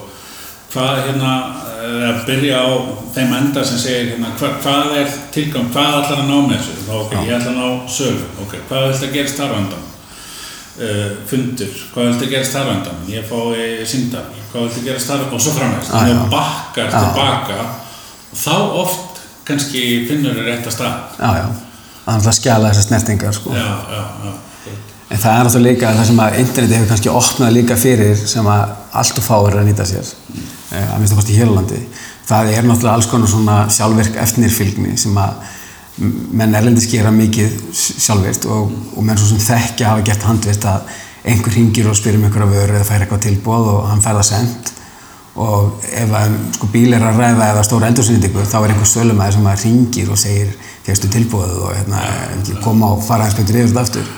hvað 0.74 1.04
hérna, 1.08 1.34
uh, 1.66 2.08
að 2.12 2.24
byrja 2.28 2.62
á 2.62 2.70
þeim 3.16 3.36
enda 3.40 3.64
sem 3.66 3.82
segir 3.82 4.12
hérna, 4.14 4.34
hva, 4.40 4.52
hvað 4.64 4.98
er 5.02 5.14
tilgang, 5.34 5.70
hvað 5.74 6.00
ætlar 6.04 6.24
að 6.24 6.30
ná 6.30 6.36
með 6.46 6.58
þessu, 6.58 6.88
þá 6.88 6.96
ok, 7.00 7.16
ég 7.26 7.38
ætla 7.38 7.54
að 7.54 7.62
ná 7.62 7.94
sölu, 7.98 8.28
ok, 8.46 8.58
hvað 8.70 8.90
ætla 8.92 9.08
að 9.10 9.16
á 9.42 9.58
endan, 9.60 9.88
uh, 10.80 11.06
fundur, 11.32 11.78
hvað 11.94 12.12
ætla 12.14 12.28
að 12.28 12.34
á 12.60 12.74
endan, 12.76 13.00
ég 13.10 13.30
fái 13.32 13.88
síndar, 13.90 14.28
hvað 14.52 14.68
ætla 14.70 14.84
að 14.84 14.90
gerast 14.92 15.10
þar 15.14 15.26
og 15.30 15.42
svo 15.46 15.56
Já, 15.88 15.94
þannig 15.96 16.14
já. 16.14 16.20
að 16.20 16.36
bakkar 16.36 16.92
Já. 16.94 17.00
tilbaka. 17.00 17.64
Og 18.30 18.38
þá 18.38 18.54
oft 18.84 19.24
kannski 19.50 19.82
finnur 20.06 20.38
þér 20.38 20.52
rétt 20.52 20.70
að 20.70 20.76
stað. 20.76 21.18
já, 21.18 21.30
já, 21.40 21.48
er 22.06 22.14
alltaf 22.14 22.32
að 22.32 22.38
skjala 22.38 22.70
þessar 22.70 22.86
snertingar 22.86 23.34
sko. 23.34 23.56
Já, 23.58 23.70
já, 23.90 24.04
já. 24.28 24.34
En 25.10 25.18
það 25.18 25.32
er 25.36 25.46
náttúrulega 25.48 25.74
líka 25.74 25.94
það 25.98 26.08
sem 26.12 26.20
að 26.26 26.40
interneti 26.44 26.76
hefur 26.78 26.90
kannski 26.94 27.14
opnað 27.20 27.56
líka 27.56 27.78
fyrir 27.82 28.20
sem 28.30 28.50
að 28.54 28.76
allt 29.02 29.22
og 29.22 29.26
fáir 29.26 29.58
að 29.60 29.68
nýta 29.70 29.86
sér 29.90 30.06
eh, 30.06 30.90
að 30.94 30.98
minnst 31.02 31.14
að 31.16 31.22
kosti 31.22 31.34
í 31.34 31.40
Hérlandi 31.42 31.80
það 32.30 32.52
er 32.54 32.68
náttúrulega 32.70 32.96
alls 33.00 33.10
konar 33.10 33.32
svona 33.32 33.56
sjálfvirk 33.74 34.20
eftirfylgni 34.26 34.98
sem 35.02 35.18
að 35.18 35.56
menn 36.00 36.54
erlendis 36.56 36.86
gera 36.92 37.10
mikið 37.12 37.56
sj- 37.76 37.98
sjálfvirt 38.06 38.46
og, 38.54 38.70
og 38.96 39.04
menn 39.08 39.18
svo 39.20 39.32
sem 39.34 39.42
þekkja 39.50 39.90
hafa 39.96 40.06
gert 40.08 40.28
handvirt 40.30 40.68
að 40.70 40.94
einhver 41.30 41.52
hringir 41.58 41.90
og 41.92 41.98
spyr 42.00 42.16
um 42.16 42.28
einhverja 42.30 42.52
vöru 42.54 42.78
eða 42.78 42.86
fær 42.88 43.02
eitthvað 43.04 43.26
tilbúð 43.26 43.66
og 43.74 43.82
hann 43.90 44.04
fær 44.06 44.16
það 44.22 44.30
sendt 44.30 44.72
og 45.40 45.84
ef 45.96 46.14
að 46.16 46.38
sko, 46.56 46.68
bíl 46.74 46.94
er 46.96 47.04
að 47.10 47.20
ræða 47.20 47.50
eða 47.54 47.66
stóra 47.68 47.90
endursynningu 47.92 48.46
þá 48.48 48.56
er 48.62 48.72
einhver 48.74 48.90
sölumæður 48.94 49.36
sem 49.36 49.50
að 49.52 49.66
ringir 49.66 50.10
og 50.14 50.20
segir 50.22 50.54
fegstu 50.88 51.12
tilbúið 51.14 51.54
og 51.66 51.76
hérna, 51.76 52.02
koma 52.64 52.94
og 52.96 53.04
fara 53.06 53.28
eins 53.28 53.36
betur 53.38 53.60
yfir 53.60 53.70
þetta 53.74 53.84
aftur 53.84 54.10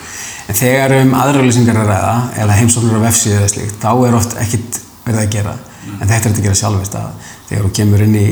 en 0.51 0.57
þegar 0.59 0.97
um 0.99 1.13
aðrauglýsingar 1.15 1.77
að 1.79 1.91
ræða 1.93 2.15
eða 2.43 2.55
heimsóknur 2.59 2.99
á 2.99 3.05
vefsíðu 3.07 3.37
eða 3.39 3.51
slíkt 3.53 3.77
þá 3.79 3.91
er 4.07 4.17
oft 4.17 4.33
ekkit 4.41 4.79
verið 5.05 5.21
að 5.21 5.35
gera. 5.35 5.53
En 5.91 6.07
þetta 6.09 6.15
er 6.17 6.25
þetta 6.25 6.41
að 6.41 6.45
gera 6.45 6.57
sjálfist 6.59 6.95
að 6.99 7.29
þegar 7.47 7.63
þú 7.65 7.71
kemur 7.77 8.03
inn 8.05 8.17
í 8.19 8.25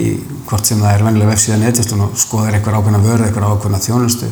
hvort 0.50 0.70
sem 0.70 0.82
það 0.84 0.96
er 0.96 1.06
vennilega 1.08 1.32
vefsíða 1.32 1.60
netvistun 1.64 2.04
og 2.06 2.18
skoðar 2.20 2.58
eitthvað 2.58 2.78
ákveðna 2.80 3.02
vörð, 3.06 3.26
eitthvað 3.26 3.54
ákveðna 3.56 3.82
þjónustu 3.86 4.30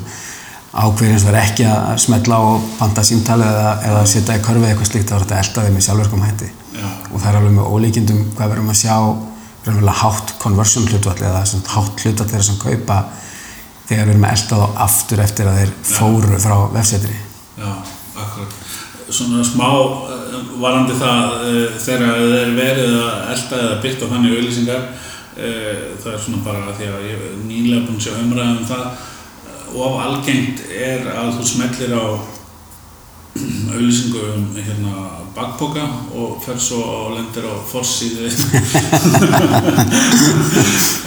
ákveðir 0.77 1.15
eins 1.15 1.23
og 1.23 1.31
verður 1.31 1.39
ekki 1.41 1.65
að 1.71 2.01
smetla 2.03 2.39
og 2.45 2.65
panta 2.77 3.03
símtali 3.07 3.47
eða, 3.47 3.71
eða 3.87 4.03
setja 4.11 4.35
í 4.37 4.43
körfi 4.45 4.67
eitthvað 4.67 4.91
slíkt 4.91 5.09
þá 5.09 5.15
er 5.15 5.23
þetta 5.23 5.39
eldaðið 5.41 5.73
með 5.73 5.85
sjálfverkum 5.87 6.25
hætti. 6.27 6.49
Já. 6.77 6.89
og 7.09 7.15
það 7.23 7.29
er 7.31 7.37
alveg 7.39 7.55
með 7.55 7.71
ólíkindum 7.73 8.19
hvað 8.37 8.51
verðum 8.53 8.73
að 8.73 8.81
sjá 8.83 8.97
verðum 9.65 9.93
hátt 10.01 10.33
conversion 10.43 10.85
hlutvall 10.91 11.17
eða 11.17 11.41
hátt 11.73 12.03
hlutvall 12.03 12.29
þeirra 12.29 12.45
sem 12.45 12.59
kaupa 12.61 12.99
þegar 13.87 14.03
við 14.03 14.13
erum 14.13 14.27
að 14.27 14.35
elda 14.35 14.59
þá 14.61 14.83
aftur 14.85 15.23
eftir 15.23 15.49
að 15.49 15.57
þeir 15.61 15.73
fóru 15.95 16.41
frá 16.43 16.57
vefsetri 16.75 17.17
Já, 17.57 17.83
akkurat. 18.15 18.53
Svona 19.09 19.43
smá 19.43 19.67
uh, 19.71 20.07
varandi 20.61 20.93
það 20.99 21.35
uh, 21.41 21.77
þegar 21.81 22.09
það 22.13 22.33
er 22.37 22.55
verið 22.57 22.95
að 22.99 23.29
elda 23.33 23.61
eða 23.63 23.77
byrta 23.85 24.09
þannig 24.11 24.35
auðlýsingar 24.37 24.83
uh, 24.83 25.77
það 26.03 26.09
er 26.13 26.21
svona 26.25 26.41
bara 26.45 26.75
því 26.77 26.89
að 26.91 27.05
ég 27.07 27.23
er 27.29 27.37
nýlega 27.47 27.85
búinn 27.87 27.97
að 27.97 28.05
sjá 28.05 28.19
umræðum 28.21 28.59
um 28.61 28.67
það 28.69 28.85
og 29.77 29.97
algengt 30.03 30.61
er 30.71 31.09
að 31.11 31.33
þú 31.39 31.47
smellir 31.49 31.95
á 31.97 32.05
auðlýsingu 33.73 34.21
um 34.35 34.45
hérna 34.59 35.07
bakpoka 35.37 35.83
og 36.17 36.37
fer 36.45 36.57
svo 36.61 36.79
og 36.81 37.11
lendir 37.17 37.45
á 37.45 37.53
forsíðu. 37.71 38.29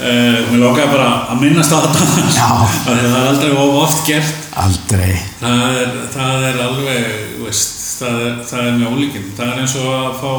Uh, 0.01 0.39
Mér 0.51 0.61
lókaði 0.63 0.93
bara 0.97 1.09
að 1.31 1.43
minnast 1.45 1.75
á 1.75 1.79
þetta. 1.85 2.05
Af 2.43 2.87
að 2.87 2.95
það 2.95 3.03
er 3.07 3.27
aldrei 3.31 3.51
of 3.55 3.83
oft 3.85 4.07
gert 4.09 4.40
aldrei 4.59 5.13
Það 5.41 5.79
er, 5.83 5.95
það 6.15 6.47
er 6.49 6.61
alveg, 6.65 7.09
veist, 7.45 7.79
það 8.01 8.21
er, 8.27 8.37
það 8.51 8.67
er 8.67 8.77
með 8.79 8.95
ólíkinn. 8.95 9.31
Það 9.37 9.53
er 9.53 9.63
eins 9.63 9.77
og 9.81 9.89
að 9.95 10.13
fá, 10.21 10.33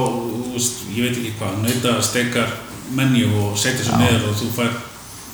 veist, 0.54 0.80
ég 0.96 1.08
veit 1.08 1.20
ekki 1.20 1.34
hvað, 1.40 1.58
nauta 1.66 1.98
stekar 2.06 2.56
menju 2.98 3.30
og 3.40 3.58
setja 3.60 3.86
svo 3.88 4.00
niður 4.02 4.30
og 4.32 4.40
þú 4.40 4.50
fær 4.56 4.72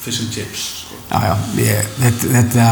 fish 0.04 0.24
and 0.24 0.34
chips. 0.34 0.66
Sko. 0.84 1.00
Já, 1.10 1.20
já, 1.26 1.36
ég, 1.64 1.92
þetta, 2.02 2.32
þetta, 2.36 2.68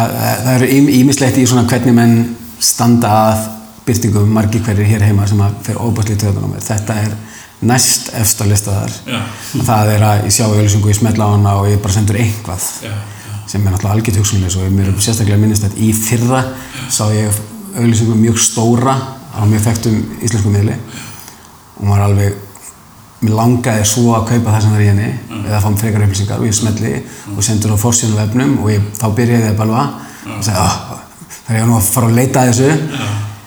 það 0.46 0.52
eru 0.56 0.72
ímislegt 1.00 1.40
í 1.42 1.46
svona 1.50 1.66
hvernig 1.70 1.96
menn 1.98 2.18
standa 2.64 3.14
að 3.30 3.48
byrtingum 3.86 4.30
margir 4.34 4.64
hverjir 4.66 4.90
hér 4.90 5.08
heima 5.08 5.28
sem 5.30 5.42
að 5.46 5.58
fer 5.68 5.80
óbærslega 5.82 6.46
mér. 6.46 6.64
Þetta 6.66 7.00
er 7.06 7.18
næst 7.66 8.12
efst 8.18 8.42
á 8.42 8.46
listaðar. 8.50 8.96
Já, 9.08 9.20
Það 9.56 9.92
er 9.96 10.08
að 10.10 10.24
ég 10.28 10.36
sjá 10.36 10.46
auðlýsingu, 10.48 10.92
ég 10.92 11.00
smetla 11.00 11.30
á 11.32 11.34
hana 11.36 11.54
og 11.62 11.70
ég 11.72 11.82
bara 11.84 11.96
sendur 11.96 12.20
einhvað 12.20 12.66
já, 12.84 12.94
sem 13.46 13.62
er 13.62 13.74
náttúrulega 13.74 13.94
algjört 13.96 14.22
hugsunleis 14.22 14.58
og 14.60 14.72
mér 14.74 14.90
er 14.90 14.98
sérstaklega 15.02 15.42
minnist 15.42 15.68
að 15.68 15.78
í 15.86 15.92
fyrra 15.96 16.42
sá 16.90 17.06
ég 17.14 17.44
auðlýsingu 17.76 18.18
mjög 18.18 18.42
stóra 18.42 18.96
á 19.36 19.42
mjög 19.46 19.68
þekktum 19.68 20.02
íslensku 20.26 20.54
miðli. 20.54 20.78
Og 21.76 21.88
maður 21.90 22.06
alveg 22.08 22.42
mér 23.26 23.36
langaði 23.40 23.86
svo 23.88 24.16
að 24.16 24.28
kaupa 24.32 24.54
það 24.54 24.64
sem 24.64 24.74
það 24.74 24.80
er 24.80 24.86
í 24.86 24.90
henni 24.92 25.46
eða 25.46 25.62
fá 25.64 25.70
mér 25.70 25.82
frekar 25.82 26.06
upplýsingar 26.06 26.42
og 26.42 26.50
ég 26.50 26.58
smetli 26.58 26.94
og 27.34 27.46
sendur 27.46 27.76
á 27.76 27.78
forsíðan 27.80 28.20
vefnum 28.20 28.58
og 28.64 28.72
ég, 28.74 28.90
þá 29.00 29.06
byrjaði 29.18 29.46
ég 29.46 29.54
að 29.54 29.62
balva 29.62 29.86
og 30.36 30.44
sagði 30.46 30.66
oh, 30.66 30.76
það 31.38 31.54
er 31.54 31.60
ég 31.62 31.70
nú 31.70 31.78
að 31.78 31.88
fara 31.96 32.10
að 32.10 32.20
leita 32.20 32.44
að 32.44 32.52
þessu 32.52 32.70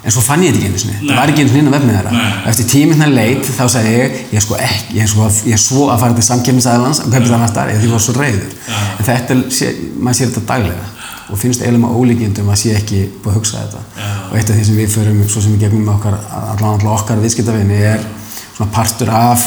en 0.09 0.15
svo 0.15 0.23
fann 0.25 0.41
ég 0.41 0.55
þetta 0.55 0.65
ekki 0.65 0.73
einu 0.73 0.81
sinni, 0.81 0.99
það 1.03 1.19
var 1.19 1.31
ekki 1.31 1.43
einu 1.43 1.51
sinni 1.53 1.61
inn 1.61 1.69
á 1.69 1.75
vefnið 1.75 1.97
þeirra. 1.99 2.21
Og 2.41 2.47
eftir 2.53 2.69
tíminn 2.73 3.11
leit 3.13 3.49
þá 3.53 3.65
sagði 3.75 3.91
ég 3.93 4.15
ég 4.33 4.39
er 4.39 4.45
sko 4.45 4.57
ekki, 4.57 4.95
ég 4.97 5.05
er 5.05 5.11
svo, 5.13 5.27
ég 5.45 5.57
er 5.57 5.61
svo 5.61 5.89
að 5.93 6.05
fara 6.05 6.17
til 6.17 6.25
samkemmisæðalans 6.25 7.01
og 7.05 7.11
kaupa 7.13 7.29
það 7.29 7.43
næsta 7.43 7.65
ári, 7.65 7.75
því 7.77 7.89
ég 7.89 7.93
var 7.93 8.05
svo 8.07 8.15
reyður 8.17 8.55
en 8.73 9.09
þetta, 9.09 9.37
sé, 9.53 9.69
maður 9.99 10.19
sér 10.19 10.31
þetta 10.31 10.45
daglega. 10.49 10.87
Og 11.29 11.37
finnst 11.37 11.61
eiginlega 11.61 11.83
með 11.83 11.99
ólíkjendum 12.01 12.49
að 12.49 12.61
sé 12.63 12.71
ekki 12.79 13.03
búið 13.21 13.35
að 13.35 13.37
hugsa 13.37 13.59
þetta. 13.61 13.83
Já. 13.99 14.07
og 14.31 14.37
eitt 14.39 14.49
af 14.49 14.57
því 14.57 14.63
sem 14.65 14.79
við 14.79 14.95
förum 14.95 15.19
svo 15.29 15.43
sem 15.45 15.53
við 15.53 15.67
gegnum 15.67 15.91
okkar, 15.93 16.17
allan 16.39 16.79
allan 16.79 16.95
okkar 16.95 17.21
viðskiptavinni 17.21 17.83
er 17.91 18.07
svona 18.55 18.71
partur 18.73 19.13
af 19.13 19.45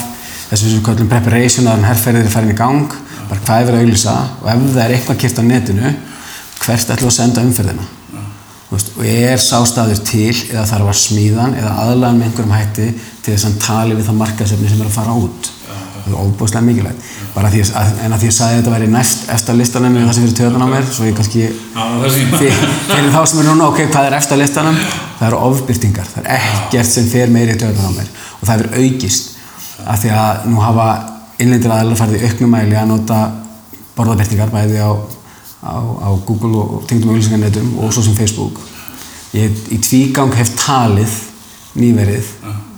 þessu 0.52 0.68
sem 0.68 0.76
við 0.78 0.84
kallum 0.86 1.10
preparation 1.10 1.72
að 1.72 1.88
herrferðir 1.90 2.30
er 2.30 2.36
farin 2.36 2.54
í 2.54 2.60
gang. 2.60 2.94
Bara 3.32 3.42
hvað 3.48 3.64
er 3.64 3.72
verið 3.72 3.80
að 3.80 3.88
auglýsa? 3.88 4.16
Og 4.44 4.52
ef 4.54 4.62
það 4.68 4.84
er 4.86 4.96
eitthvað 5.00 5.20
kert 5.26 5.42
á 5.42 5.44
netinu 5.48 5.96
hvert 6.62 6.94
ætlum 6.94 7.10
við 7.10 7.14
að 7.16 7.18
senda 7.18 7.48
umferðina 7.48 7.90
veist, 8.78 8.92
og 8.98 9.08
er 9.08 9.42
sástaður 9.42 10.04
til 10.08 10.36
eða 10.52 10.68
þarf 10.70 10.92
að 10.92 11.00
smíðan 11.02 11.58
eða 11.60 11.72
aðlagan 11.86 12.20
með 12.20 12.30
einhverjum 12.30 12.54
hætti 12.56 12.88
til 13.24 13.34
þess 13.34 13.48
að 13.50 13.58
tali 13.66 13.98
við 13.98 14.08
það 14.08 14.22
markasefni 14.22 14.72
sem 14.72 14.82
er 14.82 14.90
að 14.90 14.96
fara 14.96 15.18
út? 15.18 15.50
Það 16.02 16.14
er 16.16 16.22
óbúslega 16.26 16.66
mikilvægt. 16.66 17.10
Bara 17.36 17.50
því 17.54 17.62
að, 17.78 17.92
en 18.02 18.16
að 18.16 18.24
því 18.24 18.30
að 18.32 18.36
sagði 18.38 18.56
að 18.56 18.62
þetta 18.62 18.72
væri 18.74 18.88
næst 18.92 19.28
eftir 19.36 19.58
listanum 19.60 19.98
eða 20.00 20.08
það 20.08 20.16
sem 20.18 20.26
fyrir 20.26 20.38
töðan 20.40 20.66
á 20.66 20.68
mér 20.72 20.88
svo 20.90 21.06
ég 21.06 21.18
kannski 21.20 21.44
Fyrir 22.42 22.48
ég... 22.48 23.12
þá 23.14 23.20
sem 23.30 23.44
er 23.44 23.48
núna, 23.48 23.68
ok, 23.70 23.84
hvað 23.94 24.08
er 24.10 24.16
eftir 24.18 24.42
listanum? 24.42 24.80
Það 25.20 25.28
eru 25.28 25.42
ofbyrtingar, 25.52 26.10
það 26.16 26.26
er 26.26 26.48
ekkert 26.50 26.90
sem 26.90 27.08
fer 27.12 27.32
meiri 27.32 27.56
töðan 27.62 27.86
á 27.86 27.98
mér. 28.00 28.10
Og 28.40 28.50
það 28.50 28.56
hefur 28.56 28.82
aukist. 28.82 29.32
Af 29.86 30.02
því 30.02 30.14
að 30.18 30.50
nú 30.50 30.66
hafa 30.66 30.88
innlendir 31.42 31.76
aðeins 31.76 32.02
farið 32.02 32.18
í 32.18 32.32
auknum 32.32 32.54
mæli 32.56 32.78
að 32.82 32.92
nota 32.96 33.22
borðabyrtingar 33.98 34.52
bæði 34.54 34.82
á, 34.82 34.90
á, 35.62 35.78
á 35.78 36.10
Google 36.26 36.58
og 36.58 36.88
tengdum 36.90 37.14
auðlýsingarnetum 37.14 37.78
og 37.80 37.94
svo 37.94 38.04
sem 38.06 38.18
Facebook. 38.18 38.60
Ég 39.38 39.72
í 39.72 39.80
tvígang 39.80 40.34
hef 40.36 40.56
talið 40.60 41.14
nýverið 41.80 42.34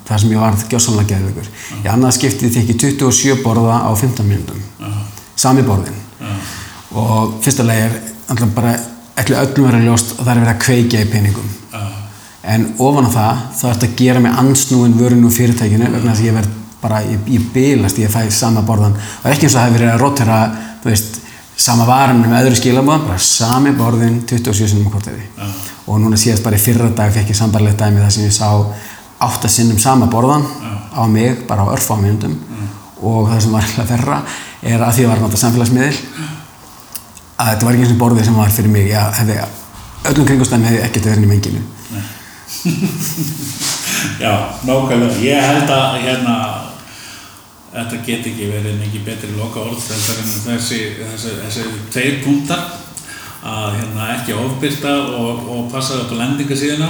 þar 0.07 0.21
sem 0.21 0.33
ég 0.33 0.41
var 0.43 0.57
gjósanlega 0.69 1.15
geðveikur. 1.15 1.49
Í 1.81 1.89
annað 1.89 2.17
skiptið 2.19 2.57
þekki 2.57 2.77
27 2.99 3.41
borða 3.43 3.79
á 3.87 3.91
15 3.95 4.27
mínútum, 4.27 4.59
sami 5.35 5.63
borðin 5.65 6.01
og 6.93 7.39
fyrsta 7.41 7.65
leið 7.65 7.87
er 7.87 7.95
alltaf 8.29 8.51
bara 8.53 8.73
ætli 9.17 9.37
öllum 9.37 9.69
verið 9.69 9.87
ljóst 9.87 10.13
að 10.17 10.25
það 10.25 10.31
er 10.33 10.41
verið 10.43 10.53
að 10.53 10.63
kveikja 10.65 11.01
í 11.01 11.09
peningum. 11.09 11.49
En 12.53 12.65
ofan 12.83 13.07
á 13.07 13.11
það 13.13 13.41
þá 13.57 13.65
ertu 13.71 13.87
að 13.87 13.97
gera 14.01 14.21
mig 14.23 14.39
ansnúin 14.41 14.97
vörun 14.99 15.25
úr 15.25 15.33
fyrirtækinu 15.33 15.89
vegna 15.93 16.11
þess 16.11 16.23
að 16.23 16.27
ég 16.27 16.37
verð 16.37 16.59
bara, 16.83 16.99
ég, 17.07 17.19
ég 17.31 17.43
bilast 17.53 17.99
ég 18.01 18.11
fæ 18.11 18.27
sama 18.35 18.65
borðan 18.67 18.97
og 18.97 19.29
ekki 19.31 19.47
eins 19.47 19.55
og 19.55 19.61
það 19.61 19.69
hefur 19.69 19.77
verið 19.77 19.91
að 19.93 20.01
rotera 20.01 20.39
þú 20.83 20.89
veist, 20.89 21.19
sama 21.55 21.85
varan 21.87 22.21
með 22.21 22.47
öðru 22.47 22.59
skilabóðan, 22.59 23.05
bara 23.07 23.21
sami 23.21 23.71
borðin 23.77 24.21
27 24.29 24.71
sinnum 24.71 24.89
á 24.89 24.93
korteri. 24.95 25.27
Og 25.87 25.99
núna 26.01 26.17
síðast 26.19 26.43
bara 26.45 26.57
í 26.57 26.63
fyrra 26.63 26.89
dag 26.95 27.13
fekk 27.13 27.33
ég 27.33 27.37
sambarlegt 27.37 27.79
dæmi 27.79 28.01
þar 28.01 28.13
sem 28.15 28.25
ég 28.25 28.33
sá 28.35 28.49
átta 29.23 29.47
sinnum 29.51 29.79
sama 29.79 30.07
borðan 30.11 30.45
á 30.93 31.03
mig 31.07 31.45
bara 31.47 31.67
á 31.67 31.73
örfá 31.75 31.95
mínútum. 31.99 32.37
Og 33.03 33.29
það 33.29 33.41
sem 33.43 33.51
var 33.51 33.67
eiginlega 33.67 33.91
verra 33.91 34.21
er 34.63 34.81
að 34.81 34.95
því 34.95 35.03
að 35.03 35.09
var 35.11 35.21
náttúrulega 35.21 35.43
samfélagsmiðil 35.43 35.97
að 37.33 37.49
þetta 37.49 37.65
var 37.65 37.73
ekki 37.73 37.83
eins 37.83 37.93
og 37.93 38.01
borðið 38.01 38.27
sem 38.27 38.37
var 38.39 38.53
fyrir 38.55 38.73
mig. 38.73 38.89
Ég 38.91 39.17
hefði, 39.19 39.39
öllum 40.11 40.27
kringustæðum 40.29 40.67
hefði 40.69 40.83
ekkert 40.87 41.09
verið 41.09 41.17
inn 41.17 41.27
í 41.27 41.31
menginu. 41.33 41.61
Já, 44.23 44.33
nákvæmlega. 44.63 45.19
Ég 45.23 45.41
held 45.43 45.71
að 45.73 45.97
hérna, 46.03 46.35
þetta 47.73 47.99
get 48.05 48.29
ekki 48.29 48.49
verið 48.51 48.79
mikið 48.79 49.05
betri 49.07 49.31
loka 49.37 49.63
orð 49.63 49.89
en 49.95 50.03
þessi, 50.45 50.79
þessi, 51.01 51.35
þessi 51.41 51.65
tveir 51.93 52.19
punktar. 52.25 52.65
Að 53.43 53.73
hérna, 53.75 54.05
ekki 54.13 54.37
ofbyrta 54.39 54.93
og, 55.19 55.41
og 55.51 55.65
passa 55.73 55.97
upp 55.99 56.13
á 56.15 56.21
lendingasíðuna. 56.21 56.89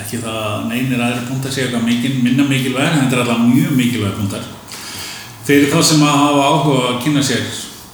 Ekki 0.00 0.18
það 0.24 0.38
að 0.42 0.64
neynir 0.72 1.04
aðri 1.04 1.26
punktar 1.28 1.54
séu 1.54 1.68
eitthvað 1.68 1.86
mikil, 1.86 2.14
minna 2.24 2.46
mikilvæg 2.48 2.88
en 2.88 3.04
þetta 3.04 3.18
er 3.18 3.24
alltaf 3.24 3.44
mjög 3.46 3.76
mikilvæg 3.78 4.16
punktar. 4.18 4.48
Fyrir 5.46 5.70
þá 5.70 5.80
sem 5.86 6.02
að 6.06 6.20
hafa 6.24 6.48
áhuga 6.48 6.84
að 6.88 7.00
kynna 7.04 7.22
sér 7.26 7.44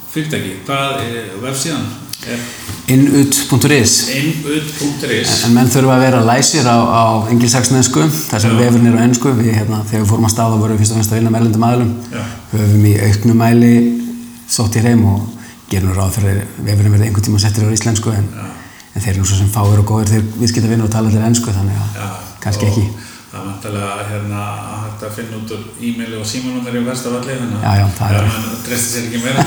fyrirtæki, 0.08 0.60
hvað 0.68 1.02
er 1.04 1.34
vefsíðan? 1.42 1.88
er 2.26 2.42
innut.is 2.88 3.94
innut.is 4.14 5.32
en 5.46 5.54
menn 5.56 5.70
þurfa 5.72 5.96
að 5.96 6.04
vera 6.06 6.20
læsir 6.24 6.68
á, 6.68 6.76
á 6.76 7.04
engilsaksnensku 7.32 8.04
þar 8.30 8.44
sem 8.44 8.54
vefurinn 8.58 8.90
er 8.90 8.96
á 8.96 9.04
ennsku 9.04 9.32
við 9.36 9.52
hérna, 9.58 9.82
þegar 9.88 10.04
við 10.04 10.12
fórum 10.12 10.28
að 10.28 10.34
staða 10.34 10.60
vorum 10.62 10.78
við 10.78 10.84
fyrst 10.84 10.94
og 10.94 11.00
fremst 11.00 11.12
að 11.12 11.20
vinna 11.20 11.32
með 11.34 11.42
erlendum 11.42 11.66
aðlum 11.68 11.90
Já. 12.12 12.22
höfum 12.54 12.86
í 12.88 12.94
auknum 13.08 13.42
mæli 13.42 13.74
sótt 14.48 14.78
í 14.80 14.84
reym 14.84 15.04
og 15.10 15.26
gerum 15.68 15.92
ráð 15.96 16.16
fyrir 16.16 16.40
vefurinn 16.56 16.96
verði 16.96 17.10
einhvern 17.10 17.28
tíma 17.28 17.42
settir 17.42 17.68
á 17.68 17.76
íslensku 17.76 18.14
en, 18.14 18.30
en 18.94 19.04
þeir 19.04 19.18
eru 19.18 19.28
svo 19.28 19.42
sem 19.42 19.52
fáir 19.52 19.82
og 19.82 19.88
góðir 19.90 20.14
þegar 20.14 20.40
við 20.40 20.54
skilta 20.54 20.72
vinna 20.72 20.88
og 20.88 20.94
tala 20.94 21.12
allir 21.12 21.28
ennsku 21.28 21.52
þannig 21.52 21.76
að 21.76 22.00
Já, 22.00 22.08
kannski 22.46 22.64
og 22.64 22.72
ekki 22.72 23.07
Það 23.28 23.38
er 23.40 23.44
vantilega 23.44 23.88
hérna, 24.08 24.42
hægt 24.84 25.02
að 25.04 25.16
finna 25.18 25.36
út 25.36 25.50
úr 25.52 25.62
e-maili 25.84 26.16
og 26.16 26.24
símanúmer 26.30 26.78
í 26.78 26.80
versta 26.86 27.12
valli 27.12 27.34
þannig 27.36 27.60
Já, 27.60 27.72
já, 27.76 27.86
það 27.98 28.08
er- 28.08 28.24
að 28.24 28.30
það 28.46 28.62
treysti 28.68 28.88
sér 28.94 29.04
ekki 29.10 29.20
meira. 29.26 29.42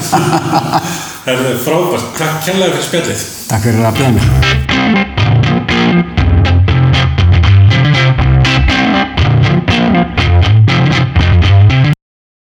Það 1.26 1.44
er 1.50 1.60
frábært, 1.66 2.08
takk 2.18 2.38
kærlega 2.46 2.74
fyrir 2.78 2.88
spjallið. 2.92 3.22
Takk 3.50 3.64
fyrir 3.68 3.86
að 3.90 3.94
byrja 3.98 4.12
mér 4.18 4.26